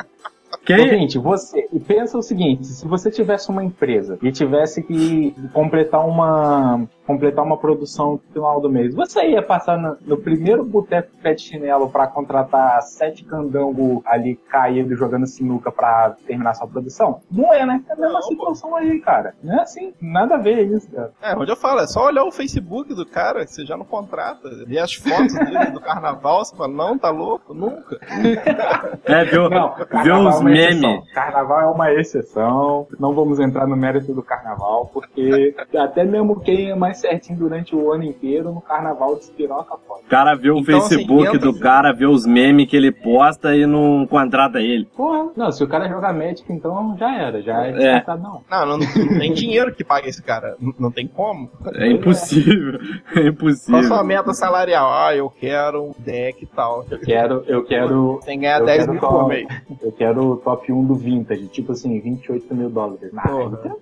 quem, 0.65 0.81
Ouvinte, 0.93 1.19
você. 1.19 1.67
E 1.73 1.79
pensa 1.81 2.17
o 2.19 2.23
seguinte: 2.23 2.65
se 2.67 2.87
você 2.87 3.11
tivesse 3.11 3.51
uma 3.51 3.63
empresa 3.65 4.19
e 4.23 4.33
tivesse 4.33 4.83
que 4.83 5.35
completar 5.53 6.07
uma. 6.07 6.87
Completar 7.07 7.45
uma 7.45 7.57
produção 7.57 8.13
no 8.13 8.19
final 8.33 8.61
do 8.61 8.69
mês, 8.69 8.95
você 8.95 9.29
ia 9.29 9.43
passar 9.43 9.79
no, 9.79 9.97
no 10.05 10.17
primeiro 10.17 10.65
boteco 10.65 11.11
pé 11.23 11.35
de 11.35 11.43
chinelo 11.43 11.89
pra 11.89 12.07
contratar 12.07 12.83
sete 12.83 13.25
candango 13.25 14.03
ali 14.07 14.37
caído 14.49 14.95
jogando 14.97 15.27
sinuca 15.27 15.71
pra 15.71 16.17
terminar 16.27 16.55
sua 16.55 16.67
produção? 16.67 17.21
Não 17.31 17.53
é, 17.53 17.65
né? 17.65 17.83
É 17.89 17.93
a 17.93 17.97
mesma 17.97 18.13
Não, 18.15 18.21
pô. 18.21 18.27
situação 18.27 18.77
aí, 18.77 19.01
cara. 19.01 19.35
Não 19.43 19.59
é 19.59 19.63
assim, 19.63 19.95
nada 20.01 20.35
a 20.35 20.39
ver 20.39 20.67
isso, 20.67 20.91
cara. 20.91 21.13
É, 21.23 21.35
onde 21.37 21.51
eu 21.51 21.57
falo, 21.57 21.81
é 21.81 21.87
só 21.87 22.07
olhar 22.07 22.25
o 22.25 22.33
Facebook 22.33 22.95
do 22.95 23.07
cara, 23.07 23.45
que 23.45 23.53
você 23.53 23.65
já 23.65 23.77
não 23.77 23.85
contrata. 23.85 24.49
Ver 24.67 24.79
as 24.79 24.95
fotos 24.95 25.35
dele 25.35 25.71
do 25.71 25.81
carnaval, 25.81 26.45
você 26.45 26.57
fala, 26.57 26.73
não, 26.73 26.99
tá 26.99 27.11
louco? 27.11 27.55
Nunca. 27.55 27.99
é, 29.05 29.25
viu, 29.25 29.49
Não, 29.49 29.75
viu 30.03 30.17
os 30.17 30.41
é 30.41 30.45
memes. 30.45 31.13
Carnaval 31.13 31.61
é 31.61 31.67
uma 31.67 31.93
exceção. 31.93 32.87
Não 32.99 33.15
vamos 33.15 33.39
entrar 33.39 33.67
no 33.67 33.77
mérito 33.77 34.13
do 34.13 34.23
carnaval, 34.23 34.91
porque 34.93 35.55
até 35.77 36.05
mesmo 36.05 36.41
quem 36.41 36.71
é 36.71 36.75
mais 36.75 36.96
certinho 36.97 37.39
durante 37.39 37.75
o 37.75 37.93
ano 37.93 38.05
inteiro, 38.05 38.53
no 38.53 38.61
carnaval 38.61 39.17
despiroca 39.17 39.77
foda. 39.87 40.01
O 40.05 40.09
cara 40.09 40.35
vê 40.35 40.51
o 40.51 40.59
Então, 40.59 40.79
assim, 40.79 40.97
Facebook 40.97 41.27
entra- 41.27 41.39
do 41.39 41.59
cara, 41.59 41.93
vê 41.93 42.07
os 42.07 42.27
memes 42.27 42.69
que 42.69 42.77
ele 42.77 42.91
posta 42.93 43.55
e 43.57 43.67
não 43.67 44.07
contrata 44.07 44.61
ele. 44.61 44.85
Porra, 44.97 45.31
não, 45.37 45.51
se 45.53 45.63
o 45.63 45.69
cara 45.69 45.89
jogar 45.89 46.13
Magic, 46.13 46.45
então 46.53 46.97
já 46.99 47.15
era, 47.15 47.43
já 47.43 47.65
é 47.67 47.69
É. 47.71 47.73
descartado, 47.73 48.23
não. 48.23 48.41
Não, 48.51 48.67
não, 48.67 48.79
não 48.79 49.19
tem 49.19 49.33
dinheiro 49.33 49.75
que 49.75 49.85
pague 49.85 50.09
esse 50.09 50.23
cara. 50.23 50.57
N- 50.61 50.75
Não 50.79 50.91
tem 50.91 51.07
como. 51.07 51.51
É 51.75 51.91
impossível. 51.91 52.79
É 53.11 53.15
Qual 53.15 53.25
a 53.25 53.29
impossível. 53.29 53.83
sua 53.85 54.05
meta 54.05 54.33
salarial? 54.35 54.91
Ah, 54.93 55.15
eu 55.15 55.31
quero 55.31 55.85
um 55.85 55.95
deck 55.99 56.43
e 56.43 56.47
tal. 56.47 56.85
Eu 56.91 56.99
quero, 57.01 57.45
eu 57.47 57.65
quero, 57.65 58.21
Sem 58.23 58.41
ganhar 58.41 58.61
Eu 58.61 58.67
10 58.67 58.79
quero 58.81 58.93
mil 58.93 59.01
só- 59.01 59.09
por 59.09 59.29
mês. 59.29 59.47
eu 59.83 59.93
quero 59.93 60.21
o 60.33 60.37
top 60.37 60.73
1 60.73 60.85
do 60.85 60.95
Vintage, 60.95 61.47
tipo 61.49 61.73
assim, 61.73 61.99
28 62.01 62.55
mil 62.55 62.69
dólares. 62.71 63.11
Ah, 63.17 63.29
Porra. 63.29 63.59
então 63.65 63.77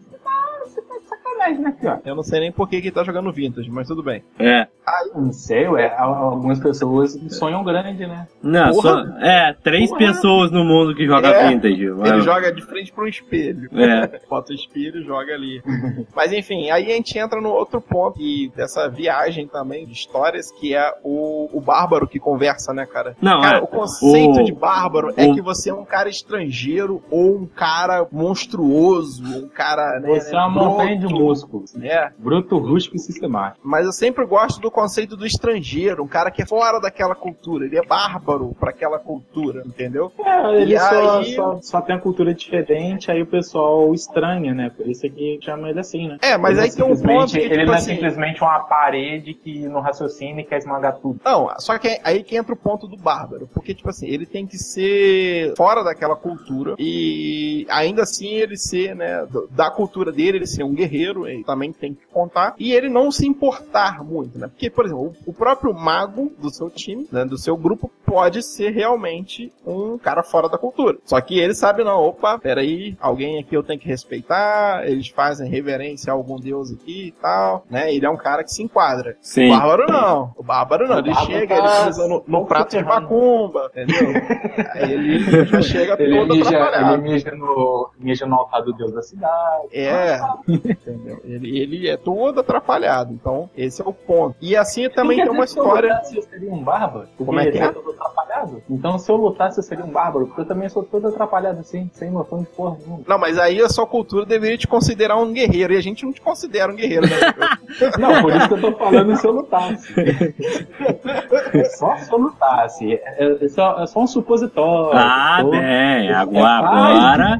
sacanagem, 1.38 1.58
né, 1.62 1.74
cara? 1.80 2.00
Eu 2.04 2.14
não 2.16 2.22
sei 2.22 2.40
nem 2.40 2.52
por 2.52 2.68
que 2.68 2.80
que 2.80 2.88
ele 2.88 2.94
tá 2.94 3.04
jogando 3.04 3.32
Vintage, 3.32 3.70
mas 3.70 3.86
tudo 3.88 4.02
bem. 4.02 4.22
É. 4.38 4.66
Não 5.14 5.32
sei, 5.32 5.66
ué, 5.68 5.94
al- 5.96 6.14
algumas 6.32 6.58
pessoas 6.60 7.18
sonham 7.30 7.64
grande, 7.64 8.06
né? 8.06 8.26
Não, 8.42 8.72
só, 8.74 8.82
Porra. 8.82 9.18
é, 9.22 9.52
três 9.62 9.88
Porra. 9.88 9.98
pessoas 10.06 10.50
no 10.50 10.62
mundo 10.64 10.94
que 10.94 11.06
jogam 11.06 11.30
É, 11.30 11.48
vintage. 11.48 11.84
Ele 11.84 12.20
joga 12.20 12.52
de 12.52 12.60
frente 12.62 12.92
para 12.92 13.04
um 13.04 13.08
espelho. 13.08 13.68
É. 13.72 14.20
Bota 14.28 14.52
o 14.52 14.54
espelho 14.54 15.00
e 15.00 15.04
joga 15.04 15.32
ali. 15.32 15.62
Mas 16.14 16.32
enfim, 16.32 16.70
aí 16.70 16.84
a 16.92 16.96
gente 16.96 17.18
entra 17.18 17.40
no 17.40 17.48
outro 17.50 17.80
ponto 17.80 18.20
e 18.20 18.50
dessa 18.54 18.88
viagem 18.88 19.46
também 19.46 19.86
de 19.86 19.92
histórias, 19.92 20.50
que 20.52 20.74
é 20.74 20.92
o, 21.02 21.48
o 21.52 21.60
bárbaro 21.60 22.06
que 22.06 22.18
conversa, 22.18 22.72
né, 22.74 22.84
cara? 22.86 23.16
Não, 23.22 23.40
Cara, 23.40 23.58
é. 23.58 23.62
o 23.62 23.66
conceito 23.66 24.40
o- 24.40 24.44
de 24.44 24.52
bárbaro 24.52 25.12
é 25.16 25.26
o- 25.26 25.34
que 25.34 25.40
você 25.40 25.70
é 25.70 25.74
um 25.74 25.84
cara 25.84 26.08
estrangeiro 26.10 27.02
ou 27.10 27.36
um 27.36 27.46
cara 27.46 28.06
monstruoso, 28.12 29.22
um 29.44 29.48
cara. 29.48 29.98
Né, 30.00 30.08
Você 30.20 30.34
é 30.34 30.38
uma 30.38 30.50
bruto, 30.50 30.66
montanha 30.70 30.98
de 30.98 31.06
músculos. 31.24 31.74
né? 31.74 32.12
Bruto, 32.18 32.58
rústico 32.58 32.96
e 32.96 32.98
sistemático. 32.98 33.60
Mas 33.62 33.84
eu 33.86 33.92
sempre 33.92 34.24
gosto 34.26 34.60
do 34.60 34.70
conceito 34.70 35.16
do 35.16 35.26
estrangeiro, 35.26 36.02
um 36.02 36.06
cara 36.08 36.30
que 36.30 36.42
é 36.42 36.46
fora 36.46 36.78
daquela 36.80 37.14
cultura, 37.14 37.64
ele 37.66 37.76
é 37.78 37.84
bárbaro 37.84 38.54
pra 38.58 38.70
aquela 38.70 38.98
cultura, 38.98 39.62
entendeu? 39.66 40.12
É, 40.18 40.62
ele 40.62 40.74
E 40.74 40.78
só, 40.78 41.18
aí- 41.18 41.34
só, 41.34 41.58
só 41.62 41.80
tem 41.80 41.96
a 41.96 41.98
cultura 41.98 42.34
diferente, 42.34 43.10
aí 43.10 43.22
o 43.22 43.26
pessoal 43.26 43.92
estranha, 43.94 44.54
né? 44.54 44.70
Por 44.76 44.86
isso 44.88 45.06
é 45.06 45.08
que 45.08 45.38
chama 45.42 45.68
ele 45.70 45.80
assim, 45.80 46.08
né? 46.08 46.18
É, 46.22 46.36
mas 46.36 46.52
Ele 46.58 46.66
aí 46.66 46.72
tem 46.72 46.84
um 46.84 46.96
ponto 46.96 47.32
que, 47.32 47.38
Ele 47.38 47.48
tipo 47.50 47.66
não 47.66 47.74
é 47.74 47.76
assim- 47.76 47.94
simplesmente 47.94 48.42
uma 48.42 48.60
parede 48.60 49.34
que 49.34 49.66
no 49.68 49.80
raciocínio 49.80 50.44
quer 50.46 50.58
esmagar 50.58 50.96
tudo. 50.96 51.20
Não, 51.24 51.48
só 51.58 51.78
que 51.78 52.00
aí 52.04 52.22
que 52.22 52.36
entra 52.36 52.54
o 52.54 52.56
ponto 52.56 52.86
do 52.86 52.96
bárbaro, 52.96 53.48
porque, 53.52 53.74
tipo 53.74 53.88
assim, 53.88 54.06
ele 54.06 54.26
tem 54.26 54.46
que 54.46 54.58
ser 54.58 55.54
fora 55.56 55.82
daquela 55.82 56.16
cultura 56.16 56.74
e 56.78 57.66
ainda 57.70 58.02
assim 58.02 58.28
ele 58.34 58.56
ser, 58.56 58.94
né, 58.94 59.26
da 59.50 59.70
cultura 59.70 60.12
dele, 60.12 60.38
ele 60.38 60.46
ser 60.46 60.62
um 60.64 60.74
guerreiro, 60.74 61.13
outro, 61.14 61.28
ele 61.28 61.44
também 61.44 61.72
tem 61.72 61.94
que 61.94 62.06
contar, 62.06 62.54
e 62.58 62.72
ele 62.72 62.88
não 62.88 63.10
se 63.10 63.26
importar 63.26 64.02
muito, 64.04 64.38
né? 64.38 64.48
Porque, 64.48 64.68
por 64.68 64.84
exemplo, 64.84 65.12
o 65.26 65.32
próprio 65.32 65.72
mago 65.72 66.32
do 66.38 66.50
seu 66.50 66.68
time, 66.68 67.08
né, 67.10 67.24
do 67.24 67.38
seu 67.38 67.56
grupo, 67.56 67.90
pode 68.04 68.42
ser 68.42 68.70
realmente 68.70 69.52
um 69.66 69.96
cara 69.98 70.22
fora 70.22 70.48
da 70.48 70.58
cultura. 70.58 70.98
Só 71.04 71.20
que 71.20 71.38
ele 71.38 71.54
sabe, 71.54 71.84
não, 71.84 72.02
opa, 72.02 72.38
peraí, 72.38 72.96
alguém 73.00 73.38
aqui 73.38 73.54
eu 73.56 73.62
tenho 73.62 73.78
que 73.80 73.88
respeitar, 73.88 74.86
eles 74.86 75.08
fazem 75.08 75.48
reverência 75.48 76.12
a 76.12 76.16
algum 76.16 76.36
deus 76.38 76.72
aqui 76.72 77.08
e 77.08 77.12
tal, 77.12 77.64
né? 77.70 77.92
Ele 77.94 78.04
é 78.04 78.10
um 78.10 78.16
cara 78.16 78.42
que 78.44 78.52
se 78.52 78.62
enquadra. 78.62 79.16
Sim. 79.20 79.46
O 79.46 79.50
bárbaro 79.50 79.86
não. 79.92 80.34
O 80.36 80.42
bárbaro 80.42 80.88
não. 80.88 80.96
O 80.96 80.98
Ele 80.98 81.12
bárbaro 81.12 81.32
chega, 81.32 81.56
tá 81.56 81.80
ele 81.80 81.86
pisa 81.86 82.08
no, 82.08 82.24
no 82.26 82.46
prato 82.46 82.76
de 82.76 82.84
macumba, 82.84 83.70
entendeu? 83.72 84.08
Aí 84.74 84.92
ele 84.92 85.18
já 85.46 85.62
chega 85.62 85.96
Ele 86.02 86.18
todo 86.18 86.34
mija, 86.34 86.48
ele 86.48 86.56
atrapalhado. 86.56 87.02
mija 87.02 87.30
no, 87.32 87.90
mija 87.98 88.26
no 88.26 88.34
altar 88.36 88.62
do 88.62 88.72
deus 88.72 88.92
da 88.92 89.02
cidade. 89.02 89.68
É, 89.72 90.18
entendeu? 91.04 91.20
Ele, 91.24 91.58
ele 91.58 91.88
é 91.88 91.96
todo 91.96 92.40
atrapalhado. 92.40 93.12
Então, 93.12 93.50
esse 93.56 93.82
é 93.82 93.84
o 93.84 93.92
ponto. 93.92 94.36
E 94.40 94.56
assim 94.56 94.88
também 94.88 95.18
tem 95.18 95.28
uma 95.30 95.46
Se 95.46 95.58
eu 95.58 95.64
história. 95.64 95.90
lutasse, 95.90 96.16
eu 96.16 96.22
seria 96.22 96.52
um 96.52 96.62
bárbaro? 96.62 97.08
Como 97.18 97.38
é 97.38 97.42
que 97.44 97.58
ele 97.58 97.58
é? 97.58 97.72
todo 97.72 97.90
atrapalhado. 97.90 98.62
Então, 98.68 98.98
se 98.98 99.10
eu 99.10 99.16
lutasse, 99.16 99.58
eu 99.58 99.62
seria 99.62 99.84
um 99.84 99.90
bárbaro. 99.90 100.26
Porque 100.26 100.40
eu 100.40 100.46
também 100.46 100.68
sou 100.68 100.82
todo 100.82 101.08
atrapalhado 101.08 101.60
assim, 101.60 101.90
sem 101.92 102.10
noção 102.10 102.40
de 102.40 102.46
porra 102.46 102.78
nenhuma. 102.78 103.02
Não, 103.06 103.18
mas 103.18 103.38
aí 103.38 103.60
a 103.60 103.68
sua 103.68 103.86
cultura 103.86 104.24
deveria 104.24 104.58
te 104.58 104.66
considerar 104.66 105.16
um 105.16 105.32
guerreiro. 105.32 105.74
E 105.74 105.76
a 105.76 105.82
gente 105.82 106.04
não 106.04 106.12
te 106.12 106.20
considera 106.20 106.72
um 106.72 106.76
guerreiro, 106.76 107.06
né? 107.08 107.14
Não, 107.98 108.22
por 108.22 108.34
isso 108.34 108.48
que 108.48 108.54
eu 108.54 108.60
tô 108.60 108.72
falando 108.78 109.16
se 109.16 109.26
eu 109.26 109.32
lutasse. 109.32 109.94
só 111.64 111.96
se 111.96 112.10
eu 112.12 112.18
lutasse. 112.18 112.94
É, 112.94 113.44
é 113.44 113.48
só, 113.48 113.82
é 113.82 113.86
só 113.86 114.00
um 114.00 114.06
supositório. 114.06 114.90
Ah, 114.98 115.38
Tô- 115.40 115.50
bem. 115.50 115.60
É 116.08 116.14
Agora, 116.14 117.34
agora, 117.34 117.38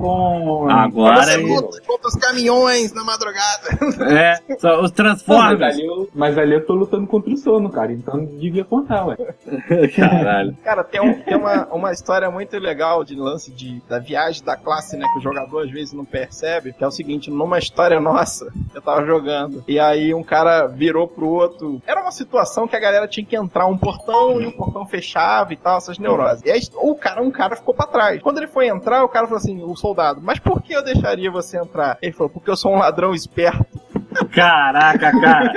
agora 0.71 1.23
Você 1.25 1.35
ele- 1.35 1.55
luta 1.55 1.81
contra 1.87 2.09
os 2.09 2.15
caminhões 2.17 2.93
na 2.93 3.03
madrugada. 3.05 3.69
é, 4.13 4.39
só 4.59 4.81
os 4.83 4.93
Não, 5.27 5.37
mas, 5.37 5.63
ali 5.63 5.87
eu, 5.87 6.09
mas 6.15 6.39
ali 6.39 6.55
eu 6.55 6.65
tô 6.67 6.75
lutando 6.75 7.07
contra 7.07 7.33
o 7.33 7.37
sono, 7.37 7.71
cara. 7.71 7.93
Então 7.93 8.25
devia 8.25 8.65
contar, 8.65 9.07
ué. 9.07 9.17
Caralho. 9.97 10.57
Cara, 10.65 10.85
tem, 10.85 11.01
um- 11.01 11.21
tem 11.23 11.37
uma, 11.37 11.67
uma 11.73 11.93
história 11.93 12.31
muito 12.31 12.57
legal 12.59 13.05
de 13.05 13.15
lance 13.15 13.51
de, 13.53 13.83
da 13.89 13.99
viagem 13.99 14.45
da 14.45 14.57
classe, 14.57 14.97
né? 14.97 15.07
Que 15.13 15.19
o 15.19 15.23
jogador 15.23 15.65
às 15.65 15.71
vezes 15.71 15.93
não 15.93 16.05
percebe. 16.05 16.73
Que 16.73 16.85
é 16.85 16.87
o 16.87 16.91
seguinte: 16.91 17.31
numa 17.31 17.59
história 17.59 18.01
nossa, 18.01 18.53
eu 18.75 18.83
tava 18.83 19.05
jogando. 19.05 19.65
E 19.67 19.79
aí 19.79 20.15
um 20.15 20.23
cara 20.23 20.67
virou 20.67 21.07
pro 21.09 21.29
outro. 21.29 21.81
Era 21.87 22.01
uma 22.03 22.11
situação 22.13 22.67
que 22.69 22.77
a 22.77 22.81
galera 22.81 23.09
tinha 23.09 23.25
que 23.27 23.37
entrar 23.37 23.67
um 23.67 23.77
portão 23.77 24.04
e 24.41 24.47
o 24.47 24.53
portão 24.53 24.87
fechava 24.87 25.53
e 25.53 25.57
tal, 25.57 25.79
essas 25.79 25.99
neuroses. 25.99 26.43
E 26.45 26.51
aí 26.51 26.61
o 26.75 26.95
cara, 26.95 27.23
um 27.23 27.31
cara 27.31 27.57
ficou 27.57 27.75
pra 27.75 27.87
trás. 27.87 28.23
Quando 28.23 28.39
ele 28.39 28.47
foi 28.47 28.69
entrar, 28.69 29.05
o 29.05 29.09
cara 29.09 29.27
falou 29.27 29.39
assim: 29.39 29.63
o 29.63 29.75
soldado, 29.77 30.21
mas 30.23 30.39
por 30.39 30.63
que 30.63 30.75
eu 30.75 30.85
deixaria 30.85 31.31
você 31.31 31.59
entrar? 31.59 31.99
Ele 32.01 32.13
falou: 32.13 32.31
porque 32.31 32.51
eu 32.51 32.57
sou 32.57 32.73
um 32.73 32.79
ladrão 32.79 33.15
esperto. 33.15 33.74
Caraca, 34.33 35.11
cara. 35.21 35.53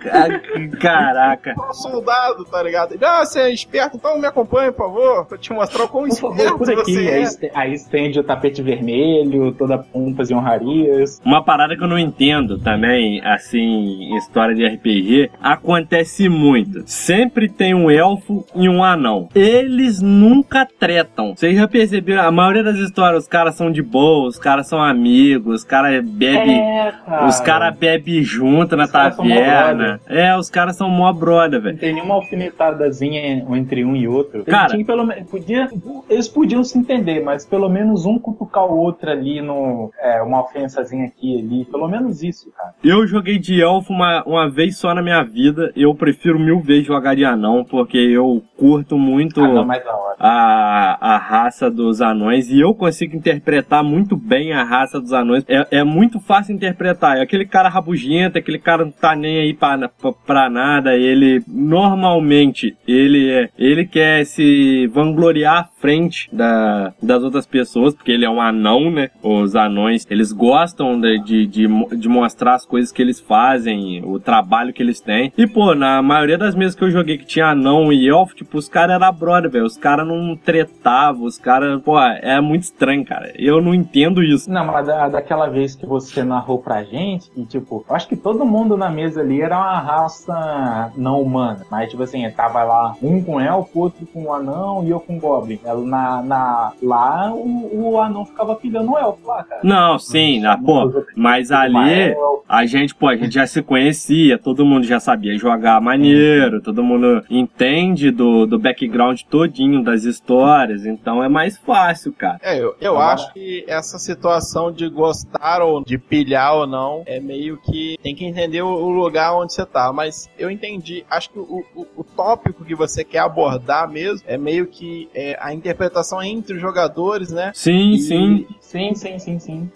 Ca- 0.00 0.40
Caraca. 0.80 1.50
Eu 1.56 1.74
sou 1.74 1.90
um 1.90 1.94
soldado, 1.96 2.44
tá 2.44 2.62
ligado? 2.62 2.92
Ele, 2.94 3.04
ah, 3.04 3.24
você 3.24 3.40
é 3.40 3.50
esperto, 3.52 3.96
então 3.96 4.18
me 4.18 4.26
acompanhe, 4.26 4.70
por 4.72 4.78
favor. 4.86 5.26
Pra 5.26 5.38
te 5.38 5.52
mostrar 5.52 5.84
o 5.84 5.88
quão 5.88 6.06
Por 6.08 6.16
favor, 6.16 6.36
esperto 6.36 6.58
por 6.58 6.70
aqui. 6.72 6.94
você 6.94 7.08
Aí, 7.08 7.48
é. 7.48 7.50
aí 7.54 7.74
estende 7.74 8.20
o 8.20 8.24
tapete 8.24 8.62
vermelho, 8.62 9.52
toda 9.52 9.78
pompas 9.78 10.30
e 10.30 10.34
honrarias. 10.34 11.20
Uma 11.24 11.42
parada 11.44 11.76
que 11.76 11.82
eu 11.82 11.88
não 11.88 11.98
entendo 11.98 12.58
também, 12.58 13.20
assim, 13.24 13.58
em 13.58 14.16
história 14.16 14.54
de 14.54 14.66
RPG, 14.66 15.30
acontece 15.40 16.28
muito. 16.28 16.82
Sempre 16.86 17.48
tem 17.48 17.74
um 17.74 17.90
elfo 17.90 18.44
e 18.54 18.68
um 18.68 18.82
anão. 18.82 19.28
Eles 19.34 20.00
nunca 20.00 20.66
tretam. 20.78 21.34
Vocês 21.34 21.56
já 21.56 21.66
perceberam? 21.68 22.22
A 22.22 22.30
maioria 22.30 22.62
das 22.62 22.76
histórias, 22.76 23.24
os 23.24 23.28
caras 23.28 23.54
são 23.54 23.70
de 23.70 23.82
boa, 23.82 24.28
os 24.28 24.38
caras 24.38 24.66
são 24.68 24.82
amigos, 24.82 25.56
os 25.60 25.64
caras 25.64 26.04
bebem. 26.04 26.60
É, 26.60 26.92
cara. 27.04 27.26
Os 27.26 27.40
caras 27.46 27.76
bebem 27.76 28.22
junto 28.22 28.76
na 28.76 28.84
Os 28.84 28.90
taverna. 28.90 30.00
É, 30.06 30.36
os 30.36 30.50
caras 30.50 30.76
são 30.76 30.88
mó 30.90 31.12
brother, 31.12 31.58
Não 31.58 31.64
velho. 31.64 31.78
tem 31.78 31.94
nenhuma 31.94 32.14
alfinetadazinha 32.14 33.44
entre 33.56 33.84
um 33.84 33.94
e 33.96 34.06
outro. 34.08 34.38
Eles 34.38 34.46
Cara- 34.46 34.68
tinham 34.68 34.84
pelo 34.84 35.04
menos. 35.04 35.30
Podia, 35.30 35.68
eles 36.08 36.28
podiam 36.28 36.62
se 36.64 36.78
entender, 36.78 37.22
mas 37.22 37.44
pelo 37.44 37.68
menos 37.68 38.04
um 38.06 38.18
cutucar 38.18 38.64
o 38.64 38.76
outro 38.76 39.10
ali 39.10 39.40
no. 39.40 39.90
É, 40.00 40.22
uma 40.22 40.40
ofensazinha 40.42 41.06
aqui 41.06 41.38
ali. 41.38 41.64
Pelo 41.66 41.88
menos 41.88 42.22
isso, 42.22 42.50
cara. 42.56 42.74
Eu 42.82 43.06
joguei 43.06 43.38
de 43.38 43.60
elfo 43.60 43.92
uma, 43.92 44.22
uma 44.24 44.50
vez 44.50 44.76
só 44.78 44.94
na 44.94 45.02
minha 45.02 45.22
vida. 45.22 45.72
Eu 45.76 45.94
prefiro 45.94 46.38
mil 46.38 46.60
vezes 46.60 46.86
jogar 46.86 47.14
de 47.14 47.24
anão, 47.24 47.64
porque 47.64 47.98
eu 47.98 48.42
curto 48.56 48.98
muito. 48.98 49.40
Ah, 49.42 49.48
não, 49.48 49.68
hora. 49.68 50.16
a, 50.18 51.14
a 51.14 51.18
raça 51.18 51.70
dos 51.70 52.00
anões 52.00 52.50
e 52.50 52.60
eu 52.60 52.74
consigo 52.74 53.16
interpretar 53.16 53.82
muito 53.84 54.16
bem 54.16 54.52
a 54.52 54.62
raça 54.64 55.00
dos 55.00 55.12
anões. 55.12 55.44
É, 55.48 55.78
é 55.78 55.84
muito 55.84 56.18
fácil 56.20 56.54
interpretar. 56.54 57.18
É 57.18 57.22
aquele 57.22 57.35
cara 57.44 57.68
rabugento, 57.68 58.38
aquele 58.38 58.58
cara 58.58 58.84
não 58.84 58.92
tá 58.92 59.14
nem 59.14 59.38
aí 59.38 59.54
pra, 59.54 59.88
pra, 59.88 60.12
pra 60.12 60.50
nada. 60.50 60.94
Ele 60.96 61.42
normalmente 61.46 62.76
ele 62.86 63.30
é, 63.30 63.50
ele 63.58 63.86
quer 63.86 64.24
se 64.24 64.86
vangloriar 64.88 65.58
à 65.58 65.64
frente 65.80 66.28
da, 66.32 66.94
das 67.02 67.22
outras 67.22 67.46
pessoas, 67.46 67.94
porque 67.94 68.12
ele 68.12 68.24
é 68.24 68.30
um 68.30 68.40
anão, 68.40 68.90
né? 68.90 69.10
Os 69.22 69.54
anões 69.54 70.06
eles 70.08 70.32
gostam 70.32 71.00
de, 71.00 71.18
de, 71.18 71.46
de, 71.46 71.68
de 71.96 72.08
mostrar 72.08 72.54
as 72.54 72.64
coisas 72.64 72.92
que 72.92 73.02
eles 73.02 73.20
fazem, 73.20 74.02
o 74.04 74.18
trabalho 74.18 74.72
que 74.72 74.82
eles 74.82 75.00
têm. 75.00 75.32
E 75.36 75.46
pô, 75.46 75.74
na 75.74 76.00
maioria 76.02 76.38
das 76.38 76.54
mesas 76.54 76.74
que 76.74 76.84
eu 76.84 76.90
joguei 76.90 77.18
que 77.18 77.26
tinha 77.26 77.46
anão 77.46 77.92
e 77.92 78.08
elfo, 78.08 78.34
tipo, 78.34 78.58
os 78.58 78.68
caras 78.68 78.96
eram 78.96 79.12
brother, 79.12 79.50
velho. 79.50 79.64
Os 79.64 79.76
caras 79.76 80.06
não 80.06 80.36
tretavam, 80.36 81.24
os 81.24 81.38
caras, 81.38 81.80
pô, 81.82 82.00
é 82.00 82.40
muito 82.40 82.64
estranho, 82.64 83.04
cara. 83.04 83.32
Eu 83.36 83.60
não 83.60 83.74
entendo 83.74 84.22
isso. 84.22 84.50
Não, 84.50 84.64
mas 84.64 84.86
da, 84.86 85.08
daquela 85.08 85.48
vez 85.48 85.74
que 85.74 85.86
você 85.86 86.22
narrou 86.22 86.58
pra 86.58 86.84
gente, 86.84 87.25
e 87.36 87.44
tipo, 87.44 87.84
eu 87.88 87.94
acho 87.94 88.08
que 88.08 88.16
todo 88.16 88.44
mundo 88.44 88.76
na 88.76 88.90
mesa 88.90 89.20
ali 89.20 89.40
era 89.40 89.56
uma 89.56 89.78
raça 89.80 90.92
não 90.96 91.20
humana. 91.20 91.64
Mas, 91.70 91.90
tipo 91.90 92.02
assim, 92.02 92.28
tava 92.30 92.62
lá 92.64 92.94
um 93.02 93.22
com 93.22 93.40
elfo, 93.40 93.80
outro 93.80 94.06
com 94.06 94.32
anão 94.32 94.84
e 94.84 94.90
eu 94.90 95.00
com 95.00 95.18
goblin. 95.18 95.58
Ela, 95.64 95.80
Na, 95.84 96.22
na, 96.22 96.72
lá 96.82 97.32
o, 97.32 97.92
o 97.92 98.00
anão 98.00 98.24
ficava 98.24 98.54
pilhando 98.54 98.92
o 98.92 98.98
elfo 98.98 99.26
lá, 99.26 99.42
cara. 99.44 99.60
Não, 99.62 99.98
sim, 99.98 100.40
na, 100.40 100.56
pô, 100.58 100.92
mas 101.16 101.50
ali 101.50 102.14
a 102.48 102.64
gente, 102.66 102.94
pô, 102.94 103.08
a 103.08 103.16
gente 103.16 103.34
já 103.34 103.46
se 103.46 103.62
conhecia, 103.62 104.38
todo 104.38 104.64
mundo 104.64 104.84
já 104.84 105.00
sabia 105.00 105.36
jogar 105.36 105.80
maneiro, 105.80 106.60
todo 106.60 106.82
mundo 106.82 107.24
entende 107.28 108.10
do, 108.10 108.46
do 108.46 108.58
background 108.58 109.20
todinho 109.28 109.82
das 109.82 110.04
histórias, 110.04 110.86
então 110.86 111.22
é 111.22 111.28
mais 111.28 111.56
fácil, 111.58 112.12
cara. 112.12 112.38
É, 112.42 112.60
eu, 112.60 112.74
eu 112.80 112.98
acho 112.98 113.32
que 113.32 113.64
essa 113.66 113.98
situação 113.98 114.70
de 114.70 114.88
gostar 114.88 115.62
ou 115.62 115.82
de 115.84 115.98
pilhar 115.98 116.54
ou 116.54 116.66
não 116.66 117.02
é 117.06 117.15
meio 117.20 117.56
que 117.58 117.98
tem 118.02 118.14
que 118.14 118.24
entender 118.24 118.62
o, 118.62 118.68
o 118.68 118.90
lugar 118.90 119.34
onde 119.36 119.52
você 119.52 119.64
tá. 119.66 119.92
Mas 119.92 120.28
eu 120.38 120.50
entendi. 120.50 121.04
Acho 121.10 121.30
que 121.30 121.38
o, 121.38 121.64
o, 121.74 121.86
o 121.96 122.04
tópico 122.04 122.64
que 122.64 122.74
você 122.74 123.04
quer 123.04 123.18
abordar 123.20 123.88
mesmo 123.90 124.22
é 124.26 124.36
meio 124.36 124.66
que 124.66 125.08
é, 125.14 125.36
a 125.40 125.52
interpretação 125.52 126.22
entre 126.22 126.54
os 126.54 126.60
jogadores, 126.60 127.30
né? 127.30 127.52
Sim, 127.54 127.92
E- 127.92 127.98
sim. 127.98 128.46
Sim, 128.60 128.94
sim, 128.94 129.18
sim, 129.18 129.38
sim. 129.38 129.70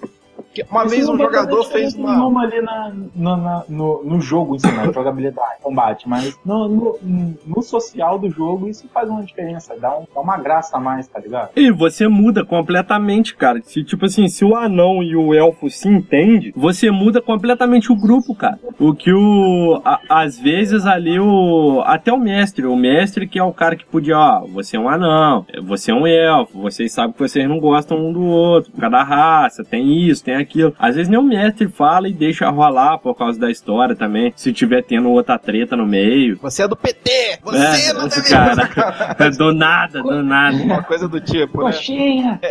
Uma 0.71 0.85
Isso 0.85 0.91
vez 0.97 1.09
um 1.09 1.17
jogador 1.17 1.65
fez 1.65 1.95
uma. 1.95 2.11
nenhuma 2.13 2.43
ali 2.43 2.61
na, 2.61 2.93
na- 3.15 3.37
na- 3.37 3.65
no, 3.69 4.03
no 4.05 4.21
jogo 4.21 4.57
em 4.57 4.59
si, 4.59 4.67
na 4.73 4.91
jogabilidade, 4.91 5.61
combate, 5.63 6.09
mas 6.09 6.37
no, 6.45 6.69
no, 6.69 6.99
no 7.47 7.63
social 7.63 8.19
do 8.19 8.29
jogo 8.31 8.69
isso 8.69 8.89
faz 8.93 9.09
uma 9.09 9.23
diferença, 9.23 9.75
dá, 9.81 9.97
um- 9.97 10.05
dá 10.13 10.21
uma 10.21 10.37
graça 10.39 10.77
a 10.77 10.81
mais, 10.81 11.07
tá 11.07 11.21
ligado? 11.21 11.51
E 11.55 11.71
você 11.71 12.09
muda 12.09 12.45
completamente, 12.45 13.35
cara. 13.37 13.61
Se, 13.63 13.85
tipo 13.85 14.07
assim, 14.07 14.27
se 14.29 14.45
o 14.45 14.57
anão 14.57 15.03
e 15.03 15.15
o 15.15 15.33
elfo 15.35 15.71
se 15.71 15.89
entendem, 15.89 16.53
você 16.57 16.91
muda 16.91 17.21
completamente 17.21 17.93
o 17.93 17.97
grupo, 17.97 18.35
cara. 18.35 18.59
O 18.79 18.95
que 18.95 19.13
o. 19.13 19.81
a- 19.85 20.01
às 20.09 20.39
vezes 20.39 20.85
ali 20.87 21.19
o. 21.21 21.83
Até 21.85 22.13
o 22.13 22.19
mestre. 22.19 22.67
O 22.67 22.75
mestre 22.77 23.27
que 23.29 23.39
é 23.39 23.43
o 23.45 23.53
cara 23.53 23.77
que 23.77 23.85
podia, 23.85 24.19
ó, 24.19 24.47
você 24.47 24.77
é 24.77 24.81
um 24.81 24.89
anão, 24.89 25.47
você 25.63 25.91
é 25.91 25.95
um 25.95 26.07
elfo, 26.07 26.59
vocês 26.61 26.93
sabem 26.93 27.13
que 27.13 27.19
vocês 27.19 27.49
não 27.49 27.59
gostam 27.61 27.99
um 27.99 28.13
do 28.13 28.23
outro, 28.25 28.71
por 28.73 28.81
causa 28.81 28.97
da 28.97 29.03
raça, 29.05 29.65
tem 29.65 29.93
isso, 30.09 30.25
tem 30.25 30.39
aquilo. 30.40 30.74
Às 30.79 30.96
vezes 30.96 31.09
nem 31.09 31.18
o 31.18 31.22
mestre 31.22 31.68
fala 31.68 32.09
e 32.09 32.12
deixa 32.12 32.48
rolar 32.50 32.98
por 32.98 33.14
causa 33.14 33.38
da 33.38 33.50
história 33.50 33.94
também. 33.94 34.33
Se 34.37 34.53
tiver 34.53 34.83
tendo 34.83 35.11
outra 35.11 35.38
treta 35.38 35.76
no 35.76 35.87
meio. 35.87 36.38
Você 36.42 36.62
é 36.62 36.68
do 36.68 36.76
PT! 36.76 37.38
Você 37.42 37.90
É, 37.90 37.92
não 37.92 38.09
deve 38.09 38.29
cara. 38.29 39.31
do 39.37 39.53
nada, 39.55 40.03
do 40.03 40.22
nada. 40.22 40.57
Uma 40.57 40.83
coisa 40.83 41.09
do 41.09 41.20
tipo, 41.20 41.59
né? 41.59 41.64
Coxinha! 41.64 42.40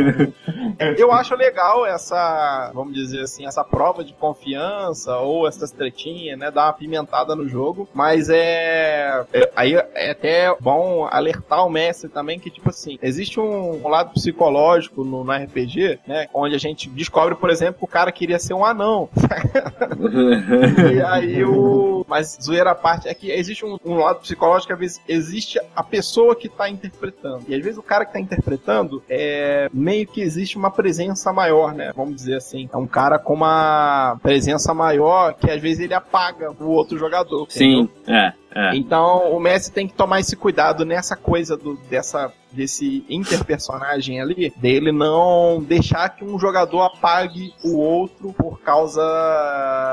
Eu 0.98 1.12
acho 1.12 1.34
legal 1.34 1.84
essa, 1.86 2.70
vamos 2.74 2.94
dizer 2.94 3.22
assim, 3.22 3.46
essa 3.46 3.62
prova 3.62 4.02
de 4.02 4.12
confiança 4.14 5.16
ou 5.18 5.46
essas 5.46 5.70
tretinhas, 5.70 6.38
né? 6.38 6.50
Dar 6.50 6.66
uma 6.66 6.72
pimentada 6.72 7.34
no 7.34 7.48
jogo. 7.48 7.88
Mas 7.92 8.28
é. 8.30 9.24
é- 9.32 9.50
aí 9.54 9.74
é 9.94 10.10
até 10.10 10.54
bom 10.60 11.06
alertar 11.10 11.66
o 11.66 11.70
mestre 11.70 12.08
também 12.08 12.38
que, 12.38 12.50
tipo 12.50 12.70
assim, 12.70 12.98
existe 13.02 13.38
um, 13.38 13.84
um 13.84 13.88
lado 13.88 14.12
psicológico 14.14 15.04
no, 15.04 15.22
no 15.22 15.32
RPG, 15.32 16.00
né? 16.06 16.26
Onde 16.32 16.54
a 16.54 16.58
gente 16.58 16.88
descobre, 16.88 17.34
por 17.34 17.50
exemplo, 17.50 17.78
que 17.78 17.84
o 17.84 17.88
cara 17.88 18.10
queria 18.10 18.38
ser 18.38 18.54
um 18.54 18.64
anão. 18.64 19.08
E 20.90 21.02
aí 21.02 21.44
o, 21.44 22.04
Mas 22.08 22.38
zoeira 22.42 22.70
à 22.70 22.74
parte 22.74 23.08
é 23.08 23.14
que 23.14 23.30
existe 23.30 23.64
um, 23.64 23.78
um 23.84 23.96
lado 23.96 24.20
psicológico, 24.20 24.72
às 24.72 24.78
vezes 24.78 25.00
existe 25.08 25.60
a 25.74 25.82
pessoa 25.82 26.34
que 26.34 26.48
tá 26.48 26.68
interpretando. 26.68 27.44
E 27.48 27.54
às 27.54 27.62
vezes 27.62 27.78
o 27.78 27.82
cara 27.82 28.04
que 28.04 28.12
tá 28.12 28.20
interpretando 28.20 29.02
é 29.08 29.68
meio 29.72 30.06
que 30.06 30.20
existe 30.20 30.56
uma 30.56 30.69
presença 30.70 31.32
maior, 31.32 31.74
né? 31.74 31.92
Vamos 31.94 32.16
dizer 32.16 32.36
assim. 32.36 32.68
É 32.72 32.76
um 32.76 32.86
cara 32.86 33.18
com 33.18 33.34
uma 33.34 34.18
presença 34.22 34.72
maior 34.74 35.34
que 35.34 35.50
às 35.50 35.60
vezes 35.60 35.80
ele 35.80 35.94
apaga 35.94 36.50
o 36.52 36.68
outro 36.68 36.98
jogador. 36.98 37.42
entendeu? 37.44 37.84
Sim, 37.84 37.88
é, 38.06 38.32
é. 38.54 38.76
Então 38.76 39.32
o 39.32 39.40
Messi 39.40 39.72
tem 39.72 39.86
que 39.86 39.94
tomar 39.94 40.20
esse 40.20 40.36
cuidado 40.36 40.84
nessa 40.84 41.16
coisa 41.16 41.56
do, 41.56 41.76
dessa 41.88 42.32
desse 42.52 43.04
interpersonagem 43.08 44.20
ali, 44.20 44.52
dele 44.56 44.90
não 44.90 45.62
deixar 45.62 46.08
que 46.08 46.24
um 46.24 46.36
jogador 46.36 46.82
apague 46.82 47.54
o 47.64 47.76
outro 47.78 48.32
por 48.32 48.60
causa. 48.60 49.00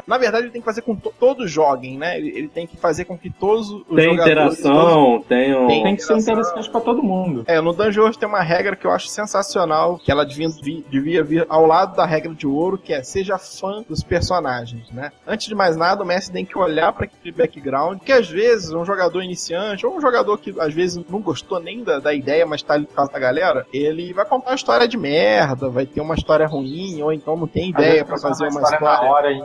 Na 0.07 0.17
verdade, 0.17 0.45
ele 0.45 0.51
tem 0.51 0.61
que 0.61 0.65
fazer 0.65 0.81
com 0.81 0.95
que 0.95 1.07
todos 1.19 1.51
joguem, 1.51 1.99
né? 1.99 2.17
Ele, 2.17 2.29
ele 2.35 2.47
tem 2.47 2.65
que 2.65 2.75
fazer 2.75 3.05
com 3.05 3.15
que 3.15 3.29
todos 3.29 3.69
os 3.69 3.83
Tem 3.95 4.09
jogadores. 4.15 4.59
todos- 4.59 4.59
interação, 4.59 5.23
tem 5.29 5.55
um. 5.55 5.67
Tem 5.67 5.83
Tem 5.83 5.95
que 5.95 6.01
ser 6.01 6.17
interessante 6.17 6.69
pra 6.69 6.81
todo 6.81 7.03
mundo. 7.03 7.43
É, 7.47 7.61
no 7.61 7.73
Dungeon 7.73 8.01
World 8.01 8.17
tem 8.17 8.27
uma 8.27 8.41
regra 8.41 8.75
que 8.75 8.85
eu 8.87 8.91
acho 8.91 9.07
sensacional, 9.07 9.97
que 9.99 10.11
ela 10.11 10.25
devia, 10.25 10.49
vi- 10.49 10.83
devia 10.89 11.23
vir 11.23 11.45
ao 11.49 11.65
lado 11.65 11.95
da 11.95 12.05
regra 12.05 12.33
de 12.33 12.47
ouro, 12.47 12.77
que 12.77 12.91
é 12.93 13.03
seja 13.03 13.37
fã 13.37 13.83
dos 13.87 14.01
personagens, 14.03 14.89
né? 14.91 15.11
Antes 15.27 15.47
de 15.47 15.53
mais 15.55 15.77
nada, 15.77 16.03
o 16.03 16.05
Messi 16.07 16.31
tem 16.31 16.43
que 16.43 16.57
olhar 16.57 16.91
para 16.93 17.05
aquele 17.05 17.31
background, 17.31 17.99
que 17.99 18.11
às 18.11 18.27
vezes 18.27 18.46
um 18.73 18.85
jogador 18.85 19.21
iniciante, 19.21 19.85
ou 19.85 19.95
um 19.95 20.01
jogador 20.01 20.37
que 20.37 20.53
às 20.59 20.73
vezes 20.73 21.03
não 21.09 21.21
gostou 21.21 21.59
nem 21.59 21.83
da, 21.83 21.99
da 21.99 22.13
ideia, 22.13 22.45
mas 22.45 22.61
tá 22.61 22.73
ali 22.73 22.85
por 22.85 22.95
causa 22.95 23.11
da 23.11 23.19
galera, 23.19 23.65
ele 23.73 24.13
vai 24.13 24.25
contar 24.25 24.49
uma 24.51 24.55
história 24.55 24.87
de 24.87 24.97
merda, 24.97 25.69
vai 25.69 25.85
ter 25.85 26.01
uma 26.01 26.15
história 26.15 26.47
ruim, 26.47 27.01
ou 27.01 27.11
então 27.11 27.35
não 27.35 27.47
tem 27.47 27.69
ideia 27.69 28.03
vezes 28.03 28.03
para 28.03 28.17
fazer 28.17 28.47
uma 28.47 28.61
história. 28.61 28.79
na 28.79 29.01
hora 29.01 29.31
e 29.31 29.43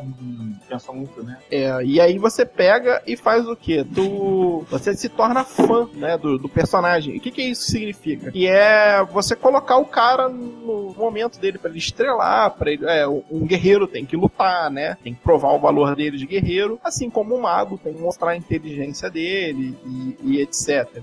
pensou 0.72 0.94
muito, 0.94 1.22
né? 1.22 1.36
É, 1.50 1.84
e 1.84 2.00
aí 2.00 2.18
você 2.18 2.46
pega 2.46 3.02
e 3.06 3.16
faz 3.16 3.46
o 3.46 3.54
quê? 3.54 3.84
Tu, 3.94 4.02
você 4.70 4.94
se 4.94 5.08
torna 5.08 5.44
fã, 5.44 5.88
né, 5.94 6.16
do, 6.16 6.38
do 6.38 6.48
personagem. 6.48 7.14
E 7.14 7.18
o 7.18 7.20
que, 7.20 7.30
que 7.30 7.42
isso 7.42 7.70
significa? 7.70 8.30
Que 8.30 8.46
é 8.46 9.04
você 9.04 9.36
colocar 9.36 9.76
o 9.76 9.84
cara 9.84 10.28
no 10.28 10.94
momento 10.96 11.38
dele 11.38 11.58
pra 11.58 11.70
ele 11.70 11.78
estrelar, 11.78 12.50
para 12.52 12.70
ele, 12.70 12.84
é, 12.86 13.06
um 13.06 13.46
guerreiro 13.46 13.86
tem 13.86 14.04
que 14.04 14.16
lutar, 14.16 14.70
né? 14.70 14.96
Tem 15.02 15.14
que 15.14 15.20
provar 15.20 15.52
o 15.52 15.58
valor 15.58 15.94
dele 15.94 16.16
de 16.16 16.26
guerreiro, 16.26 16.78
assim 16.82 17.10
como 17.10 17.36
um 17.36 17.40
mago 17.40 17.78
tem 17.78 17.92
que 17.92 18.00
mostrar 18.00 18.30
a 18.30 18.36
inteligência 18.36 19.10
dele 19.10 19.76
e, 19.84 20.16
e 20.22 20.40
etc. 20.40 21.02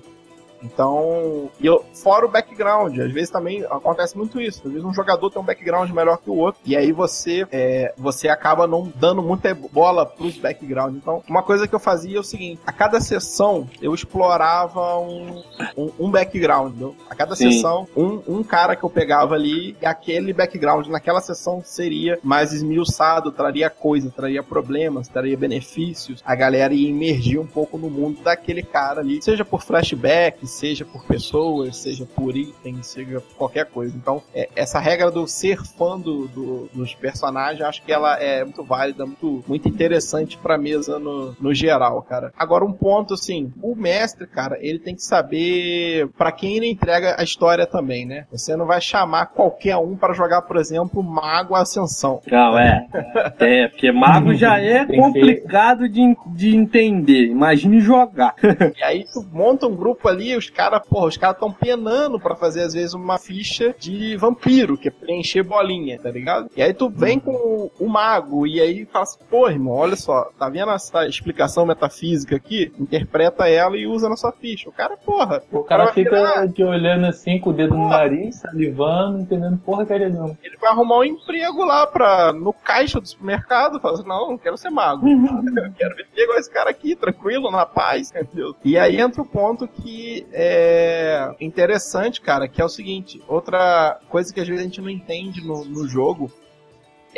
Então, 0.63 1.49
e 1.59 1.65
eu, 1.65 1.85
fora 1.93 2.25
o 2.25 2.29
background, 2.29 2.97
às 2.99 3.11
vezes 3.11 3.29
também 3.29 3.63
acontece 3.65 4.17
muito 4.17 4.39
isso. 4.41 4.61
Às 4.65 4.71
vezes 4.71 4.85
um 4.85 4.93
jogador 4.93 5.29
tem 5.29 5.41
um 5.41 5.45
background 5.45 5.89
melhor 5.91 6.17
que 6.17 6.29
o 6.29 6.35
outro, 6.35 6.61
e 6.65 6.75
aí 6.75 6.91
você 6.91 7.47
é, 7.51 7.93
você 7.97 8.29
acaba 8.29 8.67
não 8.67 8.91
dando 8.95 9.21
muita 9.21 9.53
bola 9.53 10.05
pros 10.05 10.37
backgrounds. 10.37 10.97
Então, 10.97 11.23
uma 11.27 11.43
coisa 11.43 11.67
que 11.67 11.75
eu 11.75 11.79
fazia 11.79 12.17
é 12.17 12.19
o 12.19 12.23
seguinte: 12.23 12.61
a 12.65 12.71
cada 12.71 12.99
sessão 12.99 13.67
eu 13.81 13.93
explorava 13.93 14.97
um, 14.99 15.43
um, 15.77 15.91
um 15.99 16.11
background. 16.11 16.71
entendeu? 16.71 16.95
A 17.09 17.15
cada 17.15 17.35
Sim. 17.35 17.51
sessão, 17.51 17.87
um, 17.95 18.21
um 18.27 18.43
cara 18.43 18.75
que 18.75 18.83
eu 18.83 18.89
pegava 18.89 19.35
ali, 19.35 19.75
e 19.81 19.85
aquele 19.85 20.33
background 20.33 20.87
naquela 20.87 21.21
sessão 21.21 21.61
seria 21.63 22.19
mais 22.23 22.53
esmiuçado, 22.53 23.31
traria 23.31 23.69
coisa, 23.69 24.11
traria 24.11 24.43
problemas, 24.43 25.07
traria 25.07 25.37
benefícios. 25.37 26.21
A 26.25 26.35
galera 26.35 26.73
ia 26.73 26.89
emergir 26.89 27.39
um 27.39 27.47
pouco 27.47 27.77
no 27.77 27.89
mundo 27.89 28.21
daquele 28.21 28.63
cara 28.63 29.01
ali, 29.01 29.21
seja 29.21 29.45
por 29.45 29.61
flashback, 29.61 30.45
seja 30.49 30.85
por 30.85 31.03
pessoas, 31.05 31.77
seja 31.77 32.05
por 32.05 32.35
itens, 32.35 32.87
seja 32.87 33.21
por 33.21 33.35
qualquer 33.35 33.65
coisa. 33.65 33.95
Então, 33.95 34.21
é, 34.33 34.49
essa 34.55 34.79
regra 34.79 35.09
do 35.11 35.27
ser 35.27 35.63
fã 35.63 35.97
do, 35.99 36.27
do- 36.27 36.69
dos 36.73 36.93
personagens, 36.95 37.61
acho 37.61 37.81
que 37.83 37.91
ela 37.91 38.21
é 38.21 38.43
muito 38.43 38.63
válida, 38.63 39.05
muito, 39.05 39.43
muito 39.47 39.67
interessante 39.67 40.37
pra 40.37 40.57
mesa 40.57 40.99
no, 40.99 41.35
no 41.39 41.53
geral, 41.53 42.01
cara. 42.01 42.31
Agora, 42.37 42.65
um 42.65 42.73
ponto 42.73 43.13
assim, 43.13 43.51
o 43.61 43.75
mestre, 43.75 44.27
cara, 44.27 44.57
ele 44.59 44.79
tem 44.79 44.95
que 44.95 45.03
saber 45.03 46.07
pra 46.17 46.31
quem 46.31 46.57
ele 46.57 46.67
entrega 46.69 47.15
a 47.19 47.23
história 47.23 47.65
também, 47.65 48.05
né? 48.05 48.25
Você 48.31 48.55
não 48.55 48.65
vai 48.65 48.81
chamar 48.81 49.27
qualquer 49.27 49.77
um 49.77 49.95
pra 49.95 50.13
jogar, 50.13 50.41
por 50.43 50.57
exemplo, 50.57 51.01
Mago 51.03 51.55
Ascensão. 51.55 52.21
Não, 52.29 52.57
é. 52.57 52.85
É, 53.39 53.67
porque 53.67 53.91
mago 53.91 54.33
já 54.33 54.59
é 54.59 54.85
complicado 54.85 55.87
de, 55.87 56.15
de 56.27 56.55
entender. 56.55 57.27
Imagine 57.27 57.79
jogar. 57.79 58.35
E 58.77 58.83
aí 58.83 59.05
tu 59.11 59.25
monta 59.31 59.67
um 59.67 59.75
grupo 59.75 60.07
ali, 60.07 60.38
os 60.39 60.49
caras, 60.49 60.81
porra, 60.87 61.07
os 61.07 61.17
caras 61.17 61.37
tão 61.39 61.51
penando 61.51 62.19
pra 62.19 62.35
fazer 62.35 62.61
às 62.61 62.73
vezes 62.73 62.93
uma 62.93 63.17
ficha 63.17 63.75
de 63.77 64.15
vampiro, 64.17 64.77
que 64.77 64.87
é 64.87 64.91
preencher 64.91 65.43
bolinha, 65.43 65.99
tá 65.99 66.09
ligado? 66.09 66.49
E 66.55 66.61
aí 66.61 66.73
tu 66.73 66.89
vem 66.89 67.19
com 67.19 67.31
o, 67.31 67.71
o 67.79 67.87
mago 67.87 68.47
e 68.47 68.59
aí 68.59 68.85
fala 68.85 69.03
assim, 69.03 69.19
pô, 69.29 69.49
irmão, 69.49 69.73
olha 69.73 69.95
só, 69.95 70.31
tá 70.37 70.49
vendo 70.49 70.71
essa 70.71 71.05
explicação 71.07 71.65
metafísica 71.65 72.35
aqui? 72.35 72.71
Interpreta 72.79 73.47
ela 73.47 73.77
e 73.77 73.85
usa 73.85 74.09
na 74.09 74.15
sua 74.15 74.31
ficha. 74.31 74.69
O 74.69 74.71
cara, 74.71 74.97
porra, 74.97 75.43
O 75.51 75.63
cara 75.63 75.85
vai 75.85 75.93
fica 75.93 76.45
de 76.47 76.63
olhando 76.63 77.05
assim 77.05 77.39
com 77.39 77.51
o 77.51 77.53
dedo 77.53 77.75
no 77.75 77.89
nariz, 77.89 78.37
salivando, 78.37 79.19
entendendo 79.19 79.57
porra 79.57 79.85
que 79.85 79.93
ele 79.93 80.09
não. 80.09 80.37
ele 80.43 80.57
vai 80.57 80.71
arrumar 80.71 80.99
um 80.99 81.03
emprego 81.03 81.63
lá 81.63 81.85
pra, 81.85 82.33
no 82.33 82.53
caixa 82.53 82.99
do 82.99 83.07
supermercado, 83.07 83.79
fala 83.79 83.95
assim, 83.95 84.07
não, 84.07 84.31
não 84.31 84.37
quero 84.37 84.57
ser 84.57 84.69
mago. 84.69 85.07
Eu 85.59 85.73
quero 85.73 85.95
viver 85.95 86.23
igual 86.23 86.39
esse 86.39 86.49
cara 86.49 86.69
aqui, 86.69 86.95
tranquilo, 86.95 87.51
na 87.51 87.65
paz, 87.65 88.11
entendeu? 88.11 88.55
E 88.63 88.77
aí 88.77 88.99
entra 88.99 89.21
o 89.21 89.25
ponto 89.25 89.67
que 89.67 90.25
é 90.31 91.35
interessante, 91.39 92.21
cara, 92.21 92.47
que 92.47 92.61
é 92.61 92.65
o 92.65 92.69
seguinte, 92.69 93.21
outra 93.27 93.99
coisa 94.09 94.33
que 94.33 94.39
às 94.39 94.47
vezes 94.47 94.61
a 94.61 94.65
gente 94.65 94.81
não 94.81 94.89
entende 94.89 95.45
no, 95.45 95.65
no 95.65 95.87
jogo 95.87 96.31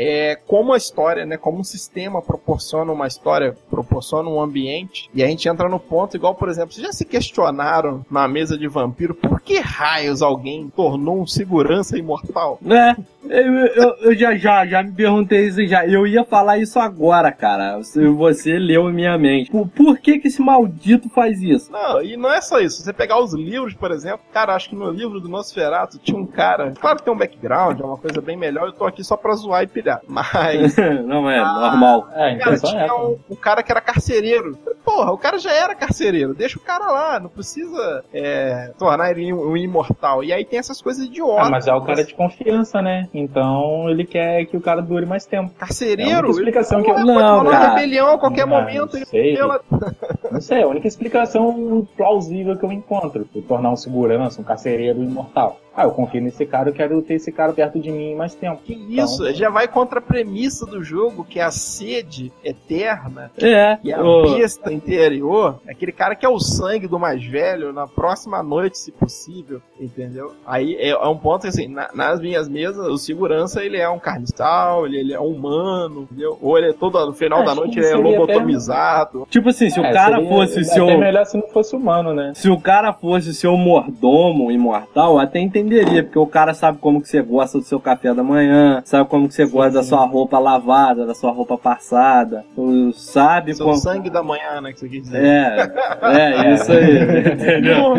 é 0.03 0.35
como 0.47 0.73
a 0.73 0.77
história, 0.77 1.27
né, 1.27 1.37
como 1.37 1.59
um 1.59 1.63
sistema 1.63 2.23
proporciona 2.23 2.91
uma 2.91 3.05
história, 3.05 3.55
proporciona 3.69 4.27
um 4.27 4.41
ambiente, 4.41 5.07
e 5.13 5.23
a 5.23 5.27
gente 5.27 5.47
entra 5.47 5.69
no 5.69 5.79
ponto 5.79 6.17
igual, 6.17 6.33
por 6.33 6.49
exemplo, 6.49 6.73
vocês 6.73 6.87
já 6.87 6.91
se 6.91 7.05
questionaram 7.05 8.03
na 8.09 8.27
mesa 8.27 8.57
de 8.57 8.67
vampiro 8.67 9.13
por 9.13 9.39
que 9.39 9.59
raios 9.59 10.23
alguém 10.23 10.71
tornou 10.75 11.21
um 11.21 11.27
segurança 11.27 11.99
imortal? 11.99 12.57
Né? 12.61 12.95
Eu, 13.23 13.53
eu, 13.67 13.95
eu 14.01 14.15
já, 14.15 14.35
já, 14.35 14.65
já 14.65 14.81
me 14.81 14.91
perguntei 14.91 15.47
isso 15.47 15.65
já. 15.67 15.85
Eu 15.85 16.07
ia 16.07 16.23
falar 16.25 16.57
isso 16.57 16.79
agora, 16.79 17.31
cara. 17.31 17.77
Você, 17.77 18.07
você 18.07 18.57
leu 18.57 18.89
em 18.89 18.93
minha 18.93 19.17
mente. 19.17 19.51
Por, 19.51 19.67
por 19.67 19.99
que 19.99 20.19
que 20.19 20.27
esse 20.27 20.41
maldito 20.41 21.07
faz 21.09 21.41
isso? 21.41 21.71
Não, 21.71 22.01
e 22.01 22.17
não 22.17 22.33
é 22.33 22.41
só 22.41 22.59
isso. 22.59 22.77
Se 22.77 22.83
você 22.83 22.93
pegar 22.93 23.21
os 23.21 23.33
livros, 23.33 23.73
por 23.75 23.91
exemplo, 23.91 24.21
cara, 24.33 24.55
acho 24.55 24.69
que 24.69 24.75
no 24.75 24.89
livro 24.89 25.19
do 25.19 25.29
Nosferatu 25.29 25.99
tinha 25.99 26.17
um 26.17 26.25
cara. 26.25 26.73
Claro 26.79 26.97
que 26.97 27.05
tem 27.05 27.13
um 27.13 27.17
background, 27.17 27.79
é 27.79 27.83
uma 27.83 27.97
coisa 27.97 28.19
bem 28.21 28.35
melhor. 28.35 28.67
Eu 28.67 28.73
tô 28.73 28.85
aqui 28.85 29.03
só 29.03 29.15
pra 29.15 29.35
zoar 29.35 29.63
e 29.63 29.67
pilhar. 29.67 29.90
Mas. 30.07 30.75
Não 31.05 31.29
é 31.29 31.39
normal. 31.39 32.07
É, 32.13 32.33
a 32.33 32.37
Cara, 32.39 32.55
é 32.55 32.59
tinha 32.59 32.93
um, 32.95 33.17
um 33.29 33.35
cara 33.35 33.61
que 33.63 33.71
era 33.71 33.81
carcereiro. 33.81 34.57
Porra, 34.83 35.11
o 35.11 35.17
cara 35.17 35.37
já 35.37 35.51
era 35.53 35.75
carcereiro. 35.75 36.33
Deixa 36.33 36.57
o 36.57 36.61
cara 36.61 36.91
lá, 36.91 37.19
não 37.19 37.29
precisa 37.29 38.03
é, 38.13 38.71
tornar 38.79 39.11
ele 39.11 39.31
um, 39.31 39.51
um 39.51 39.57
imortal. 39.57 40.23
E 40.23 40.33
aí 40.33 40.43
tem 40.43 40.57
essas 40.59 40.81
coisas 40.81 41.05
idiotas. 41.05 41.47
Ah, 41.47 41.49
mas 41.49 41.67
é 41.67 41.73
o 41.73 41.81
cara 41.81 42.03
de 42.03 42.13
confiança, 42.15 42.81
né? 42.81 43.07
Então 43.13 43.87
ele 43.89 44.03
quer 44.05 44.45
que 44.45 44.57
o 44.57 44.61
cara 44.61 44.81
dure 44.81 45.05
mais 45.05 45.25
tempo. 45.25 45.51
É 45.51 45.55
a 45.55 45.59
Carcereiro? 45.67 46.29
explicação 46.31 46.81
que 46.81 46.89
eu- 46.89 46.95
Porra, 46.95 47.05
Não, 47.05 47.13
pode 47.15 47.45
rolar 47.45 47.51
cara. 47.59 47.73
rebelião 47.75 48.09
a 48.13 48.17
qualquer 48.17 48.43
Ah, 48.43 48.47
momento. 48.47 48.97
Ele 48.97 49.05
sei. 49.05 49.35
pela- 49.35 49.61
Não 50.31 50.41
sei, 50.41 50.59
é 50.59 50.63
a 50.63 50.67
única 50.67 50.87
explicação 50.87 51.87
plausível 51.95 52.57
que 52.57 52.65
eu 52.65 52.71
encontro. 52.71 53.25
Tornar 53.47 53.71
um 53.71 53.75
segurança, 53.75 54.41
um 54.41 54.43
carcereiro 54.43 55.01
imortal. 55.03 55.59
Ah, 55.75 55.83
eu 55.83 55.91
confio 55.91 56.21
nesse 56.21 56.45
cara, 56.45 56.69
eu 56.69 56.73
quero 56.73 57.01
ter 57.01 57.13
esse 57.13 57.31
cara 57.31 57.53
perto 57.53 57.79
de 57.79 57.89
mim 57.91 58.13
mais 58.13 58.35
tempo. 58.35 58.61
Que 58.63 58.73
isso? 58.73 59.23
Então- 59.23 59.33
Já 59.33 59.49
vai 59.49 59.67
contra 59.67 59.99
a 59.99 60.01
premissa 60.01 60.65
do 60.65 60.83
jogo, 60.83 61.23
que 61.23 61.39
é 61.39 61.43
a 61.43 61.51
sede 61.51 62.31
eterna 62.43 63.31
É. 63.41 63.77
E 63.83 63.93
a 63.93 64.01
ô, 64.03 64.23
besta 64.35 64.71
interior, 64.73 65.59
é 65.65 65.71
aquele 65.71 65.91
cara 65.93 66.15
que 66.15 66.25
é 66.25 66.29
o 66.29 66.39
sangue 66.39 66.87
do 66.87 66.99
mais 66.99 67.23
velho 67.23 67.71
na 67.71 67.87
próxima 67.87 68.43
noite, 68.43 68.77
se 68.77 68.91
possível, 68.91 69.61
entendeu? 69.79 70.33
Aí 70.45 70.75
é, 70.75 70.89
é 70.89 71.07
um 71.07 71.17
ponto 71.17 71.43
que, 71.43 71.47
assim, 71.47 71.67
na- 71.67 71.89
nas 71.93 72.19
minhas 72.19 72.49
mesas, 72.49 72.85
o 72.87 72.97
segurança, 72.97 73.63
ele 73.63 73.77
é 73.77 73.87
um 73.89 73.99
carniçal, 73.99 74.85
ele, 74.85 74.97
ele 74.99 75.13
é 75.13 75.19
um 75.19 75.27
humano, 75.27 76.01
entendeu? 76.03 76.37
Ou 76.41 76.57
ele 76.57 76.69
é 76.71 76.73
todo, 76.73 77.03
no 77.05 77.13
final 77.13 77.39
Acho 77.39 77.47
da 77.47 77.55
noite, 77.55 77.79
ele 77.79 77.87
é 77.87 77.95
lobotomizado. 77.95 79.27
tipo 79.29 79.49
assim, 79.49 79.69
se 79.69 79.79
o 79.79 79.85
É, 79.85 79.93
cara 79.93 80.15
seria 80.17 80.29
fosse 80.29 80.53
até 80.59 80.63
seu. 80.65 80.85
melhor 80.97 81.25
se 81.25 81.37
não 81.37 81.47
fosse 81.47 81.75
humano, 81.75 82.13
né? 82.13 82.33
Se 82.35 82.49
o 82.49 82.59
cara 82.59 82.93
fosse 82.93 83.33
seu 83.33 83.55
mordomo 83.57 84.51
imortal, 84.51 85.17
até 85.17 85.39
entenderia, 85.61 86.03
porque 86.03 86.19
o 86.19 86.27
cara 86.27 86.53
sabe 86.53 86.77
como 86.79 87.01
que 87.01 87.07
você 87.07 87.21
gosta 87.21 87.57
do 87.57 87.63
seu 87.63 87.79
café 87.79 88.13
da 88.13 88.23
manhã, 88.23 88.81
sabe 88.85 89.07
como 89.09 89.27
que 89.27 89.33
você 89.33 89.45
gosta 89.45 89.71
da 89.71 89.83
sua 89.83 90.05
roupa 90.05 90.37
lavada, 90.39 91.05
da 91.05 91.13
sua 91.13 91.31
roupa 91.31 91.57
passada, 91.57 92.43
o- 92.57 92.91
sabe 92.93 93.53
Seu 93.53 93.65
como... 93.65 93.77
sangue 93.77 94.09
da 94.09 94.21
manhã, 94.23 94.59
né, 94.61 94.73
que 94.73 94.79
você 94.79 94.89
quer 94.89 94.99
dizer. 94.99 95.23
É, 95.23 95.71
é, 96.03 96.53
isso 96.53 96.71
aí, 96.71 96.99
entendeu? 97.33 97.93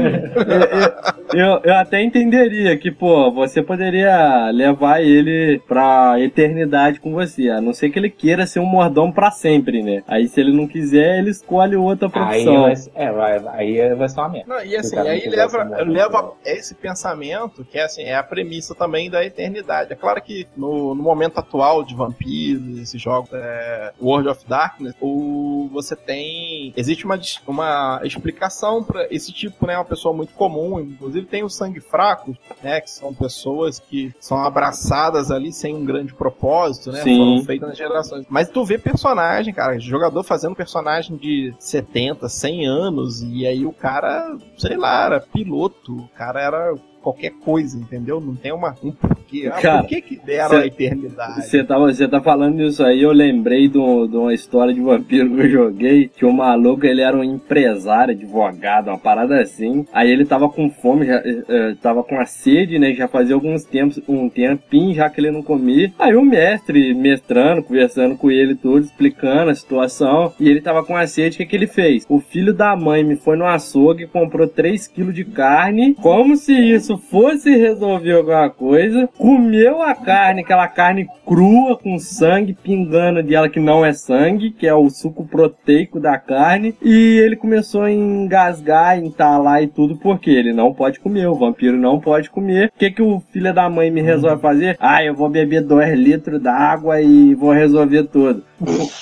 Eu, 1.34 1.60
eu 1.64 1.74
até 1.74 2.02
entenderia 2.02 2.76
que, 2.76 2.90
pô, 2.90 3.30
você 3.30 3.62
poderia 3.62 4.50
levar 4.50 5.02
ele 5.02 5.60
pra 5.66 6.20
eternidade 6.20 7.00
com 7.00 7.12
você, 7.12 7.48
a 7.50 7.60
não 7.60 7.72
ser 7.72 7.90
que 7.90 7.98
ele 7.98 8.10
queira 8.10 8.46
ser 8.46 8.60
um 8.60 8.66
mordomo 8.66 9.12
pra 9.12 9.30
sempre, 9.30 9.82
né? 9.82 10.02
Aí 10.06 10.28
se 10.28 10.40
ele 10.40 10.52
não 10.52 10.66
quiser, 10.66 11.18
ele 11.18 11.30
escolhe 11.30 11.76
outra 11.76 12.08
Aí 12.08 12.44
profissão. 12.44 12.62
vai, 12.62 12.74
é, 12.94 13.12
vai, 13.12 13.46
aí 13.48 13.94
vai 13.94 14.08
ser 14.08 14.20
uma 14.20 14.28
merda. 14.28 14.54
Não, 14.54 14.64
e 14.64 14.76
assim, 14.76 14.98
aí 14.98 15.28
leva, 15.28 15.64
leva 15.84 16.32
esse 16.44 16.74
pensamento, 16.74 17.64
que 17.64 17.78
é 17.78 17.84
assim, 17.84 18.02
é 18.02 18.14
a 18.14 18.22
premissa 18.22 18.74
também 18.74 19.10
da 19.10 19.24
eternidade. 19.24 19.92
É 19.92 19.96
claro 19.96 20.20
que 20.22 20.46
no, 20.56 20.94
no 20.94 21.02
momento 21.02 21.38
atual 21.38 21.82
de 21.82 21.94
vampiros, 21.94 22.78
esses 22.78 23.00
jogos, 23.00 23.30
é, 23.32 23.92
World 24.00 24.28
of 24.28 24.46
Darkness, 24.48 24.94
o, 25.00 25.68
você 25.72 25.96
tem. 25.96 26.72
Existe 26.76 27.04
uma, 27.04 27.18
uma 27.46 28.00
explicação 28.04 28.82
para 28.82 29.06
esse 29.10 29.32
tipo, 29.32 29.66
né? 29.66 29.76
Uma 29.76 29.84
pessoa 29.84 30.14
muito 30.14 30.32
comum, 30.34 30.80
inclusive 30.80 31.21
tem 31.24 31.44
os 31.44 31.54
sangue 31.54 31.80
fracos, 31.80 32.36
né? 32.62 32.80
Que 32.80 32.90
são 32.90 33.14
pessoas 33.14 33.78
que 33.78 34.14
são 34.20 34.38
abraçadas 34.38 35.30
ali 35.30 35.52
sem 35.52 35.74
um 35.74 35.84
grande 35.84 36.14
propósito, 36.14 36.92
né? 36.92 37.02
Sim. 37.02 37.16
Foram 37.16 37.44
feitas 37.44 37.68
nas 37.68 37.78
gerações. 37.78 38.26
Mas 38.28 38.48
tu 38.48 38.64
vê 38.64 38.78
personagem, 38.78 39.52
cara, 39.52 39.78
jogador 39.78 40.22
fazendo 40.22 40.54
personagem 40.54 41.16
de 41.16 41.54
70, 41.58 42.28
100 42.28 42.66
anos, 42.66 43.22
e 43.22 43.46
aí 43.46 43.64
o 43.66 43.72
cara, 43.72 44.36
sei 44.56 44.76
lá, 44.76 45.06
era 45.06 45.20
piloto, 45.20 45.96
o 45.96 46.08
cara 46.08 46.40
era 46.40 46.74
qualquer 47.02 47.32
coisa, 47.44 47.76
entendeu? 47.78 48.20
Não 48.20 48.34
tem 48.34 48.52
uma, 48.52 48.74
um 48.82 48.92
porquê. 48.92 49.50
Ah, 49.52 49.60
Cara, 49.60 49.80
por 49.80 49.88
que 49.88 50.00
que 50.00 50.16
deram 50.24 50.50
cê- 50.50 50.56
a 50.56 50.66
eternidade? 50.66 51.42
Você 51.46 51.64
tá, 51.64 51.76
tá 52.10 52.20
falando 52.20 52.62
isso 52.62 52.82
aí, 52.84 53.02
eu 53.02 53.12
lembrei 53.12 53.68
de, 53.68 53.78
um- 53.78 54.06
de 54.06 54.16
uma 54.16 54.32
história 54.32 54.72
de 54.72 54.80
vampiro 54.80 55.30
que 55.34 55.40
eu 55.40 55.48
joguei, 55.50 56.08
que 56.08 56.24
o 56.24 56.32
maluco 56.32 56.86
ele 56.86 57.02
era 57.02 57.16
um 57.16 57.24
empresário, 57.24 58.14
advogado, 58.14 58.88
uma 58.88 58.98
parada 58.98 59.40
assim. 59.40 59.84
Aí 59.92 60.10
ele 60.10 60.24
tava 60.24 60.48
com 60.48 60.70
fome, 60.70 61.06
já, 61.06 61.16
eh, 61.24 61.74
tava 61.82 62.02
com 62.02 62.18
a 62.18 62.26
sede, 62.26 62.78
né? 62.78 62.92
Já 62.94 63.08
fazia 63.08 63.34
alguns 63.34 63.64
tempos, 63.64 64.00
um 64.08 64.28
tempinho 64.28 64.94
já 64.94 65.08
que 65.10 65.20
ele 65.20 65.30
não 65.30 65.42
comia. 65.42 65.92
Aí 65.98 66.14
o 66.14 66.22
mestre, 66.24 66.94
mestrando, 66.94 67.62
conversando 67.62 68.16
com 68.16 68.30
ele 68.30 68.54
tudo, 68.54 68.80
explicando 68.84 69.50
a 69.50 69.54
situação. 69.54 70.32
E 70.38 70.48
ele 70.48 70.60
tava 70.60 70.84
com 70.84 70.96
a 70.96 71.06
sede, 71.06 71.34
o 71.34 71.38
que, 71.38 71.46
que 71.46 71.56
ele 71.56 71.66
fez? 71.66 72.04
O 72.08 72.20
filho 72.20 72.52
da 72.52 72.76
mãe 72.76 73.02
me 73.04 73.16
foi 73.16 73.36
no 73.36 73.46
açougue 73.46 74.04
e 74.04 74.06
comprou 74.06 74.46
3 74.46 74.86
quilos 74.88 75.14
de 75.14 75.24
carne, 75.24 75.94
como 75.94 76.36
se 76.36 76.52
isso 76.52 76.91
fosse 76.96 77.54
resolver 77.56 78.12
alguma 78.12 78.50
coisa. 78.50 79.08
Comeu 79.18 79.82
a 79.82 79.94
carne, 79.94 80.42
aquela 80.42 80.68
carne 80.68 81.06
crua 81.26 81.76
com 81.76 81.98
sangue 81.98 82.56
pingando 82.62 83.22
dela 83.22 83.48
que 83.48 83.60
não 83.60 83.84
é 83.84 83.92
sangue, 83.92 84.50
que 84.50 84.66
é 84.66 84.74
o 84.74 84.88
suco 84.90 85.24
proteico 85.26 86.00
da 86.00 86.18
carne. 86.18 86.74
E 86.82 87.18
ele 87.18 87.36
começou 87.36 87.82
a 87.82 87.90
engasgar, 87.90 88.98
entalar 88.98 89.62
e 89.62 89.66
tudo, 89.66 89.96
porque 89.96 90.30
ele 90.30 90.52
não 90.52 90.72
pode 90.72 91.00
comer, 91.00 91.26
o 91.26 91.34
vampiro 91.34 91.76
não 91.76 92.00
pode 92.00 92.30
comer. 92.30 92.72
O 92.74 92.78
que, 92.78 92.90
que 92.90 93.02
o 93.02 93.20
filho 93.32 93.52
da 93.54 93.68
mãe 93.68 93.90
me 93.90 94.00
resolve 94.00 94.42
fazer? 94.42 94.76
Ah, 94.80 95.04
eu 95.04 95.14
vou 95.14 95.28
beber 95.28 95.62
2 95.62 95.98
litros 95.98 96.40
d'água 96.40 97.00
e 97.00 97.34
vou 97.34 97.52
resolver 97.52 98.04
tudo. 98.04 98.44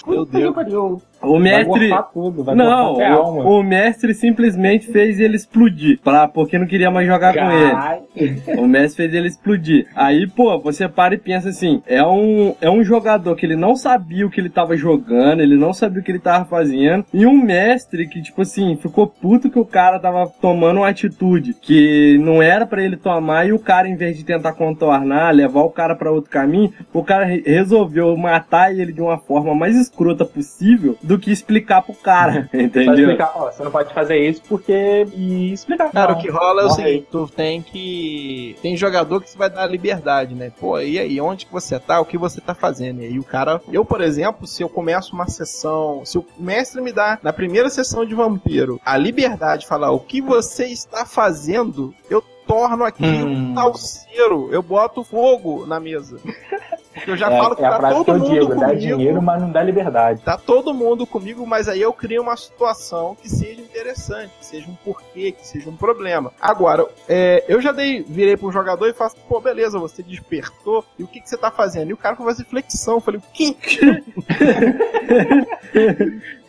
Meu 0.06 0.24
Deus. 0.24 1.02
O 1.22 1.38
mestre. 1.38 1.90
tudo, 2.14 2.42
vai 2.42 2.54
Não, 2.54 2.94
o, 2.94 3.58
o 3.58 3.62
mestre 3.62 4.14
simplesmente 4.14 4.86
fez 4.90 5.20
ele 5.20 5.36
explodir, 5.36 6.00
pra, 6.02 6.26
porque 6.26 6.58
não 6.58 6.66
queria 6.66 6.90
mais 6.90 7.06
jogar 7.06 7.34
com 7.34 7.50
ele. 7.50 8.40
O 8.58 8.66
Messi 8.66 8.96
fez 8.96 9.12
ele 9.12 9.28
explodir. 9.28 9.86
Aí, 9.94 10.26
pô, 10.26 10.58
você 10.58 10.88
para 10.88 11.14
e 11.14 11.18
pensa 11.18 11.50
assim: 11.50 11.82
é 11.86 12.02
um, 12.02 12.54
é 12.60 12.70
um 12.70 12.82
jogador 12.82 13.36
que 13.36 13.44
ele 13.44 13.56
não 13.56 13.76
sabia 13.76 14.26
o 14.26 14.30
que 14.30 14.40
ele 14.40 14.48
tava 14.48 14.74
jogando, 14.76 15.40
ele 15.42 15.56
não 15.56 15.74
sabia 15.74 16.00
o 16.00 16.04
que 16.04 16.10
ele 16.10 16.18
tava 16.18 16.46
fazendo, 16.46 17.04
e 17.12 17.26
um 17.26 17.36
mestre 17.36 18.08
que, 18.08 18.22
tipo 18.22 18.40
assim, 18.40 18.76
ficou 18.76 19.06
puto 19.06 19.50
que 19.50 19.58
o 19.58 19.64
cara 19.66 19.98
tava 19.98 20.26
tomando 20.40 20.78
uma 20.78 20.88
atitude 20.88 21.52
que 21.54 22.18
não 22.22 22.42
era 22.42 22.64
pra 22.66 22.82
ele 22.82 22.96
tomar, 22.96 23.46
e 23.46 23.52
o 23.52 23.58
cara, 23.58 23.86
em 23.88 23.96
vez 23.96 24.16
de 24.16 24.24
tentar 24.24 24.52
contornar, 24.54 25.34
levar 25.34 25.60
o 25.62 25.70
cara 25.70 25.94
pra 25.94 26.10
outro 26.10 26.30
caminho, 26.30 26.72
o 26.94 27.04
cara 27.04 27.24
re- 27.26 27.42
resolveu 27.44 28.16
matar 28.16 28.74
ele 28.74 28.92
de 28.92 29.02
uma 29.02 29.18
forma 29.18 29.49
mais 29.54 29.76
escrota 29.76 30.24
possível 30.24 30.96
do 31.02 31.18
que 31.18 31.30
explicar 31.30 31.82
pro 31.82 31.94
cara, 31.94 32.48
Só 32.52 32.58
entendeu? 32.58 32.94
explicar, 33.10 33.32
ó, 33.34 33.50
você 33.50 33.62
não 33.64 33.70
pode 33.70 33.92
fazer 33.94 34.16
isso 34.18 34.42
porque. 34.48 35.06
E 35.14 35.52
explicar. 35.52 35.90
Cara, 35.90 36.12
Não, 36.12 36.18
o 36.18 36.22
que 36.22 36.30
rola 36.30 36.62
é 36.62 36.64
o 36.66 36.70
seguinte, 36.70 37.06
tu 37.10 37.26
tem 37.28 37.62
que. 37.62 38.56
Tem 38.62 38.76
jogador 38.76 39.20
que 39.20 39.30
você 39.30 39.38
vai 39.38 39.50
dar 39.50 39.66
liberdade, 39.66 40.34
né? 40.34 40.52
Pô, 40.58 40.78
e 40.80 40.98
aí, 40.98 41.20
onde 41.20 41.46
que 41.46 41.52
você 41.52 41.78
tá? 41.78 42.00
O 42.00 42.04
que 42.04 42.18
você 42.18 42.40
tá 42.40 42.54
fazendo? 42.54 43.02
E 43.02 43.06
aí 43.06 43.18
o 43.18 43.24
cara. 43.24 43.60
Eu, 43.72 43.84
por 43.84 44.00
exemplo, 44.00 44.46
se 44.46 44.62
eu 44.62 44.68
começo 44.68 45.14
uma 45.14 45.28
sessão. 45.28 46.02
Se 46.04 46.18
o 46.18 46.24
mestre 46.38 46.80
me 46.80 46.92
dá, 46.92 47.18
na 47.22 47.32
primeira 47.32 47.68
sessão 47.70 48.04
de 48.04 48.14
vampiro, 48.14 48.80
a 48.84 48.96
liberdade 48.96 49.62
de 49.62 49.66
falar 49.68 49.90
o 49.90 50.00
que 50.00 50.20
você 50.20 50.66
está 50.66 51.04
fazendo, 51.04 51.94
eu 52.08 52.22
torno 52.46 52.84
aquilo 52.84 53.28
Hum. 53.28 53.54
salseiro. 53.54 54.48
Eu 54.50 54.62
boto 54.62 55.04
fogo 55.04 55.66
na 55.66 55.78
mesa. 55.78 56.18
Porque 56.92 57.10
eu 57.10 57.16
já 57.16 57.30
É, 57.30 57.38
falo 57.38 57.54
que 57.54 57.62
é 57.62 57.66
a 57.66 57.78
tá 57.78 57.90
todo 57.90 58.12
mundo 58.18 58.30
digo, 58.30 58.46
comigo. 58.46 58.60
dá 58.66 58.74
dinheiro, 58.74 59.22
mas 59.22 59.40
não 59.40 59.50
dá 59.50 59.62
liberdade. 59.62 60.22
Tá 60.22 60.36
todo 60.36 60.74
mundo 60.74 61.06
comigo, 61.06 61.46
mas 61.46 61.68
aí 61.68 61.80
eu 61.80 61.92
crio 61.92 62.22
uma 62.22 62.36
situação 62.36 63.16
que 63.20 63.28
seja 63.28 63.60
interessante, 63.60 64.32
que 64.40 64.46
seja 64.46 64.68
um 64.68 64.74
porquê, 64.74 65.32
que 65.32 65.46
seja 65.46 65.70
um 65.70 65.76
problema. 65.76 66.32
Agora, 66.40 66.86
é, 67.08 67.44
eu 67.48 67.60
já 67.60 67.70
dei, 67.72 68.02
virei 68.02 68.36
pro 68.36 68.50
jogador 68.50 68.88
e 68.88 68.92
faço, 68.92 69.16
pô, 69.28 69.40
beleza, 69.40 69.78
você 69.78 70.02
despertou, 70.02 70.84
e 70.98 71.04
o 71.04 71.06
que, 71.06 71.20
que 71.20 71.28
você 71.28 71.36
tá 71.36 71.50
fazendo? 71.50 71.90
E 71.90 71.92
o 71.92 71.96
cara 71.96 72.16
começa 72.16 72.44
flexão. 72.44 72.94
Eu 72.94 73.00
falei, 73.00 73.20
o 73.20 73.24
quê? 73.32 73.54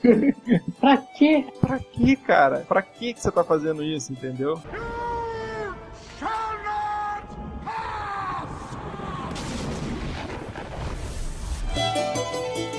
Pra 0.80 0.98
quê? 0.98 1.46
Pra 1.60 1.80
quê, 1.80 2.16
cara? 2.16 2.66
Pra 2.68 2.82
que 2.82 3.14
que 3.14 3.22
você 3.22 3.32
tá 3.32 3.44
fazendo 3.44 3.84
isso, 3.84 4.12
entendeu? 4.12 4.60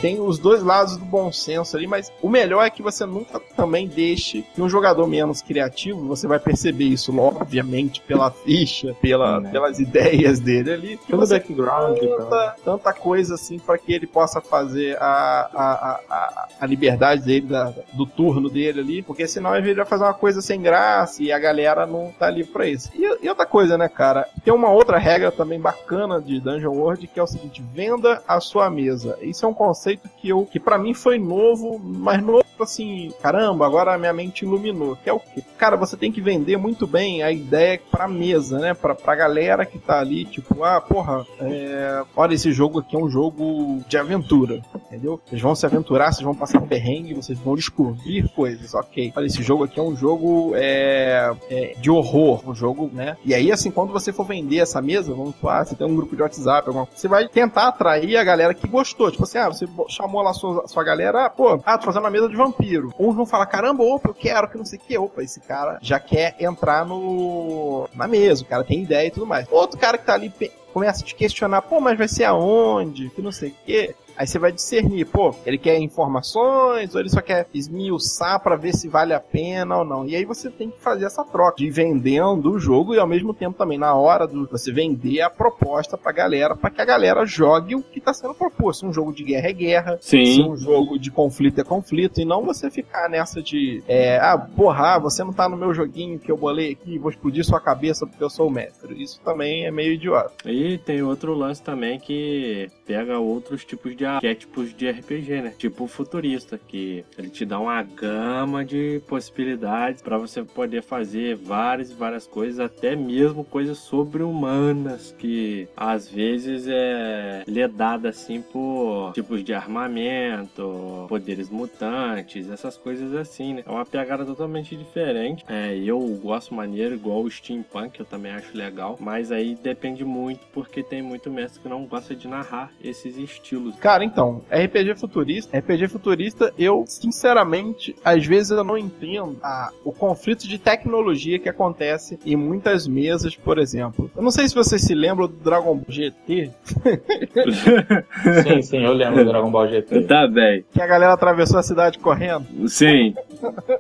Tem 0.02 0.20
os 0.20 0.36
dois 0.36 0.64
lados 0.64 0.96
do 0.96 1.04
bom 1.04 1.30
senso 1.30 1.76
ali, 1.76 1.86
mas 1.86 2.12
o 2.20 2.28
melhor 2.28 2.64
é 2.64 2.70
que 2.70 2.82
você 2.82 3.06
nunca 3.06 3.40
também 3.56 3.86
deixe 3.86 4.42
que 4.54 4.60
um 4.60 4.68
jogador 4.68 5.06
menos 5.06 5.40
criativo, 5.40 6.04
você 6.08 6.26
vai 6.26 6.40
perceber 6.40 6.86
isso, 6.86 7.16
obviamente, 7.16 8.00
pela 8.00 8.28
ficha, 8.28 8.96
pela, 9.00 9.40
né? 9.40 9.50
pelas 9.50 9.78
ideias 9.78 10.40
dele 10.40 10.72
ali, 10.72 10.96
que 10.96 11.06
Pelo 11.06 11.24
background 11.24 11.98
e 11.98 12.08
tal. 12.08 12.18
tanta, 12.18 12.56
tanta 12.64 12.92
coisa 12.92 13.34
assim 13.36 13.60
para 13.60 13.78
que 13.78 13.92
ele 13.92 14.08
possa 14.08 14.40
fazer 14.40 14.96
a, 15.00 15.48
a, 15.54 16.00
a, 16.10 16.48
a, 16.60 16.66
liberdade 16.66 17.22
dele, 17.22 17.46
da- 17.46 17.72
do 17.92 18.04
turno 18.04 18.50
dele 18.50 18.80
ali, 18.80 19.02
porque 19.02 19.28
senão 19.28 19.54
ele 19.54 19.72
vai 19.72 19.86
fazer 19.86 20.02
uma 20.02 20.14
coisa 20.14 20.42
sem 20.42 20.60
graça 20.60 21.22
e 21.22 21.30
a 21.30 21.38
galera 21.38 21.86
não 21.86 22.12
tá 22.18 22.26
ali 22.26 22.42
pra 22.42 22.66
isso. 22.66 22.90
E, 22.92 23.24
e 23.24 23.28
outra 23.28 23.46
coisa, 23.46 23.78
né, 23.78 23.88
cara? 23.88 24.28
Tem 24.44 24.52
uma 24.52 24.70
outra 24.70 24.98
regra 24.98 25.30
também 25.30 25.60
bacana 25.60 26.20
de 26.20 26.40
Dungeon 26.40 26.72
World 26.74 27.06
que 27.06 27.20
é 27.20 27.22
o 27.22 27.26
seguinte: 27.26 27.62
venda 27.72 28.20
a 28.26 28.40
sua 28.40 28.68
mesa. 28.68 29.16
Isso 29.22 29.44
é 29.44 29.48
um 29.48 29.54
conceito 29.92 30.08
que 30.20 30.28
eu 30.28 30.46
que 30.46 30.58
para 30.58 30.78
mim 30.78 30.94
foi 30.94 31.18
novo, 31.18 31.78
mas 31.78 32.22
novo 32.22 32.42
assim, 32.60 33.12
caramba, 33.20 33.66
agora 33.66 33.94
a 33.94 33.98
minha 33.98 34.12
mente 34.12 34.44
iluminou. 34.44 34.96
Que 34.96 35.10
é 35.10 35.12
o 35.12 35.18
quê? 35.18 35.42
Cara, 35.58 35.76
você 35.76 35.96
tem 35.96 36.12
que 36.12 36.20
vender 36.20 36.56
muito 36.56 36.86
bem 36.86 37.22
a 37.22 37.32
ideia 37.32 37.80
pra 37.90 38.06
mesa, 38.06 38.58
né? 38.58 38.74
Pra, 38.74 38.94
pra 38.94 39.14
galera 39.14 39.66
que 39.66 39.78
tá 39.78 39.98
ali, 39.98 40.24
tipo, 40.24 40.62
ah, 40.62 40.80
porra, 40.80 41.26
é, 41.40 42.02
olha, 42.16 42.34
esse 42.34 42.52
jogo 42.52 42.78
aqui 42.78 42.96
é 42.96 42.98
um 42.98 43.10
jogo 43.10 43.80
de 43.88 43.96
aventura, 43.96 44.62
entendeu? 44.74 45.20
Vocês 45.26 45.40
vão 45.40 45.54
se 45.54 45.66
aventurar, 45.66 46.12
vocês 46.12 46.24
vão 46.24 46.34
passar 46.34 46.60
perrengue, 46.62 47.14
vocês 47.14 47.38
vão 47.38 47.56
descobrir 47.56 48.28
coisas, 48.28 48.74
ok. 48.74 49.12
Olha, 49.16 49.26
esse 49.26 49.42
jogo 49.42 49.64
aqui 49.64 49.80
é 49.80 49.82
um 49.82 49.96
jogo 49.96 50.52
é, 50.54 51.32
é, 51.50 51.74
de 51.78 51.90
horror, 51.90 52.48
um 52.48 52.54
jogo, 52.54 52.90
né? 52.92 53.16
E 53.24 53.34
aí, 53.34 53.50
assim, 53.50 53.70
quando 53.70 53.92
você 53.92 54.12
for 54.12 54.24
vender 54.24 54.58
essa 54.58 54.80
mesa, 54.80 55.12
vamos 55.14 55.34
falar, 55.36 55.64
você 55.64 55.74
tem 55.74 55.86
um 55.86 55.96
grupo 55.96 56.14
de 56.14 56.22
WhatsApp, 56.22 56.68
alguma 56.68 56.86
você 56.94 57.08
vai 57.08 57.28
tentar 57.28 57.68
atrair 57.68 58.16
a 58.16 58.24
galera 58.24 58.54
que 58.54 58.66
gostou. 58.68 59.10
Tipo 59.10 59.24
assim, 59.24 59.38
ah, 59.38 59.48
você 59.48 59.66
chamou 59.88 60.22
lá 60.22 60.32
sua, 60.32 60.66
sua 60.66 60.84
galera, 60.84 61.26
ah, 61.26 61.30
pô, 61.30 61.60
ah, 61.64 61.78
tô 61.78 61.86
fazendo 61.86 62.02
uma 62.02 62.10
mesa 62.10 62.28
de 62.28 62.36
vampiro. 62.36 62.92
Uns 62.98 63.14
vão 63.14 63.26
falar, 63.26 63.46
caramba, 63.46 63.82
opa, 63.82 64.08
eu 64.08 64.14
quero, 64.14 64.48
que 64.48 64.58
não 64.58 64.64
sei 64.64 64.78
o 64.78 64.82
que, 64.82 64.98
opa, 64.98 65.22
esse 65.22 65.40
cara 65.40 65.78
já 65.80 65.98
quer 65.98 66.36
entrar 66.40 66.84
no 66.84 67.88
na 67.94 68.06
mesa, 68.06 68.42
o 68.42 68.46
cara 68.46 68.64
tem 68.64 68.82
ideia 68.82 69.06
e 69.06 69.10
tudo 69.10 69.26
mais. 69.26 69.46
Outro 69.50 69.78
cara 69.78 69.98
que 69.98 70.06
tá 70.06 70.14
ali 70.14 70.32
começa 70.72 71.02
a 71.02 71.06
te 71.06 71.14
questionar, 71.14 71.62
pô, 71.62 71.80
mas 71.80 71.98
vai 71.98 72.08
ser 72.08 72.24
aonde? 72.24 73.10
Que 73.10 73.22
não 73.22 73.30
sei 73.30 73.50
o 73.50 73.54
quê. 73.64 73.94
Aí 74.16 74.26
você 74.26 74.38
vai 74.38 74.52
discernir, 74.52 75.06
pô, 75.06 75.34
ele 75.44 75.58
quer 75.58 75.78
informações 75.78 76.94
ou 76.94 77.00
ele 77.00 77.08
só 77.08 77.20
quer 77.20 77.46
esmiuçar 77.54 78.40
pra 78.40 78.56
ver 78.56 78.74
se 78.74 78.88
vale 78.88 79.14
a 79.14 79.20
pena 79.20 79.78
ou 79.78 79.84
não. 79.84 80.06
E 80.06 80.14
aí 80.14 80.24
você 80.24 80.50
tem 80.50 80.70
que 80.70 80.80
fazer 80.80 81.04
essa 81.06 81.24
troca 81.24 81.56
de 81.56 81.66
ir 81.66 81.70
vendendo 81.70 82.52
o 82.52 82.58
jogo 82.58 82.94
e 82.94 82.98
ao 82.98 83.06
mesmo 83.06 83.34
tempo 83.34 83.56
também 83.56 83.78
na 83.78 83.94
hora 83.94 84.26
de 84.26 84.36
você 84.46 84.72
vender 84.72 85.20
a 85.20 85.30
proposta 85.30 85.96
pra 85.96 86.12
galera, 86.12 86.56
pra 86.56 86.70
que 86.70 86.80
a 86.80 86.84
galera 86.84 87.24
jogue 87.26 87.74
o 87.74 87.82
que 87.82 88.00
tá 88.00 88.12
sendo 88.12 88.34
proposto. 88.34 88.80
Se 88.80 88.86
um 88.86 88.92
jogo 88.92 89.12
de 89.12 89.22
guerra 89.22 89.48
é 89.48 89.52
guerra, 89.52 89.98
Sim. 90.00 90.24
se 90.24 90.42
um 90.42 90.56
jogo 90.56 90.98
de 90.98 91.10
conflito 91.10 91.60
é 91.60 91.64
conflito, 91.64 92.20
e 92.20 92.24
não 92.24 92.44
você 92.44 92.70
ficar 92.70 93.08
nessa 93.08 93.42
de, 93.42 93.82
é, 93.86 94.18
ah, 94.18 94.38
porra, 94.38 94.98
você 94.98 95.22
não 95.22 95.32
tá 95.32 95.48
no 95.48 95.56
meu 95.56 95.74
joguinho 95.74 96.18
que 96.18 96.30
eu 96.30 96.36
bolei 96.36 96.72
aqui, 96.72 96.98
vou 96.98 97.10
explodir 97.10 97.44
sua 97.44 97.60
cabeça 97.60 98.06
porque 98.06 98.22
eu 98.22 98.30
sou 98.30 98.48
o 98.48 98.50
mestre. 98.50 99.02
Isso 99.02 99.20
também 99.24 99.66
é 99.66 99.70
meio 99.70 99.92
idiota. 99.92 100.32
E 100.46 100.78
tem 100.78 101.02
outro 101.02 101.34
lance 101.34 101.62
também 101.62 101.98
que 101.98 102.68
pega 102.86 103.18
outros 103.18 103.64
tipos 103.64 103.94
de 103.96 104.01
de 104.02 104.06
arquétipos 104.06 104.74
de 104.74 104.90
RPG, 104.90 105.42
né? 105.42 105.54
Tipo 105.56 105.86
futurista, 105.86 106.58
que 106.58 107.04
ele 107.16 107.30
te 107.30 107.44
dá 107.46 107.60
uma 107.60 107.80
gama 107.82 108.64
de 108.64 109.00
possibilidades 109.06 110.02
para 110.02 110.18
você 110.18 110.42
poder 110.42 110.82
fazer 110.82 111.36
várias 111.36 111.92
e 111.92 111.94
várias 111.94 112.26
coisas, 112.26 112.58
até 112.58 112.96
mesmo 112.96 113.44
coisas 113.44 113.78
sobre-humanas, 113.78 115.14
que 115.16 115.68
às 115.76 116.08
vezes 116.08 116.66
é 116.68 117.44
lhe 117.46 117.68
dada 117.68 118.08
assim 118.08 118.42
por 118.42 119.12
tipos 119.14 119.44
de 119.44 119.54
armamento, 119.54 121.06
poderes 121.08 121.48
mutantes, 121.48 122.50
essas 122.50 122.76
coisas 122.76 123.14
assim, 123.14 123.54
né? 123.54 123.62
É 123.64 123.70
uma 123.70 123.86
pegada 123.86 124.24
totalmente 124.24 124.76
diferente. 124.76 125.44
É, 125.48 125.76
eu 125.76 126.00
gosto 126.20 126.54
maneiro, 126.54 126.94
igual 126.94 127.22
o 127.22 127.30
Steampunk, 127.30 128.00
eu 128.00 128.06
também 128.06 128.32
acho 128.32 128.56
legal, 128.56 128.96
mas 128.98 129.30
aí 129.30 129.54
depende 129.54 130.04
muito, 130.04 130.44
porque 130.52 130.82
tem 130.82 131.00
muito 131.00 131.30
mestre 131.30 131.60
que 131.60 131.68
não 131.68 131.84
gosta 131.84 132.16
de 132.16 132.26
narrar 132.26 132.72
esses 132.82 133.16
estilos. 133.16 133.76
Cara, 133.76 133.91
então, 134.00 134.42
RPG 134.50 134.94
futurista, 134.96 135.58
RPG 135.58 135.88
futurista, 135.88 136.52
eu, 136.58 136.84
sinceramente, 136.86 137.94
às 138.04 138.24
vezes 138.24 138.52
eu 138.52 138.62
não 138.64 138.78
entendo 138.78 139.36
a, 139.42 139.70
o 139.84 139.92
conflito 139.92 140.46
de 140.46 140.56
tecnologia 140.58 141.38
que 141.38 141.48
acontece 141.48 142.18
em 142.24 142.36
muitas 142.36 142.86
mesas, 142.86 143.34
por 143.34 143.58
exemplo. 143.58 144.10
Eu 144.16 144.22
não 144.22 144.30
sei 144.30 144.48
se 144.48 144.54
vocês 144.54 144.80
se 144.82 144.94
lembram 144.94 145.26
do 145.26 145.34
Dragon 145.34 145.74
Ball 145.76 145.84
GT. 145.88 146.50
sim, 148.42 148.62
sim, 148.62 148.84
eu 148.84 148.92
lembro 148.92 149.24
do 149.24 149.30
Dragon 149.30 149.50
Ball 149.50 149.68
GT. 149.68 150.02
Tá 150.02 150.26
bem. 150.26 150.64
Que 150.72 150.80
a 150.80 150.86
galera 150.86 151.12
atravessou 151.12 151.58
a 151.58 151.62
cidade 151.62 151.98
correndo. 151.98 152.46
Sim. 152.68 153.14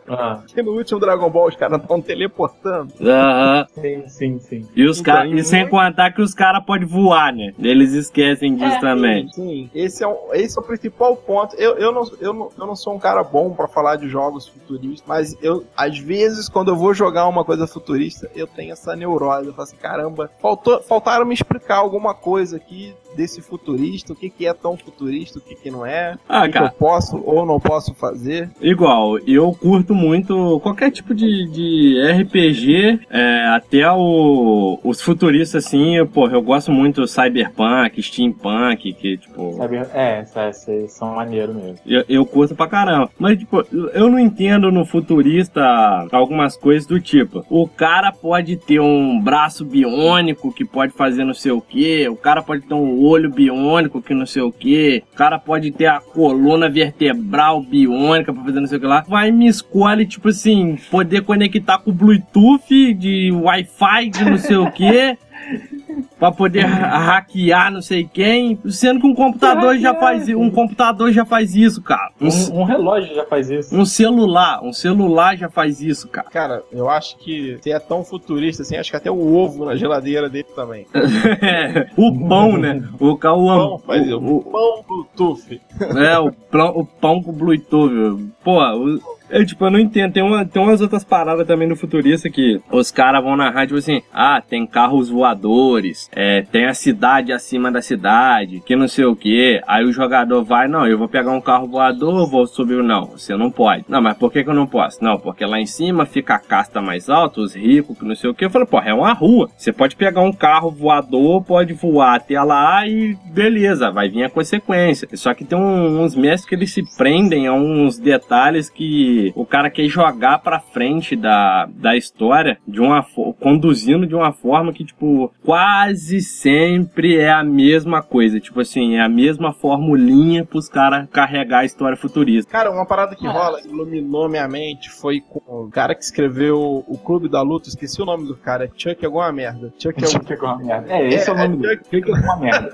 Ah. 0.08 0.40
Que 0.52 0.62
no 0.62 0.72
último 0.72 0.98
Dragon 0.98 1.30
Ball 1.30 1.48
os 1.48 1.56
caras 1.56 1.80
estão 1.80 2.00
teleportando. 2.00 2.92
Aham. 3.00 3.66
Sim, 3.80 4.02
sim, 4.08 4.38
sim. 4.40 4.68
E, 4.74 4.84
os 4.84 5.00
Então, 5.00 5.14
cara, 5.14 5.28
e 5.28 5.44
sem 5.44 5.60
muito- 5.60 5.70
contar 5.70 6.12
que 6.12 6.20
os 6.22 6.34
caras 6.34 6.64
podem 6.64 6.86
voar, 6.86 7.32
né? 7.34 7.52
Eles 7.58 7.92
esquecem 7.92 8.56
disso 8.56 8.80
também. 8.80 9.28
Sim, 9.28 9.70
esse 9.74 10.01
é, 10.04 10.08
um, 10.08 10.16
esse 10.34 10.58
é 10.58 10.60
o 10.60 10.64
principal 10.64 11.16
ponto. 11.16 11.54
Eu, 11.56 11.76
eu, 11.76 11.92
não, 11.92 12.10
eu, 12.20 12.32
não, 12.32 12.48
eu 12.58 12.66
não 12.66 12.76
sou 12.76 12.94
um 12.94 12.98
cara 12.98 13.22
bom 13.22 13.50
pra 13.54 13.68
falar 13.68 13.96
de 13.96 14.08
jogos 14.08 14.46
futuristas, 14.48 15.04
mas 15.06 15.36
eu, 15.42 15.64
às 15.76 15.98
vezes, 15.98 16.48
quando 16.48 16.68
eu 16.68 16.76
vou 16.76 16.94
jogar 16.94 17.26
uma 17.28 17.44
coisa 17.44 17.66
futurista, 17.66 18.30
eu 18.34 18.46
tenho 18.46 18.72
essa 18.72 18.94
neurose. 18.96 19.46
Eu 19.48 19.52
falo 19.52 19.64
assim, 19.64 19.76
caramba, 19.76 20.30
faltou, 20.40 20.82
faltaram 20.82 21.24
me 21.24 21.34
explicar 21.34 21.76
alguma 21.76 22.14
coisa 22.14 22.56
aqui 22.56 22.94
desse 23.14 23.42
futurista, 23.42 24.12
o 24.12 24.16
que, 24.16 24.30
que 24.30 24.46
é 24.46 24.54
tão 24.54 24.76
futurista, 24.76 25.38
o 25.38 25.42
que, 25.42 25.54
que 25.54 25.70
não 25.70 25.84
é, 25.84 26.16
Ah, 26.28 26.40
o 26.40 26.42
que, 26.44 26.52
que 26.52 26.58
eu 26.58 26.62
cara. 26.62 26.74
posso 26.78 27.22
ou 27.24 27.44
não 27.44 27.60
posso 27.60 27.94
fazer. 27.94 28.50
Igual, 28.60 29.18
eu 29.18 29.52
curto 29.52 29.94
muito 29.94 30.58
qualquer 30.60 30.90
tipo 30.90 31.14
de, 31.14 31.46
de 31.50 32.00
RPG, 32.22 33.00
é, 33.10 33.46
até 33.48 33.90
o, 33.92 34.78
os 34.82 35.00
futuristas, 35.02 35.66
assim, 35.66 36.04
pô, 36.06 36.26
eu 36.28 36.40
gosto 36.40 36.72
muito 36.72 37.06
Cyberpunk, 37.06 38.02
Steampunk, 38.02 38.92
que, 38.94 39.18
tipo, 39.18 39.52
Sabe? 39.56 39.76
É, 39.92 40.20
esses 40.20 40.36
esses 40.36 40.92
são 40.92 41.14
maneiros 41.14 41.54
mesmo. 41.54 41.78
eu, 41.86 42.04
eu 42.08 42.26
curto 42.26 42.54
pra 42.54 42.66
caramba. 42.66 43.10
Mas, 43.18 43.38
tipo, 43.38 43.64
eu 43.92 44.08
não 44.08 44.18
entendo 44.18 44.70
no 44.70 44.84
futurista 44.84 45.62
algumas 46.10 46.56
coisas 46.56 46.86
do 46.86 47.00
tipo, 47.00 47.44
o 47.48 47.66
cara 47.68 48.12
pode 48.12 48.56
ter 48.56 48.80
um 48.80 49.20
braço 49.20 49.64
biônico 49.64 50.52
que 50.52 50.64
pode 50.64 50.92
fazer 50.92 51.24
não 51.24 51.34
sei 51.34 51.52
o 51.52 51.60
que, 51.60 52.08
o 52.08 52.16
cara 52.16 52.42
pode 52.42 52.62
ter 52.62 52.74
um 52.74 53.02
olho 53.02 53.30
biônico 53.30 54.02
que 54.02 54.14
não 54.14 54.26
sei 54.26 54.42
o 54.42 54.52
que, 54.52 55.02
o 55.12 55.16
cara 55.16 55.38
pode 55.38 55.70
ter 55.70 55.86
a 55.86 56.00
coluna 56.00 56.68
vertebral 56.68 57.62
biônica 57.62 58.32
pra 58.32 58.42
fazer 58.44 58.60
não 58.60 58.66
sei 58.66 58.78
o 58.78 58.80
que 58.80 58.86
lá. 58.86 59.04
Vai 59.08 59.28
e 59.28 59.32
me 59.32 59.46
escolhe, 59.46 60.06
tipo 60.06 60.28
assim, 60.28 60.76
poder 60.90 61.22
conectar 61.22 61.78
com 61.78 61.92
Bluetooth 61.92 62.94
de 62.94 63.30
Wi-Fi 63.32 64.10
de 64.10 64.24
não 64.24 64.38
sei 64.38 64.56
o 64.56 64.70
que. 64.70 65.16
Pra 66.22 66.30
poder 66.30 66.64
ha- 66.64 66.98
hackear 66.98 67.72
não 67.72 67.82
sei 67.82 68.04
quem, 68.04 68.56
sendo 68.68 69.00
que 69.00 69.06
um 69.08 69.12
computador 69.14 69.76
já 69.76 69.92
faz 69.92 70.28
um 70.28 70.48
computador 70.48 71.10
já 71.10 71.24
faz 71.24 71.56
isso, 71.56 71.82
cara. 71.82 72.12
Um, 72.20 72.28
Um, 72.28 72.60
um 72.60 72.64
relógio 72.64 73.12
já 73.12 73.24
faz 73.26 73.50
isso. 73.50 73.76
um 73.76 73.84
celular, 73.84 74.62
um 74.62 74.72
celular 74.72 75.36
já 75.36 75.50
faz 75.50 75.80
isso, 75.82 76.06
cara. 76.06 76.30
Cara, 76.30 76.62
eu 76.70 76.88
acho 76.88 77.18
que 77.18 77.58
se 77.60 77.72
é 77.72 77.78
tão 77.80 78.04
futurista 78.04 78.62
assim, 78.62 78.76
acho 78.76 78.88
que 78.92 78.96
até 78.96 79.10
o 79.10 79.34
ovo 79.34 79.64
na 79.64 79.74
geladeira 79.74 80.30
dele 80.30 80.46
também. 80.54 80.86
o 81.96 82.28
pão, 82.28 82.56
né? 82.56 82.80
O, 83.00 83.16
ca- 83.16 83.32
o, 83.34 83.46
Pão, 83.46 83.78
faz 83.80 84.12
o, 84.12 84.18
o 84.18 84.36
o, 84.36 84.42
pão 84.44 84.84
Bluetooth. 84.86 85.60
é, 85.80 86.18
o, 86.20 86.30
plão- 86.30 86.72
o 86.76 86.86
pão 86.86 87.20
com 87.20 87.32
Bluetooth. 87.32 88.28
Pô, 88.44 88.62
o- 88.62 89.00
eu, 89.32 89.46
tipo, 89.46 89.64
eu 89.64 89.70
não 89.70 89.78
entendo. 89.78 90.12
Tem, 90.12 90.22
uma, 90.22 90.44
tem 90.44 90.62
umas 90.62 90.80
outras 90.80 91.04
paradas 91.04 91.46
também 91.46 91.68
no 91.68 91.76
futurista 91.76 92.28
que 92.30 92.60
os 92.70 92.90
caras 92.90 93.22
vão 93.22 93.36
na 93.36 93.50
rádio 93.50 93.76
assim: 93.76 94.02
ah, 94.12 94.40
tem 94.40 94.66
carros 94.66 95.08
voadores, 95.10 96.08
é, 96.14 96.42
tem 96.42 96.66
a 96.66 96.74
cidade 96.74 97.32
acima 97.32 97.70
da 97.70 97.82
cidade, 97.82 98.60
que 98.64 98.76
não 98.76 98.86
sei 98.88 99.04
o 99.04 99.16
que. 99.16 99.60
Aí 99.66 99.84
o 99.84 99.92
jogador 99.92 100.44
vai: 100.44 100.68
não, 100.68 100.86
eu 100.86 100.98
vou 100.98 101.08
pegar 101.08 101.32
um 101.32 101.40
carro 101.40 101.66
voador, 101.66 102.28
vou 102.30 102.46
subir. 102.46 102.82
Não, 102.82 103.06
você 103.06 103.36
não 103.36 103.50
pode. 103.50 103.84
Não, 103.88 104.00
mas 104.00 104.16
por 104.16 104.30
que, 104.32 104.42
que 104.44 104.50
eu 104.50 104.54
não 104.54 104.66
posso? 104.66 105.02
Não, 105.02 105.18
porque 105.18 105.44
lá 105.44 105.60
em 105.60 105.66
cima 105.66 106.06
fica 106.06 106.34
a 106.34 106.38
casta 106.38 106.80
mais 106.80 107.08
alta, 107.08 107.40
os 107.40 107.54
ricos, 107.54 107.98
que 107.98 108.04
não 108.04 108.14
sei 108.14 108.30
o 108.30 108.34
que. 108.34 108.44
Eu 108.44 108.50
falei: 108.50 108.66
porra, 108.66 108.90
é 108.90 108.94
uma 108.94 109.12
rua. 109.12 109.48
Você 109.56 109.72
pode 109.72 109.96
pegar 109.96 110.20
um 110.22 110.32
carro 110.32 110.70
voador, 110.70 111.42
pode 111.42 111.72
voar 111.72 112.16
até 112.16 112.40
lá 112.42 112.86
e 112.86 113.16
beleza, 113.26 113.90
vai 113.90 114.08
vir 114.08 114.24
a 114.24 114.30
consequência. 114.30 115.08
Só 115.14 115.32
que 115.34 115.44
tem 115.44 115.58
um- 115.58 116.02
uns 116.02 116.14
mestres 116.14 116.48
que 116.48 116.54
eles 116.54 116.72
se 116.72 116.82
prendem 116.96 117.46
a 117.46 117.52
uns 117.52 117.98
detalhes 117.98 118.68
que 118.68 119.21
o 119.34 119.44
cara 119.44 119.70
quer 119.70 119.86
jogar 119.88 120.38
pra 120.38 120.58
frente 120.58 121.14
da, 121.14 121.66
da 121.74 121.96
história 121.96 122.58
de 122.66 122.80
uma 122.80 123.04
conduzindo 123.38 124.06
de 124.06 124.14
uma 124.14 124.32
forma 124.32 124.72
que, 124.72 124.84
tipo, 124.84 125.32
quase 125.44 126.20
sempre 126.20 127.16
é 127.16 127.30
a 127.30 127.44
mesma 127.44 128.02
coisa. 128.02 128.40
Tipo 128.40 128.60
assim, 128.60 128.96
é 128.96 129.00
a 129.00 129.08
mesma 129.08 129.52
formulinha 129.52 130.44
pros 130.44 130.68
caras 130.68 131.08
carregar 131.10 131.60
a 131.60 131.64
história 131.64 131.96
futurista. 131.96 132.50
Cara, 132.50 132.70
uma 132.70 132.86
parada 132.86 133.14
que 133.14 133.26
rola, 133.26 133.60
iluminou 133.64 134.28
minha 134.28 134.48
mente, 134.48 134.90
foi 134.90 135.20
com 135.20 135.40
o 135.66 135.70
cara 135.70 135.94
que 135.94 136.02
escreveu 136.02 136.84
o 136.86 136.98
Clube 136.98 137.28
da 137.28 137.42
Luta, 137.42 137.68
esqueci 137.68 138.00
o 138.00 138.04
nome 138.06 138.26
do 138.26 138.36
cara, 138.36 138.70
Chuck 138.76 139.04
alguma 139.04 139.30
merda. 139.32 139.72
Chuck 139.78 139.98
é 139.98 140.00
Deixa 140.02 140.18
o... 140.18 140.20
eu 140.20 140.24
pegar 140.24 140.54
uma 140.54 140.64
merda. 140.64 140.92
É, 140.92 141.08
esse 141.08 141.28
é, 141.28 141.32
o 141.32 141.36
É, 141.36 141.48
nome 141.48 141.64
é- 141.64 141.68
dele. 141.68 141.80
Clica 141.90 142.12
uma 142.12 142.36
merda. 142.36 142.70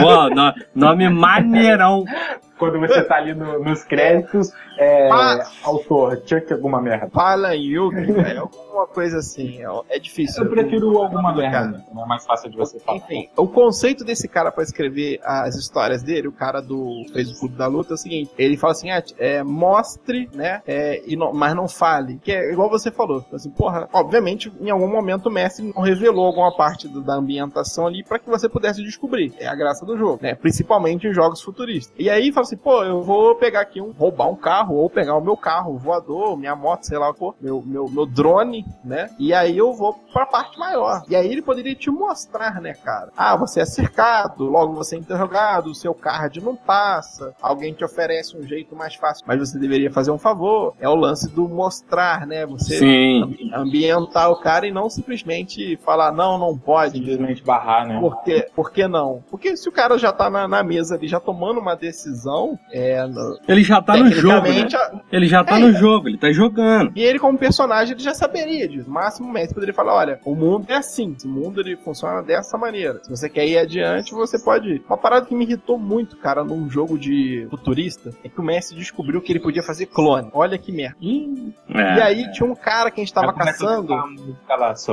Pô, 0.00 0.28
no- 0.34 0.54
nome 0.74 1.08
maneirão. 1.08 2.04
Quando 2.62 2.78
você 2.78 3.02
tá 3.02 3.16
ali 3.16 3.34
no- 3.34 3.58
nos 3.58 3.82
créditos, 3.82 4.52
é, 4.78 5.08
autor, 5.64 6.22
Chuck 6.24 6.52
alguma 6.52 6.80
merda. 6.80 7.08
Palan 7.12 7.56
Yuki, 7.56 8.12
velho, 8.12 8.48
alguma 8.82 8.86
coisa 8.86 9.18
assim, 9.18 9.62
é, 9.62 9.96
é 9.96 9.98
difícil. 9.98 10.44
Eu 10.44 10.50
prefiro 10.50 10.98
alguma 10.98 11.32
do 11.32 11.40
não 11.94 12.04
é 12.04 12.06
mais 12.06 12.24
fácil 12.24 12.50
de 12.50 12.56
você 12.56 12.78
falar. 12.80 12.98
Enfim, 12.98 13.28
o 13.36 13.46
conceito 13.46 14.04
desse 14.04 14.28
cara 14.28 14.50
pra 14.50 14.62
escrever 14.62 15.20
as 15.22 15.54
histórias 15.56 16.02
dele, 16.02 16.28
o 16.28 16.32
cara 16.32 16.60
do 16.60 17.04
fez 17.12 17.30
o 17.30 17.38
Clube 17.38 17.56
da 17.56 17.66
Luta, 17.66 17.92
é 17.92 17.94
o 17.94 17.98
seguinte: 17.98 18.30
ele 18.38 18.56
fala 18.56 18.72
assim, 18.72 18.90
ah, 18.90 19.02
é, 19.18 19.42
mostre, 19.42 20.28
né, 20.34 20.62
é, 20.66 21.02
e 21.06 21.16
não- 21.16 21.32
mas 21.32 21.54
não 21.54 21.68
fale. 21.68 22.18
Que 22.22 22.32
é 22.32 22.52
igual 22.52 22.68
você 22.68 22.90
falou, 22.90 23.24
assim, 23.32 23.50
porra, 23.50 23.88
obviamente, 23.92 24.52
em 24.60 24.70
algum 24.70 24.88
momento 24.88 25.26
o 25.26 25.30
mestre 25.30 25.72
não 25.74 25.82
revelou 25.82 26.26
alguma 26.26 26.54
parte 26.54 26.88
do- 26.88 27.00
da 27.02 27.14
ambientação 27.14 27.86
ali 27.86 28.02
pra 28.04 28.18
que 28.18 28.28
você 28.28 28.48
pudesse 28.48 28.82
descobrir. 28.82 29.32
É 29.38 29.46
a 29.46 29.54
graça 29.54 29.84
do 29.86 29.96
jogo, 29.96 30.18
né? 30.22 30.34
Principalmente 30.34 31.06
em 31.06 31.12
jogos 31.12 31.40
futuristas. 31.42 31.94
E 31.98 32.08
aí 32.10 32.32
fala 32.32 32.46
assim, 32.46 32.56
pô, 32.56 32.82
eu 32.84 33.02
vou 33.02 33.34
pegar 33.36 33.60
aqui 33.60 33.80
um, 33.80 33.92
roubar 33.92 34.28
um 34.28 34.36
carro, 34.36 34.76
ou 34.76 34.88
pegar 34.90 35.16
o 35.16 35.20
meu 35.20 35.36
carro 35.36 35.76
voador, 35.78 36.36
minha 36.36 36.54
moto, 36.56 36.84
sei 36.84 36.98
lá 36.98 37.10
o 37.10 37.12
que 37.12 37.18
for, 37.18 37.34
meu, 37.40 37.62
meu, 37.64 37.88
meu 37.88 38.06
drone, 38.06 38.64
né? 38.84 39.10
E 39.18 39.32
aí 39.34 39.56
eu 39.56 39.72
vou 39.72 39.94
pra 40.12 40.26
parte 40.26 40.58
maior. 40.58 41.02
E 41.08 41.16
aí 41.16 41.26
ele 41.30 41.42
poderia 41.42 41.74
te 41.74 41.90
mostrar, 41.90 42.60
né, 42.60 42.74
cara? 42.74 43.10
Ah, 43.16 43.36
você 43.36 43.60
é 43.60 43.64
cercado, 43.64 44.44
logo 44.44 44.74
você 44.74 44.96
é 44.96 44.98
interrogado, 44.98 45.70
o 45.70 45.74
seu 45.74 45.94
card 45.94 46.40
não 46.42 46.56
passa, 46.56 47.34
alguém 47.40 47.72
te 47.72 47.84
oferece 47.84 48.36
um 48.36 48.42
jeito 48.42 48.74
mais 48.76 48.94
fácil, 48.94 49.24
mas 49.26 49.38
você 49.38 49.58
deveria 49.58 49.90
fazer 49.90 50.10
um 50.10 50.18
favor. 50.18 50.74
É 50.80 50.88
o 50.88 50.94
lance 50.94 51.28
do 51.30 51.48
mostrar, 51.48 52.26
né? 52.26 52.44
Você 52.46 52.78
Sim. 52.78 53.22
ambi- 53.22 53.50
ambientar 53.54 54.30
o 54.30 54.36
cara 54.36 54.66
e 54.66 54.70
não 54.72 54.88
simplesmente 54.90 55.76
falar, 55.84 56.12
não, 56.12 56.38
não 56.38 56.56
pode. 56.56 56.98
Simplesmente 56.98 57.42
barrar, 57.42 57.86
né? 57.86 57.98
Por 58.00 58.22
que, 58.22 58.40
por 58.54 58.70
que 58.72 58.86
não? 58.88 59.22
Porque 59.30 59.56
se 59.56 59.68
o 59.68 59.72
cara 59.72 59.98
já 59.98 60.12
tá 60.12 60.28
na, 60.30 60.46
na 60.48 60.62
mesa 60.62 60.94
ali, 60.94 61.08
já 61.08 61.20
tomando 61.20 61.60
uma 61.60 61.74
decisão, 61.74 62.58
é, 62.72 63.04
Ele 63.48 63.62
já 63.62 63.80
tá 63.82 63.96
no 63.96 64.10
jogo, 64.10 64.48
né? 64.48 64.66
Ele 65.10 65.26
já 65.26 65.44
tá 65.44 65.56
É, 65.58 65.60
no 65.60 65.72
jogo, 65.72 66.08
ele 66.08 66.18
tá 66.18 66.30
jogando. 66.32 66.92
e 66.96 67.02
ele, 67.02 67.18
como 67.18 67.38
personagem, 67.38 67.94
ele 67.94 68.02
já 68.02 68.14
saberia 68.14 68.51
máximo, 68.86 69.28
o 69.28 69.32
mestre 69.32 69.54
poderia 69.54 69.74
falar: 69.74 69.94
olha, 69.94 70.20
o 70.24 70.34
mundo 70.34 70.66
é 70.68 70.74
assim. 70.76 71.16
O 71.24 71.28
mundo 71.28 71.60
ele 71.60 71.76
funciona 71.76 72.22
dessa 72.22 72.56
maneira. 72.58 73.00
Se 73.02 73.10
você 73.10 73.28
quer 73.28 73.46
ir 73.46 73.58
adiante, 73.58 74.12
você 74.12 74.38
pode 74.38 74.68
ir. 74.68 74.84
Uma 74.88 74.96
parada 74.96 75.26
que 75.26 75.34
me 75.34 75.44
irritou 75.44 75.78
muito, 75.78 76.16
cara, 76.16 76.44
num 76.44 76.68
jogo 76.68 76.98
de 76.98 77.46
futurista, 77.50 78.10
é 78.24 78.28
que 78.28 78.40
o 78.40 78.44
mestre 78.44 78.76
descobriu 78.76 79.20
que 79.20 79.32
ele 79.32 79.40
podia 79.40 79.62
fazer 79.62 79.86
clone. 79.86 80.28
Olha 80.32 80.58
que 80.58 80.72
merda. 80.72 80.96
Ih, 81.00 81.52
É. 81.68 81.96
E 81.98 82.00
aí 82.02 82.32
tinha 82.32 82.48
um 82.50 82.54
cara 82.54 82.90
que 82.90 83.00
a 83.00 83.04
gente 83.04 83.12
tava 83.14 83.32
caçando. 83.32 83.92
lá. 83.92 84.04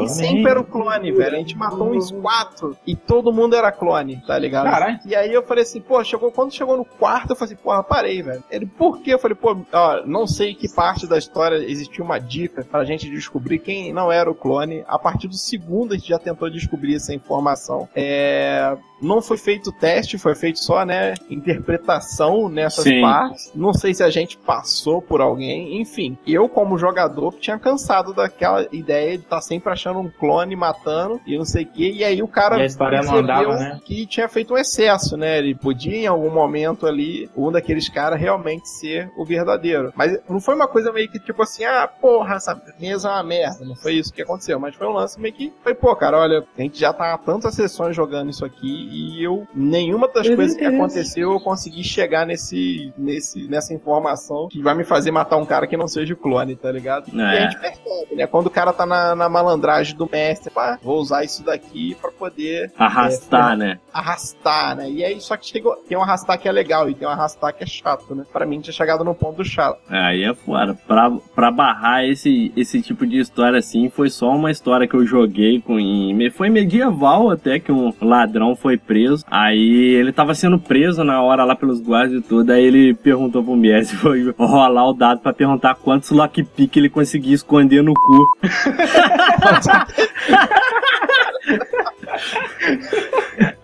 E 0.06 0.10
sempre 0.10 0.50
era 0.52 0.60
o 0.60 0.64
clone, 0.64 1.12
velho. 1.12 1.36
A 1.36 1.40
gente 1.40 1.58
matou 1.58 1.92
uns 1.92 2.12
quatro 2.12 2.78
e 2.86 2.96
todo 2.96 3.32
mundo 3.34 3.56
era 3.56 3.72
clone, 3.72 4.22
tá 4.26 4.38
ligado? 4.38 4.66
Caralho. 4.70 5.00
E 5.06 5.16
aí 5.16 5.34
eu 5.34 5.44
falei 5.44 5.64
assim, 5.64 5.82
pô, 5.82 6.04
chegou, 6.04 6.32
quando 6.32 6.54
chegou 6.54 6.78
no 6.78 6.86
quarto, 6.86 7.32
eu 7.32 7.36
falei 7.36 7.54
assim, 7.54 7.64
porra, 7.64 7.84
parei, 7.84 8.22
velho. 8.22 8.44
Ele, 8.50 8.66
por 8.66 9.00
quê? 9.02 9.14
Eu 9.14 9.20
falei, 9.20 9.36
pô, 9.36 9.58
ó, 9.72 10.06
não 10.06 10.28
sei 10.28 10.54
que 10.56 10.68
parte 10.74 11.08
da 11.08 11.18
história 11.18 11.56
existia 11.58 12.04
uma 12.04 12.20
dica 12.20 12.64
pra 12.70 12.84
gente 12.84 13.10
descobrir 13.10 13.49
descobrir 13.50 13.60
quem 13.60 13.92
não 13.92 14.12
era 14.12 14.30
o 14.30 14.36
clone. 14.36 14.84
A 14.88 15.00
partir 15.00 15.28
do 15.28 15.36
segundo 15.36 15.94
a 15.94 15.98
gente 15.98 16.10
já 16.10 16.20
tentou 16.20 16.50
descobrir 16.50 16.96
essa 16.96 17.14
informação. 17.14 17.90
É, 17.96 18.78
não 19.02 19.22
foi 19.22 19.38
feito 19.38 19.72
teste, 19.72 20.18
foi 20.18 20.36
feito 20.36 20.60
só, 20.60 20.86
né, 20.86 21.16
interpretação 21.30 22.50
nessas 22.50 22.84
Sim. 22.84 23.02
partes. 23.02 23.52
Não 23.56 23.74
sei 23.74 23.94
se 23.94 24.04
a 24.04 24.10
gente 24.10 24.38
passou 24.38 25.02
por 25.02 25.22
alguém, 25.22 25.82
enfim. 25.82 26.18
Eu, 26.28 26.48
como 26.48 26.78
jogador, 26.78 27.34
tinha 27.40 27.58
cansado 27.58 28.14
daquela 28.14 28.68
ideia 28.72 29.18
de 29.18 29.24
estar 29.24 29.42
sempre 29.42 29.72
achando 29.72 30.00
um 30.00 30.10
clone 30.10 30.56
matando 30.56 31.20
e 31.26 31.38
não 31.38 31.46
sei 31.46 31.64
o 31.64 31.68
que. 31.68 31.92
E 31.92 32.04
aí 32.04 32.22
o 32.22 32.28
cara 32.28 32.58
E 32.58 32.62
a 32.62 32.66
história 32.66 33.02
não 33.02 33.12
percebeu 33.12 33.52
andava, 33.52 33.56
né? 33.58 33.80
que 33.84 34.06
tinha 34.06 34.28
feito 34.28 34.54
um 34.54 34.58
excesso, 34.58 35.16
né? 35.18 35.38
Ele 35.40 35.56
podia, 35.56 35.96
em 35.96 36.08
algum 36.08 36.30
momento 36.30 36.86
ali, 36.86 37.30
um 37.36 37.52
daqueles 37.52 37.90
caras 37.90 38.20
realmente 38.20 38.68
ser 38.70 39.12
o 39.18 39.26
verdadeiro. 39.26 39.94
Mas 39.96 40.20
não 40.30 40.40
foi 40.40 40.56
uma 40.56 40.68
coisa 40.68 40.92
meio 40.92 41.10
que 41.10 41.20
tipo 41.20 41.42
assim, 41.42 41.64
ah, 41.64 41.88
porra, 41.88 42.36
essa 42.36 42.62
mesa 42.80 43.10
é 43.10 43.12
uma 43.12 43.24
merda. 43.24 43.39
Não 43.62 43.76
foi 43.76 43.94
isso 43.94 44.14
que 44.14 44.22
aconteceu. 44.22 44.60
Mas 44.60 44.76
foi 44.76 44.88
um 44.88 44.92
lance 44.94 45.20
meio 45.20 45.34
que 45.34 45.52
foi, 45.64 45.74
pô, 45.74 45.96
cara, 45.96 46.18
olha, 46.20 46.44
a 46.58 46.62
gente 46.62 46.80
já 46.80 46.92
tá 46.94 47.14
há 47.14 47.18
tantas 47.18 47.54
sessões 47.56 47.96
jogando 47.96 48.30
isso 48.30 48.44
aqui 48.46 48.90
e 48.92 49.24
eu, 49.24 49.48
nenhuma 49.54 50.08
das 50.08 50.26
Ele 50.28 50.36
coisas 50.36 50.56
que 50.58 50.66
aconteceu, 50.66 51.32
eu 51.32 51.40
consegui 51.40 51.84
chegar 51.84 52.26
nesse, 52.26 52.94
nesse, 52.98 53.48
nessa 53.48 53.74
informação 53.74 54.48
que 54.50 54.62
vai 54.62 54.74
me 54.76 54.84
fazer 54.84 55.12
matar 55.12 55.38
um 55.38 55.46
cara 55.46 55.68
que 55.68 55.78
não 55.78 55.88
seja 55.88 56.14
o 56.14 56.18
clone, 56.18 56.56
tá 56.56 56.72
ligado? 56.72 57.10
E 57.14 57.22
a 57.22 57.34
É. 57.34 57.42
gente 57.42 57.60
percebe, 57.60 58.16
né? 58.16 58.28
Quando 58.28 58.48
o 58.48 58.52
cara 58.52 58.74
tá 58.74 58.86
na, 58.86 59.16
na 59.16 59.30
malandragem 59.30 59.96
do 59.96 60.10
mestre, 60.12 60.52
pá, 60.52 60.78
vou 60.82 61.00
usar 61.00 61.24
isso 61.24 61.44
daqui 61.44 61.96
pra 62.02 62.12
poder 62.12 62.72
Arrastar, 62.78 63.56
né? 63.58 63.80
arrastar, 63.94 64.76
né? 64.76 64.90
E 64.90 65.04
aí, 65.04 65.20
só 65.22 65.36
que 65.38 65.46
chegou, 65.48 65.76
tem 65.88 65.98
um 65.98 66.02
arrastar 66.02 66.38
que 66.40 66.48
é 66.48 66.52
legal 66.52 66.90
e 66.90 66.96
tem 66.96 67.08
um 67.08 67.12
arrastar 67.12 67.54
que 67.54 67.64
é 67.64 67.68
chato, 67.68 68.14
né? 68.16 68.24
Pra 68.32 68.46
mim, 68.46 68.60
tinha 68.60 68.74
chegado 68.74 69.04
no 69.04 69.14
ponto 69.16 69.44
chato. 69.44 69.80
Aí 69.90 70.24
é 70.24 70.34
foda. 70.34 70.74
Pra, 70.88 71.12
pra 71.36 71.52
barrar 71.52 72.04
esse, 72.06 72.52
esse 72.56 72.82
tipo 72.82 73.06
de 73.06 73.18
história 73.30 73.60
assim, 73.60 73.90
foi 73.90 74.10
só 74.10 74.36
uma 74.36 74.50
história 74.50 74.88
que 74.88 74.96
eu 74.96 75.06
joguei 75.06 75.62
com. 75.62 75.80
Em, 75.80 76.30
foi 76.32 76.50
medieval 76.50 77.30
até 77.30 77.60
que 77.60 77.72
um 77.72 77.94
ladrão 78.02 78.56
foi 78.56 78.76
preso. 78.76 79.24
Aí 79.30 79.94
ele 79.96 80.12
tava 80.12 80.34
sendo 80.34 80.58
preso 80.60 81.04
na 81.04 81.22
hora 81.22 81.46
lá 81.46 81.56
pelos 81.56 81.80
guardas 81.80 82.20
e 82.20 82.22
tudo. 82.22 82.52
Aí 82.52 82.66
ele 82.66 82.96
perguntou 82.96 83.44
pro 83.44 83.56
mestre, 83.56 83.96
foi 83.98 84.34
rolar 84.38 84.90
o 84.90 84.94
dado 84.94 85.22
pra 85.22 85.32
perguntar 85.32 85.76
quantos 85.76 86.10
lockpick 86.10 86.76
ele 86.76 86.90
conseguia 86.90 87.36
esconder 87.36 87.84
no 87.84 87.94
cu. 87.94 88.26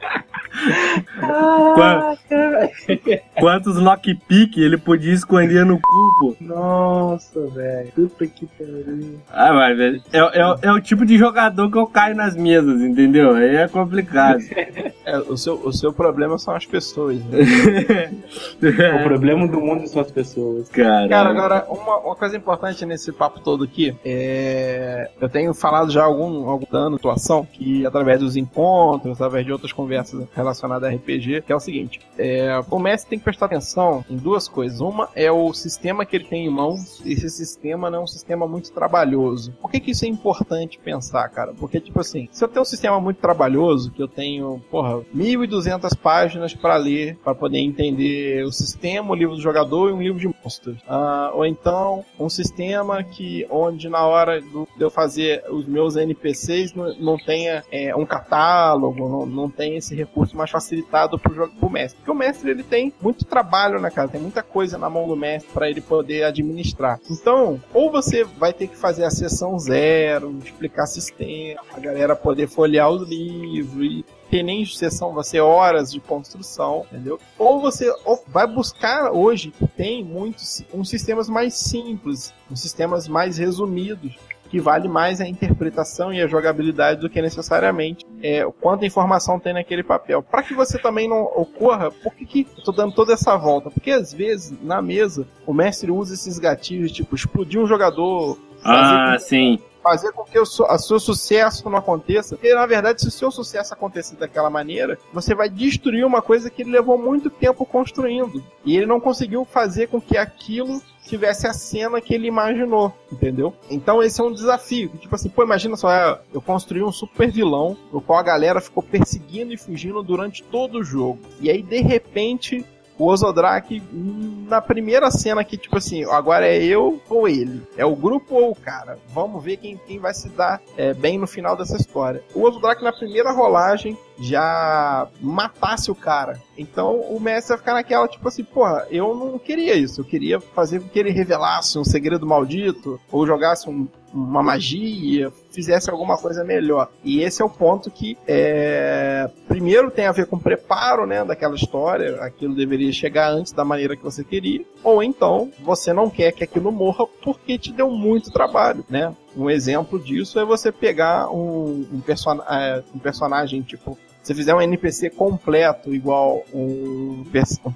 Qua- 1.75 2.15
Quantos 3.39 3.77
lockpick 3.77 4.57
ele 4.57 4.77
podia 4.77 5.13
esconder 5.13 5.65
no 5.65 5.79
cu, 5.79 6.15
pô. 6.19 6.35
Nossa, 6.39 7.47
velho. 7.47 7.91
Puta 7.93 8.27
que 8.27 8.45
pariu. 8.45 9.19
Ah, 9.31 9.53
mas 9.53 9.77
velho, 9.77 10.01
é, 10.11 10.19
é, 10.19 10.55
é 10.63 10.71
o 10.71 10.81
tipo 10.81 11.05
de 11.05 11.17
jogador 11.17 11.69
que 11.71 11.77
eu 11.77 11.87
caio 11.87 12.15
nas 12.15 12.35
mesas, 12.35 12.81
entendeu? 12.81 13.35
Aí 13.35 13.55
é 13.55 13.67
complicado. 13.67 14.39
É, 15.07 15.19
o 15.19 15.37
seu, 15.37 15.53
o 15.63 15.71
seu 15.71 15.93
problema 15.93 16.35
são 16.39 16.55
as 16.55 16.65
pessoas, 16.65 17.17
né? 17.25 18.11
O 18.99 19.03
problema 19.03 19.47
do 19.47 19.61
mundo 19.61 19.87
são 19.87 20.01
as 20.01 20.09
pessoas. 20.09 20.67
Cara, 20.69 21.07
Cara, 21.07 21.29
agora, 21.29 21.65
uma, 21.69 21.97
uma 21.99 22.15
coisa 22.15 22.35
importante 22.35 22.83
nesse 22.87 23.11
papo 23.11 23.39
todo 23.39 23.63
aqui 23.65 23.95
é. 24.03 25.07
Eu 25.21 25.29
tenho 25.29 25.53
falado 25.53 25.91
já 25.91 26.01
há 26.01 26.05
algum, 26.05 26.49
algum 26.49 26.65
ano, 26.75 26.95
atuação, 26.95 27.45
que 27.45 27.85
através 27.85 28.19
dos 28.19 28.35
encontros, 28.35 29.13
através 29.13 29.45
de 29.45 29.51
outras 29.51 29.71
conversas 29.71 30.23
relacionadas 30.45 30.89
a 30.89 30.93
RPG, 30.95 31.41
que 31.41 31.51
é 31.51 31.55
o 31.55 31.59
seguinte: 31.59 31.99
é, 32.17 32.61
o 32.69 32.79
mestre 32.79 33.09
tem 33.09 33.19
que 33.19 33.25
prestar 33.25 33.47
atenção 33.47 34.05
em 34.09 34.15
duas 34.15 34.47
coisas. 34.47 34.79
Uma 34.79 35.09
é 35.15 35.31
o 35.31 35.53
sistema 35.53 36.05
que 36.05 36.15
ele 36.15 36.25
tem 36.25 36.45
em 36.45 36.49
mãos, 36.49 37.01
e 37.03 37.13
esse 37.13 37.29
sistema 37.29 37.89
não 37.89 37.99
é 37.99 38.03
um 38.03 38.07
sistema 38.07 38.47
muito 38.47 38.71
trabalhoso. 38.71 39.51
Por 39.61 39.71
que, 39.71 39.79
que 39.79 39.91
isso 39.91 40.05
é 40.05 40.07
importante 40.07 40.79
pensar, 40.79 41.27
cara? 41.29 41.53
Porque, 41.53 41.79
tipo 41.79 41.99
assim, 41.99 42.27
se 42.31 42.43
eu 42.43 42.47
tenho 42.47 42.61
um 42.61 42.65
sistema 42.65 42.99
muito 42.99 43.17
trabalhoso, 43.17 43.91
que 43.91 44.01
eu 44.01 44.07
tenho, 44.07 44.61
porra, 44.69 45.01
1.200 45.15 45.95
páginas 45.97 46.53
para 46.53 46.75
ler, 46.77 47.17
para 47.23 47.35
poder 47.35 47.59
entender 47.59 48.43
o 48.45 48.51
sistema, 48.51 49.11
o 49.11 49.15
livro 49.15 49.35
do 49.35 49.41
jogador 49.41 49.89
e 49.89 49.93
um 49.93 50.01
livro 50.01 50.19
de 50.19 50.27
monstros. 50.27 50.77
Ah, 50.87 51.31
ou 51.33 51.45
então, 51.45 52.03
um 52.19 52.29
sistema 52.29 53.03
que, 53.03 53.45
onde 53.49 53.89
na 53.89 54.05
hora 54.05 54.41
do- 54.41 54.67
de 54.77 54.83
eu 54.83 54.89
fazer 54.89 55.43
os 55.49 55.65
meus 55.67 55.95
NPCs 55.95 56.73
não, 56.73 56.93
não 56.99 57.17
tenha 57.17 57.63
é, 57.71 57.95
um 57.95 58.05
catálogo, 58.05 59.07
não, 59.07 59.25
não 59.25 59.49
tem 59.49 59.77
esse 59.77 59.95
recurso 59.95 60.34
mais 60.35 60.51
facilitado 60.51 61.17
pro, 61.17 61.33
jo- 61.33 61.51
pro 61.59 61.69
mestre. 61.69 61.97
Porque 61.97 62.11
o 62.11 62.15
mestre 62.15 62.51
ele 62.51 62.63
tem 62.63 62.93
muito 63.01 63.25
trabalho 63.25 63.79
na 63.79 63.89
casa, 63.91 64.11
tem 64.13 64.21
muita 64.21 64.43
coisa 64.43 64.77
na 64.77 64.89
mão 64.89 65.07
do 65.07 65.15
mestre 65.15 65.51
para 65.53 65.69
ele 65.69 65.81
poder 65.81 66.23
administrar. 66.23 66.99
Então, 67.09 67.61
ou 67.73 67.91
você 67.91 68.23
vai 68.23 68.53
ter 68.53 68.67
que 68.67 68.77
fazer 68.77 69.03
a 69.03 69.09
sessão 69.11 69.57
zero, 69.59 70.37
explicar 70.43 70.85
sistema, 70.85 71.61
a 71.73 71.79
galera 71.79 72.15
poder 72.15 72.47
folhear 72.47 72.89
os 72.89 73.07
livros 73.07 73.85
e 73.85 74.05
ter 74.29 74.41
nem 74.41 74.65
sessão, 74.65 75.13
vai 75.13 75.23
ser 75.23 75.39
horas 75.41 75.91
de 75.91 75.99
construção, 75.99 76.85
entendeu? 76.91 77.19
Ou 77.37 77.61
você 77.61 77.91
vai 78.27 78.47
buscar 78.47 79.11
hoje, 79.11 79.51
que 79.51 79.67
tem 79.67 80.03
muitos 80.03 80.63
uns 80.73 80.89
sistemas 80.89 81.29
mais 81.29 81.53
simples, 81.53 82.33
uns 82.51 82.59
sistemas 82.59 83.07
mais 83.07 83.37
resumidos, 83.37 84.17
que 84.55 84.61
vale 84.61 84.87
mais 84.87 85.19
a 85.19 85.27
interpretação 85.27 86.13
e 86.13 86.21
a 86.21 86.27
jogabilidade 86.27 87.01
do 87.01 87.09
que 87.09 87.21
necessariamente 87.21 88.05
é, 88.23 88.45
quanta 88.61 88.85
informação 88.85 89.37
tem 89.37 89.51
naquele 89.53 89.83
papel. 89.83 90.23
Para 90.23 90.43
que 90.43 90.53
você 90.53 90.79
também 90.79 91.09
não 91.09 91.23
ocorra, 91.23 91.91
por 91.91 92.13
que, 92.15 92.25
que 92.25 92.47
eu 92.57 92.63
tô 92.63 92.71
dando 92.71 92.95
toda 92.95 93.11
essa 93.11 93.35
volta? 93.35 93.69
Porque 93.69 93.91
às 93.91 94.13
vezes, 94.13 94.53
na 94.63 94.81
mesa, 94.81 95.27
o 95.45 95.53
mestre 95.53 95.91
usa 95.91 96.13
esses 96.13 96.39
gatilhos, 96.39 96.93
tipo, 96.93 97.13
explodir 97.15 97.59
um 97.59 97.67
jogador, 97.67 98.39
Ah, 98.63 99.17
sim. 99.19 99.59
fazer 99.83 100.13
com 100.13 100.23
que 100.23 100.39
o 100.39 100.45
seu, 100.45 100.65
a 100.67 100.77
seu 100.77 101.01
sucesso 101.01 101.69
não 101.69 101.77
aconteça. 101.77 102.37
Porque, 102.37 102.53
na 102.55 102.65
verdade, 102.65 103.01
se 103.01 103.09
o 103.09 103.11
seu 103.11 103.29
sucesso 103.31 103.73
acontecer 103.73 104.15
daquela 104.15 104.49
maneira, 104.49 104.97
você 105.11 105.35
vai 105.35 105.49
destruir 105.49 106.05
uma 106.05 106.21
coisa 106.21 106.49
que 106.49 106.61
ele 106.61 106.71
levou 106.71 106.97
muito 106.97 107.29
tempo 107.29 107.65
construindo. 107.65 108.41
E 108.63 108.77
ele 108.77 108.85
não 108.85 109.01
conseguiu 109.01 109.43
fazer 109.43 109.87
com 109.87 109.99
que 109.99 110.17
aquilo 110.17 110.81
tivesse 111.05 111.47
a 111.47 111.53
cena 111.53 112.01
que 112.01 112.13
ele 112.13 112.27
imaginou, 112.27 112.93
entendeu? 113.11 113.53
Então 113.69 114.01
esse 114.01 114.19
é 114.19 114.23
um 114.23 114.33
desafio. 114.33 114.89
Tipo 114.99 115.15
assim, 115.15 115.29
pô, 115.29 115.43
imagina 115.43 115.75
só, 115.75 115.91
é, 115.91 116.19
eu 116.33 116.41
construí 116.41 116.83
um 116.83 116.91
super 116.91 117.31
vilão, 117.31 117.77
no 117.91 118.01
qual 118.01 118.19
a 118.19 118.23
galera 118.23 118.59
ficou 118.59 118.83
perseguindo 118.83 119.53
e 119.53 119.57
fugindo 119.57 120.01
durante 120.03 120.43
todo 120.43 120.79
o 120.79 120.83
jogo. 120.83 121.19
E 121.39 121.49
aí, 121.49 121.61
de 121.61 121.81
repente, 121.81 122.65
o 122.97 123.07
Ozodrak, 123.07 123.81
na 123.91 124.61
primeira 124.61 125.09
cena 125.11 125.43
que, 125.43 125.57
tipo 125.57 125.77
assim, 125.77 126.03
agora 126.05 126.47
é 126.47 126.63
eu 126.63 127.01
ou 127.09 127.27
ele. 127.27 127.61
É 127.77 127.85
o 127.85 127.95
grupo 127.95 128.35
ou 128.35 128.51
o 128.51 128.55
cara. 128.55 128.97
Vamos 129.13 129.43
ver 129.43 129.57
quem, 129.57 129.77
quem 129.85 129.99
vai 129.99 130.13
se 130.13 130.29
dar 130.29 130.61
é, 130.77 130.93
bem 130.93 131.17
no 131.17 131.27
final 131.27 131.55
dessa 131.57 131.75
história. 131.77 132.23
O 132.33 132.41
Ozodrak, 132.43 132.83
na 132.83 132.93
primeira 132.93 133.31
rolagem, 133.31 133.97
já 134.19 135.07
matasse 135.21 135.91
o 135.91 135.95
cara. 135.95 136.39
Então 136.57 136.99
o 137.01 137.19
mestre 137.19 137.49
vai 137.49 137.57
ficar 137.57 137.73
naquela, 137.73 138.07
tipo 138.07 138.27
assim, 138.27 138.43
porra, 138.43 138.85
eu 138.89 139.13
não 139.15 139.37
queria 139.37 139.75
isso. 139.75 140.01
Eu 140.01 140.05
queria 140.05 140.39
fazer 140.39 140.79
com 140.79 140.87
que 140.87 140.99
ele 140.99 141.11
revelasse 141.11 141.77
um 141.77 141.83
segredo 141.83 142.25
maldito, 142.25 142.99
ou 143.11 143.25
jogasse 143.27 143.69
um- 143.69 143.87
uma 144.15 144.41
magia, 144.41 145.31
fizesse 145.51 145.89
alguma 145.89 146.17
coisa 146.17 146.43
melhor. 146.43 146.89
E 147.03 147.21
esse 147.21 147.41
é 147.41 147.45
o 147.45 147.49
ponto 147.49 147.91
que, 147.91 148.17
é, 148.27 149.29
primeiro, 149.47 149.91
tem 149.91 150.05
a 150.05 150.11
ver 150.11 150.25
com 150.27 150.37
o 150.37 150.39
preparo 150.39 151.05
né, 151.05 151.23
daquela 151.25 151.55
história. 151.55 152.21
Aquilo 152.21 152.55
deveria 152.55 152.91
chegar 152.93 153.29
antes 153.29 153.51
da 153.51 153.65
maneira 153.65 153.95
que 153.95 154.03
você 154.03 154.23
queria. 154.23 154.65
Ou 154.83 155.03
então, 155.03 155.51
você 155.59 155.91
não 155.91 156.09
quer 156.09 156.31
que 156.31 156.43
aquilo 156.43 156.71
morra 156.71 157.05
porque 157.21 157.57
te 157.57 157.71
deu 157.71 157.89
muito 157.91 158.31
trabalho, 158.31 158.85
né? 158.89 159.13
Um 159.35 159.49
exemplo 159.49 159.99
disso 159.99 160.39
é 160.39 160.45
você 160.45 160.71
pegar 160.71 161.29
um, 161.29 161.85
um, 161.91 161.99
person 161.99 162.41
é, 162.49 162.81
um 162.93 162.99
personagem 162.99 163.61
tipo 163.61 163.97
se 164.25 164.33
fizer 164.33 164.55
um 164.55 164.61
NPC 164.61 165.11
completo, 165.11 165.93
igual 165.93 166.43
um, 166.51 167.23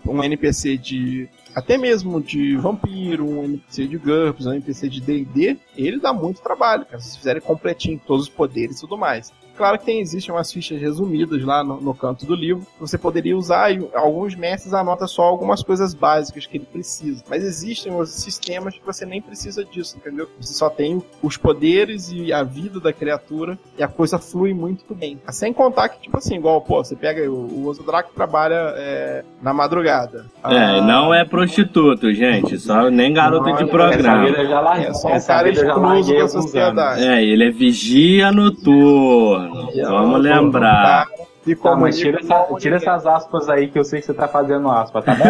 um 0.07 0.23
NPC 0.23 0.77
de. 0.77 1.29
Até 1.53 1.77
mesmo 1.77 2.19
de 2.19 2.55
vampiro, 2.57 3.23
um 3.23 3.43
NPC 3.43 3.87
de 3.87 3.97
GURPS, 3.99 4.47
um 4.47 4.53
NPC 4.53 4.89
de 4.89 4.99
DD, 4.99 5.59
ele 5.77 5.99
dá 5.99 6.11
muito 6.11 6.41
trabalho, 6.41 6.87
cara. 6.87 6.99
Se 6.99 7.15
fizerem 7.19 7.39
completinho, 7.39 8.01
todos 8.03 8.23
os 8.23 8.29
poderes 8.29 8.77
e 8.77 8.81
tudo 8.81 8.97
mais. 8.97 9.31
Claro 9.59 9.77
que 9.77 9.83
tem, 9.83 9.99
existem 9.99 10.33
umas 10.33 10.53
fichas 10.53 10.79
resumidas 10.79 11.43
lá 11.43 11.61
no, 11.65 11.81
no 11.81 11.93
canto 11.93 12.25
do 12.25 12.33
livro. 12.33 12.65
Você 12.79 12.97
poderia 12.97 13.35
usar 13.35 13.73
e 13.73 13.85
alguns 13.93 14.33
mestres 14.33 14.73
anotam 14.73 15.05
só 15.05 15.23
algumas 15.23 15.61
coisas 15.61 15.93
básicas 15.93 16.45
que 16.45 16.55
ele 16.55 16.65
precisa. 16.65 17.21
Mas 17.29 17.43
existem 17.43 17.93
os 17.93 18.09
sistemas 18.09 18.75
que 18.75 18.85
você 18.85 19.05
nem 19.05 19.21
precisa 19.21 19.65
disso, 19.65 19.97
entendeu? 19.97 20.29
Você 20.39 20.53
só 20.53 20.69
tem 20.69 21.03
os 21.21 21.35
poderes 21.35 22.09
e 22.09 22.31
a 22.31 22.41
vida 22.41 22.79
da 22.79 22.93
criatura 22.93 23.59
e 23.77 23.83
a 23.83 23.87
coisa 23.89 24.17
flui 24.17 24.53
muito 24.53 24.95
bem. 24.95 25.19
Sem 25.27 25.51
contar 25.51 25.89
que, 25.89 26.03
tipo 26.03 26.17
assim, 26.17 26.37
igual, 26.37 26.61
pô, 26.61 26.81
você 26.81 26.95
pega 26.95 27.29
o, 27.29 27.35
o 27.35 27.67
Ozodrak 27.67 28.13
trabalha 28.13 28.73
é, 28.77 29.25
na 29.41 29.53
madrugada. 29.53 30.25
É, 30.45 30.55
Ah, 30.55 30.81
não 30.81 31.13
é 31.13 31.25
prostituto, 31.25 32.13
gente. 32.13 32.57
Só 32.59 32.89
nem 32.89 33.11
garota 33.11 33.49
Não, 33.49 33.57
de 33.57 33.65
programa. 33.65 34.23
Essa 34.23 34.25
vida 34.25 34.47
já 34.47 34.61
larguei. 34.61 34.87
É 34.87 34.93
só 34.93 35.13
um 35.13 35.21
cara 35.21 35.49
excluso 35.49 36.15
da 36.15 36.27
sociedade. 36.29 37.03
É, 37.03 37.21
ele 37.21 37.43
é 37.43 37.51
vigia 37.51 38.31
noturno. 38.31 39.48
Vamos 39.87 40.21
lembrar. 40.21 41.07
E 41.47 41.55
Tá, 41.55 41.75
mas 41.75 41.97
tira, 41.97 42.19
essa- 42.19 42.47
tira 42.59 42.75
essas 42.75 43.07
aspas 43.07 43.49
aí 43.49 43.69
que 43.69 43.79
eu 43.79 43.83
sei 43.83 43.99
que 44.01 44.05
você 44.05 44.13
tá 44.13 44.27
fazendo 44.27 44.69
aspas, 44.69 45.03
tá 45.05 45.15
bom? 45.15 45.23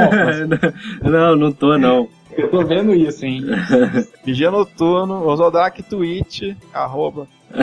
não, 1.10 1.36
não 1.36 1.52
tô 1.52 1.78
não. 1.78 2.08
Eu 2.36 2.50
tô 2.50 2.64
vendo 2.66 2.94
isso, 2.94 3.26
hein? 3.26 3.42
Vigia 4.26 4.52
Noturno, 4.52 5.26
Osodrak 5.28 5.82
Twitch, 5.84 6.56
arroba. 6.74 7.26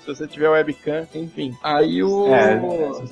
Se 0.00 0.06
você 0.06 0.26
tiver 0.26 0.48
webcam, 0.48 1.06
enfim. 1.14 1.54
Aí 1.62 2.02
o. 2.02 2.26
É, 2.32 2.60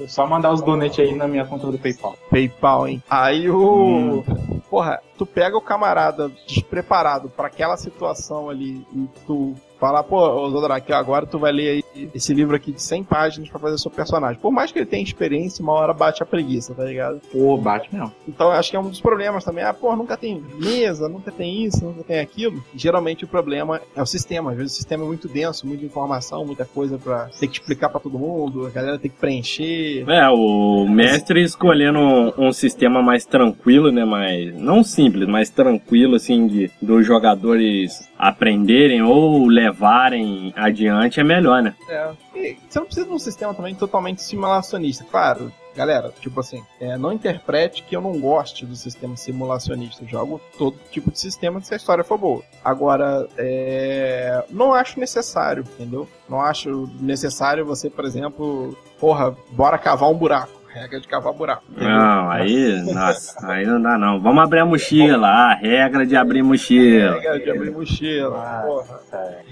só 0.08 0.26
mandar 0.26 0.52
os 0.52 0.62
donates 0.62 0.98
aí 0.98 1.14
na 1.14 1.28
minha 1.28 1.44
conta 1.44 1.66
do 1.70 1.78
PayPal. 1.78 2.16
PayPal, 2.30 2.88
hein? 2.88 3.02
Aí 3.10 3.48
o. 3.50 4.24
Porra, 4.70 5.00
tu 5.16 5.26
pega 5.26 5.56
o 5.56 5.60
camarada 5.62 6.30
despreparado 6.46 7.28
pra 7.28 7.46
aquela 7.48 7.76
situação 7.76 8.48
ali 8.48 8.86
e 8.94 9.06
tu 9.26 9.54
falar, 9.78 10.02
pô, 10.02 10.50
Zodrak, 10.50 10.92
agora 10.92 11.26
tu 11.26 11.38
vai 11.38 11.52
ler 11.52 11.68
aí 11.94 12.08
esse 12.14 12.34
livro 12.34 12.54
aqui 12.54 12.72
de 12.72 12.82
100 12.82 13.04
páginas 13.04 13.48
pra 13.48 13.58
fazer 13.58 13.78
seu 13.78 13.90
personagem. 13.90 14.40
Por 14.40 14.52
mais 14.52 14.72
que 14.72 14.78
ele 14.78 14.86
tenha 14.86 15.02
experiência, 15.02 15.62
uma 15.62 15.72
hora 15.72 15.92
bate 15.92 16.22
a 16.22 16.26
preguiça, 16.26 16.74
tá 16.74 16.84
ligado? 16.84 17.20
Pô, 17.32 17.56
bate 17.56 17.88
mesmo. 17.92 18.12
Então 18.26 18.50
acho 18.50 18.70
que 18.70 18.76
é 18.76 18.80
um 18.80 18.88
dos 18.88 19.00
problemas 19.00 19.44
também. 19.44 19.64
Ah, 19.64 19.72
pô, 19.72 19.94
nunca 19.94 20.16
tem 20.16 20.42
mesa, 20.58 21.08
nunca 21.08 21.30
tem 21.30 21.64
isso, 21.64 21.84
nunca 21.84 22.02
tem 22.02 22.18
aquilo. 22.18 22.62
Geralmente 22.74 23.24
o 23.24 23.28
problema 23.28 23.80
é 23.94 24.02
o 24.02 24.06
sistema. 24.06 24.50
Às 24.50 24.56
vezes 24.56 24.72
o 24.72 24.76
sistema 24.76 25.04
é 25.04 25.06
muito 25.06 25.28
denso, 25.28 25.66
muita 25.66 25.84
informação, 25.84 26.44
muita 26.44 26.64
coisa 26.64 26.98
pra 26.98 27.28
ter 27.38 27.46
que 27.46 27.60
explicar 27.60 27.88
pra 27.88 28.00
todo 28.00 28.18
mundo, 28.18 28.66
a 28.66 28.70
galera 28.70 28.98
tem 28.98 29.10
que 29.10 29.16
preencher. 29.16 30.04
É, 30.08 30.28
o 30.28 30.86
mestre 30.88 31.42
escolhendo 31.42 31.98
um, 32.36 32.52
sistema 32.52 33.02
mais 33.02 33.24
tranquilo, 33.24 33.90
né? 33.92 34.04
Mais, 34.04 34.54
não 34.54 34.82
simples, 34.82 35.28
mas 35.28 35.50
tranquilo, 35.50 36.16
assim, 36.16 36.46
de, 36.46 36.70
dos 36.80 37.06
jogadores 37.06 38.08
aprenderem 38.18 39.02
ou 39.02 39.46
levarem 39.68 40.52
adiante 40.56 41.20
é 41.20 41.24
melhor, 41.24 41.62
né? 41.62 41.74
É. 41.88 42.10
E 42.34 42.56
você 42.68 42.78
não 42.78 42.86
precisa 42.86 43.06
de 43.06 43.12
um 43.12 43.18
sistema 43.18 43.54
também 43.54 43.74
totalmente 43.74 44.22
simulacionista. 44.22 45.04
Claro, 45.04 45.52
galera, 45.76 46.12
tipo 46.20 46.40
assim, 46.40 46.62
é, 46.80 46.96
não 46.96 47.12
interprete 47.12 47.82
que 47.82 47.94
eu 47.94 48.00
não 48.00 48.18
goste 48.18 48.64
do 48.66 48.74
sistema 48.74 49.16
simulacionista. 49.16 50.02
Eu 50.02 50.08
jogo 50.08 50.40
todo 50.56 50.76
tipo 50.90 51.10
de 51.10 51.18
sistema 51.18 51.60
se 51.60 51.74
a 51.74 51.76
história 51.76 52.02
for 52.02 52.18
boa. 52.18 52.42
Agora, 52.64 53.28
é, 53.36 54.44
não 54.50 54.74
acho 54.74 54.98
necessário, 54.98 55.64
entendeu? 55.74 56.08
Não 56.28 56.40
acho 56.40 56.90
necessário 57.00 57.64
você, 57.64 57.88
por 57.90 58.04
exemplo, 58.04 58.76
porra, 58.98 59.36
bora 59.52 59.78
cavar 59.78 60.10
um 60.10 60.14
buraco. 60.14 60.57
Regra 60.80 61.00
de 61.00 61.08
cavar 61.08 61.32
buraco. 61.32 61.62
entendeu? 61.70 61.88
Não, 61.90 62.30
aí, 62.30 62.82
nossa, 62.92 63.50
aí 63.50 63.66
não 63.66 63.80
dá 63.80 63.98
não. 63.98 64.20
Vamos 64.20 64.42
abrir 64.42 64.60
a 64.60 64.66
mochila, 64.66 65.28
a 65.28 65.54
regra 65.54 66.06
de 66.06 66.16
abrir 66.16 66.42
mochila. 66.42 67.14
Regra 67.14 67.40
de 67.40 67.50
abrir 67.50 67.70
mochila. 67.70 68.62
Porra, 68.66 69.00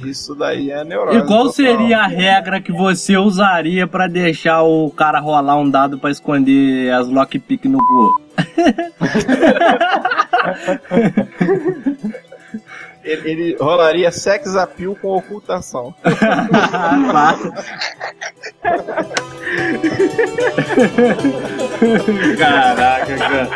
isso 0.05 0.35
daí 0.35 0.71
é 0.71 0.85
neurose. 0.85 1.19
E 1.19 1.27
qual 1.27 1.49
seria 1.49 2.01
a 2.01 2.07
regra 2.07 2.61
que 2.61 2.73
você 2.73 3.17
usaria 3.17 3.87
pra 3.87 4.07
deixar 4.07 4.63
o 4.63 4.91
cara 4.91 5.21
rolar 5.21 5.57
um 5.57 5.69
dado 5.69 5.99
pra 5.99 6.11
esconder 6.11 6.93
as 6.93 7.09
lockpick 7.09 7.65
no 7.67 7.79
cu? 7.79 8.27
Ele, 13.07 13.31
ele 13.31 13.57
rolaria 13.61 14.11
sex 14.11 14.57
appeal 14.57 14.97
com 14.97 15.17
ocultação. 15.17 15.95
Claro. 16.03 17.53
Caraca, 22.37 23.17
cara. 23.17 23.49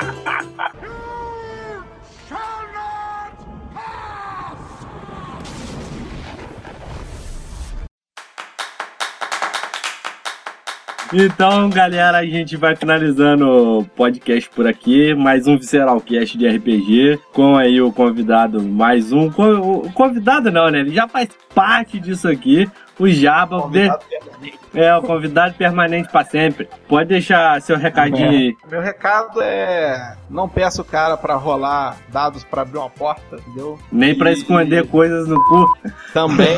Então, 11.12 11.68
galera, 11.68 12.18
a 12.18 12.24
gente 12.26 12.56
vai 12.56 12.76
finalizando 12.76 13.80
o 13.80 13.84
podcast 13.84 14.48
por 14.50 14.66
aqui. 14.66 15.12
Mais 15.12 15.46
um 15.48 15.56
Visceralcast 15.58 16.38
de 16.38 16.46
RPG. 16.48 17.18
Com 17.32 17.56
aí 17.56 17.80
o 17.80 17.92
convidado, 17.92 18.62
mais 18.62 19.12
um. 19.12 19.26
O 19.26 19.92
convidado 19.92 20.52
não, 20.52 20.70
né? 20.70 20.78
Ele 20.80 20.94
já 20.94 21.08
faz 21.08 21.28
parte 21.52 21.98
disso 21.98 22.28
aqui. 22.28 22.70
O 22.96 23.08
Jaba. 23.08 23.62
Convidado 23.62 24.04
permanente. 24.08 24.60
É, 24.72 24.94
o 24.96 25.02
convidado 25.02 25.54
permanente 25.54 26.08
pra 26.12 26.24
sempre. 26.24 26.68
Pode 26.86 27.08
deixar 27.08 27.60
seu 27.60 27.76
recadinho 27.76 28.28
aí. 28.30 28.54
Meu 28.70 28.80
recado 28.80 29.40
é: 29.42 30.14
não 30.30 30.48
peça 30.48 30.80
o 30.80 30.84
cara 30.84 31.16
pra 31.16 31.34
rolar 31.34 31.96
dados 32.12 32.44
pra 32.44 32.62
abrir 32.62 32.78
uma 32.78 32.90
porta, 32.90 33.36
entendeu? 33.36 33.80
Nem 33.90 34.14
pra 34.14 34.30
E- 34.30 34.34
esconder 34.34 34.86
coisas 34.86 35.26
no 35.26 35.42
cu. 35.48 35.66
Também 36.12 36.56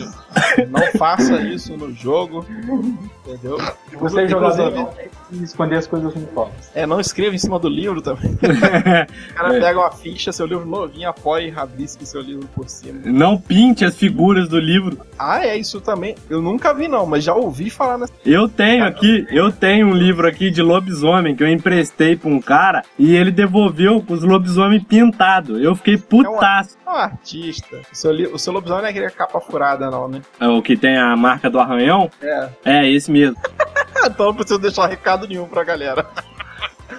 não 0.70 0.80
faça 0.98 1.38
isso 1.42 1.76
no 1.76 1.92
jogo, 1.92 2.46
entendeu? 3.28 3.58
Você 4.00 4.22
é 4.22 4.28
jogador 4.28 4.68
Inclusive, 4.68 4.78
não 4.78 4.86
tem 4.86 5.08
que 5.38 5.44
esconder 5.44 5.76
as 5.76 5.86
coisas 5.86 6.14
no 6.14 6.26
copo. 6.28 6.52
É, 6.74 6.86
não 6.86 7.00
escreva 7.00 7.34
em 7.34 7.38
cima 7.38 7.58
do 7.58 7.68
livro 7.68 8.00
também. 8.00 8.38
O 9.28 9.34
cara 9.34 9.50
pega 9.50 9.78
uma 9.78 9.90
ficha, 9.90 10.32
seu 10.32 10.46
livro 10.46 10.66
novinho, 10.66 11.08
apoia 11.08 11.46
e 11.46 11.50
rabisque 11.50 12.04
seu 12.04 12.20
livro 12.20 12.48
por 12.54 12.68
cima. 12.68 13.00
Não 13.04 13.38
pinte 13.38 13.84
as 13.84 13.96
figuras 13.96 14.48
do 14.48 14.58
livro. 14.58 14.98
Ah, 15.18 15.44
é 15.46 15.56
isso 15.56 15.80
também. 15.80 16.16
Eu 16.28 16.42
nunca 16.42 16.74
vi, 16.74 16.88
não, 16.88 17.06
mas 17.06 17.22
já 17.24 17.34
ouvi 17.34 17.70
falar 17.70 17.98
nessa. 17.98 18.12
Eu 18.24 18.48
tenho 18.48 18.84
aqui, 18.84 19.26
eu 19.30 19.52
tenho 19.52 19.88
um 19.88 19.94
livro 19.94 20.26
aqui 20.26 20.50
de 20.50 20.62
lobisomem 20.62 21.36
que 21.36 21.42
eu 21.42 21.48
emprestei 21.48 22.16
pra 22.16 22.28
um 22.28 22.40
cara 22.40 22.82
e 22.98 23.14
ele 23.14 23.30
devolveu 23.30 24.02
com 24.02 24.14
os 24.14 24.22
lobisomem 24.22 24.80
pintado. 24.80 25.58
Eu 25.58 25.74
fiquei 25.76 25.96
putaço. 25.96 26.76
É 26.86 26.90
um 26.90 26.94
artista. 26.94 27.80
O 27.92 27.96
seu, 27.96 28.12
o 28.34 28.38
seu 28.38 28.52
lobisomem 28.52 28.82
não 28.82 28.88
é 28.88 28.90
aquele 28.90 29.10
capa 29.10 29.40
furada, 29.40 29.90
não, 29.90 30.08
né? 30.08 30.20
É 30.40 30.48
O 30.48 30.62
que 30.62 30.76
tem 30.76 30.96
a 30.96 31.16
marca 31.16 31.48
do 31.48 31.58
arranhão? 31.58 32.10
É. 32.20 32.48
É, 32.64 32.90
esse 32.90 33.10
mesmo. 33.10 33.17
então 34.06 34.26
não 34.26 34.34
preciso 34.34 34.58
deixar 34.58 34.86
recado 34.86 35.26
nenhum 35.26 35.48
pra 35.48 35.64
galera. 35.64 36.06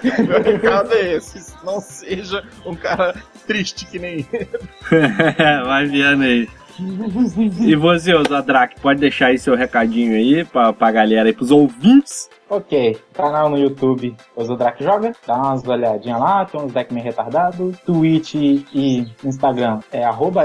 Meu 0.02 0.42
recado 0.42 0.92
é 0.94 1.14
esse. 1.16 1.54
Não 1.64 1.80
seja 1.80 2.44
um 2.64 2.74
cara 2.74 3.14
triste 3.46 3.86
que 3.86 3.98
nem 3.98 4.26
ele. 4.32 4.48
Vai 5.64 5.86
vendo 5.86 6.22
aí. 6.22 6.48
E 7.60 7.74
você, 7.76 8.12
Zadrak, 8.28 8.80
pode 8.80 9.00
deixar 9.00 9.26
aí 9.26 9.38
seu 9.38 9.54
recadinho 9.54 10.14
aí 10.14 10.44
pra, 10.44 10.72
pra 10.72 10.90
galera 10.90 11.28
aí, 11.28 11.34
pros 11.34 11.50
ouvintes. 11.50 12.28
Ok, 12.50 12.98
canal 13.14 13.48
no 13.48 13.56
YouTube 13.56 14.16
Osodrak 14.34 14.82
Joga, 14.82 15.12
dá 15.24 15.36
umas 15.36 15.64
olhadinhas 15.68 16.18
lá, 16.18 16.44
tem 16.44 16.60
uns 16.60 16.72
deck 16.72 16.92
meio 16.92 17.04
retardado. 17.04 17.72
Twitch 17.86 18.34
e 18.34 19.06
Instagram 19.24 19.78
é 19.92 20.02
arroba 20.04 20.42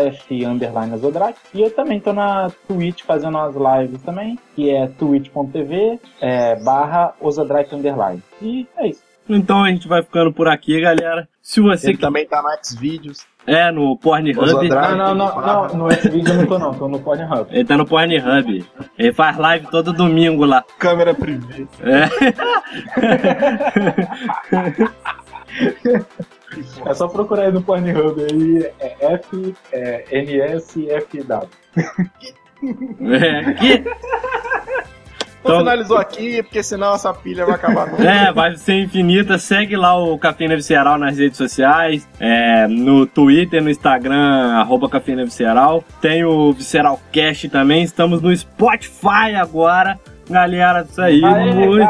Osodrak. 0.94 1.36
E 1.52 1.64
eu 1.64 1.72
também 1.72 2.00
tô 2.00 2.14
na 2.14 2.52
Twitch 2.68 3.02
fazendo 3.02 3.36
umas 3.40 3.56
lives 3.56 4.04
também, 4.04 4.38
que 4.56 4.70
é 4.70 4.88
twitch.tv 4.88 6.00
é, 6.22 6.56
barra 6.64 7.16
Osodrak 7.20 7.74
underline. 7.74 8.22
E 8.40 8.68
é 8.78 8.90
isso. 8.90 9.04
Então 9.28 9.64
a 9.64 9.72
gente 9.72 9.88
vai 9.88 10.04
ficando 10.04 10.32
por 10.32 10.48
aqui, 10.48 10.80
galera. 10.80 11.28
Se 11.42 11.60
você 11.60 11.90
Ele 11.90 11.98
também 11.98 12.28
tá 12.28 12.40
no 12.40 12.50
Xvideos. 12.64 13.26
É 13.48 13.72
no 13.72 13.98
Pornhub. 13.98 14.70
Não, 14.70 14.96
não, 14.96 15.16
não, 15.16 15.42
não, 15.42 15.68
no 15.76 15.92
X-Video 15.92 16.34
eu 16.34 16.38
não 16.38 16.46
tô 16.48 16.60
não, 16.60 16.74
tô 16.74 16.88
no 16.88 17.00
Pornhub. 17.00 17.48
ele 17.52 17.66
tá 17.66 17.78
no 17.78 17.86
Pornhub. 17.86 18.66
Ele 18.98 19.14
faz 19.14 19.38
live 19.38 19.68
todo 19.68 19.94
domingo 19.94 20.46
lá. 20.46 20.64
Câmera 20.80 21.14
privê. 21.14 21.68
É. 21.82 22.10
É 26.86 26.94
só 26.94 27.08
procurar 27.08 27.44
aí 27.44 27.52
no 27.52 27.62
Pornhub 27.62 28.22
aí, 28.22 28.72
é 28.80 29.14
F, 29.14 29.56
é, 29.72 30.06
NSFW. 30.12 31.50
É, 33.02 33.54
que, 33.54 33.84
Então, 35.46 35.60
finalizou 35.60 35.98
aqui, 35.98 36.42
porque 36.42 36.64
senão 36.64 36.96
essa 36.96 37.14
pilha 37.14 37.46
vai 37.46 37.56
acabar 37.56 37.88
nunca. 37.88 38.04
é, 38.04 38.32
vai 38.32 38.56
ser 38.56 38.82
infinita. 38.82 39.38
Segue 39.38 39.76
lá 39.78 39.96
o 39.96 40.18
Cafeína 40.18 40.56
Visceral 40.56 40.98
nas 40.98 41.18
redes 41.18 41.38
sociais. 41.38 42.08
é, 42.20 42.68
no 42.68 43.06
Twitter, 43.06 43.62
no 43.62 43.70
Instagram, 43.70 44.54
arroba 44.56 44.90
Cafeína 44.90 45.24
Visceral. 45.24 45.84
Tem 46.02 46.24
o 46.26 46.52
Visceralcast 46.52 47.50
também. 47.50 47.84
Estamos 47.84 48.22
no 48.22 48.36
Spotify 48.36 49.36
agora. 49.40 50.00
Galera, 50.30 50.86
isso 50.90 51.02
aí. 51.02 51.24
Aê, 51.24 51.54
muito, 51.54 51.88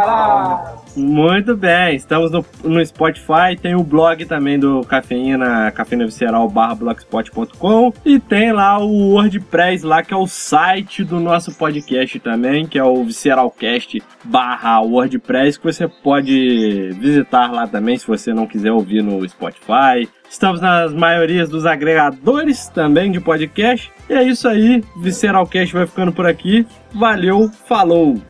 muito 0.96 1.56
bem. 1.56 1.96
Estamos 1.96 2.32
no, 2.32 2.46
no 2.64 2.86
Spotify. 2.86 3.56
Tem 3.62 3.76
o 3.76 3.84
blog 3.84 4.26
também 4.26 4.60
do 4.60 4.82
Cafeína, 4.82 5.72
Cafeína 5.72 6.06
Visceral 6.06 6.48
barra 6.50 6.76
blogspot.com. 6.76 7.94
E 8.06 8.20
tem 8.20 8.52
lá 8.52 8.78
o 8.80 9.14
WordPress 9.14 9.86
lá, 9.86 10.04
que 10.04 10.14
é 10.14 10.18
o 10.18 10.28
site 10.28 11.04
do 11.04 11.20
nosso 11.20 11.58
podcast 11.58 12.20
também, 12.20 12.66
que 12.66 12.78
é 12.78 12.84
o 12.84 13.04
Visceralcast 13.04 14.02
barra 14.24 14.82
WordPress, 14.82 15.58
que 15.58 15.66
você 15.66 15.88
pode 15.88 16.92
visitar 17.00 17.52
lá 17.52 17.68
também, 17.68 17.98
se 17.98 18.08
você 18.08 18.34
não 18.34 18.46
quiser 18.46 18.72
ouvir 18.72 19.02
no 19.02 19.28
Spotify. 19.28 20.10
Estamos 20.30 20.60
nas 20.60 20.94
maiorias 20.94 21.50
dos 21.50 21.66
agregadores 21.66 22.68
também 22.68 23.12
de 23.12 23.22
podcast. 23.22 23.92
E 24.10 24.14
é 24.14 24.24
isso 24.24 24.48
aí, 24.48 24.84
Visceralcast 24.98 25.74
vai 25.74 25.88
ficando 25.88 26.12
por 26.12 26.26
aqui. 26.28 26.66
Valeu, 26.94 27.50
falou! 27.68 28.22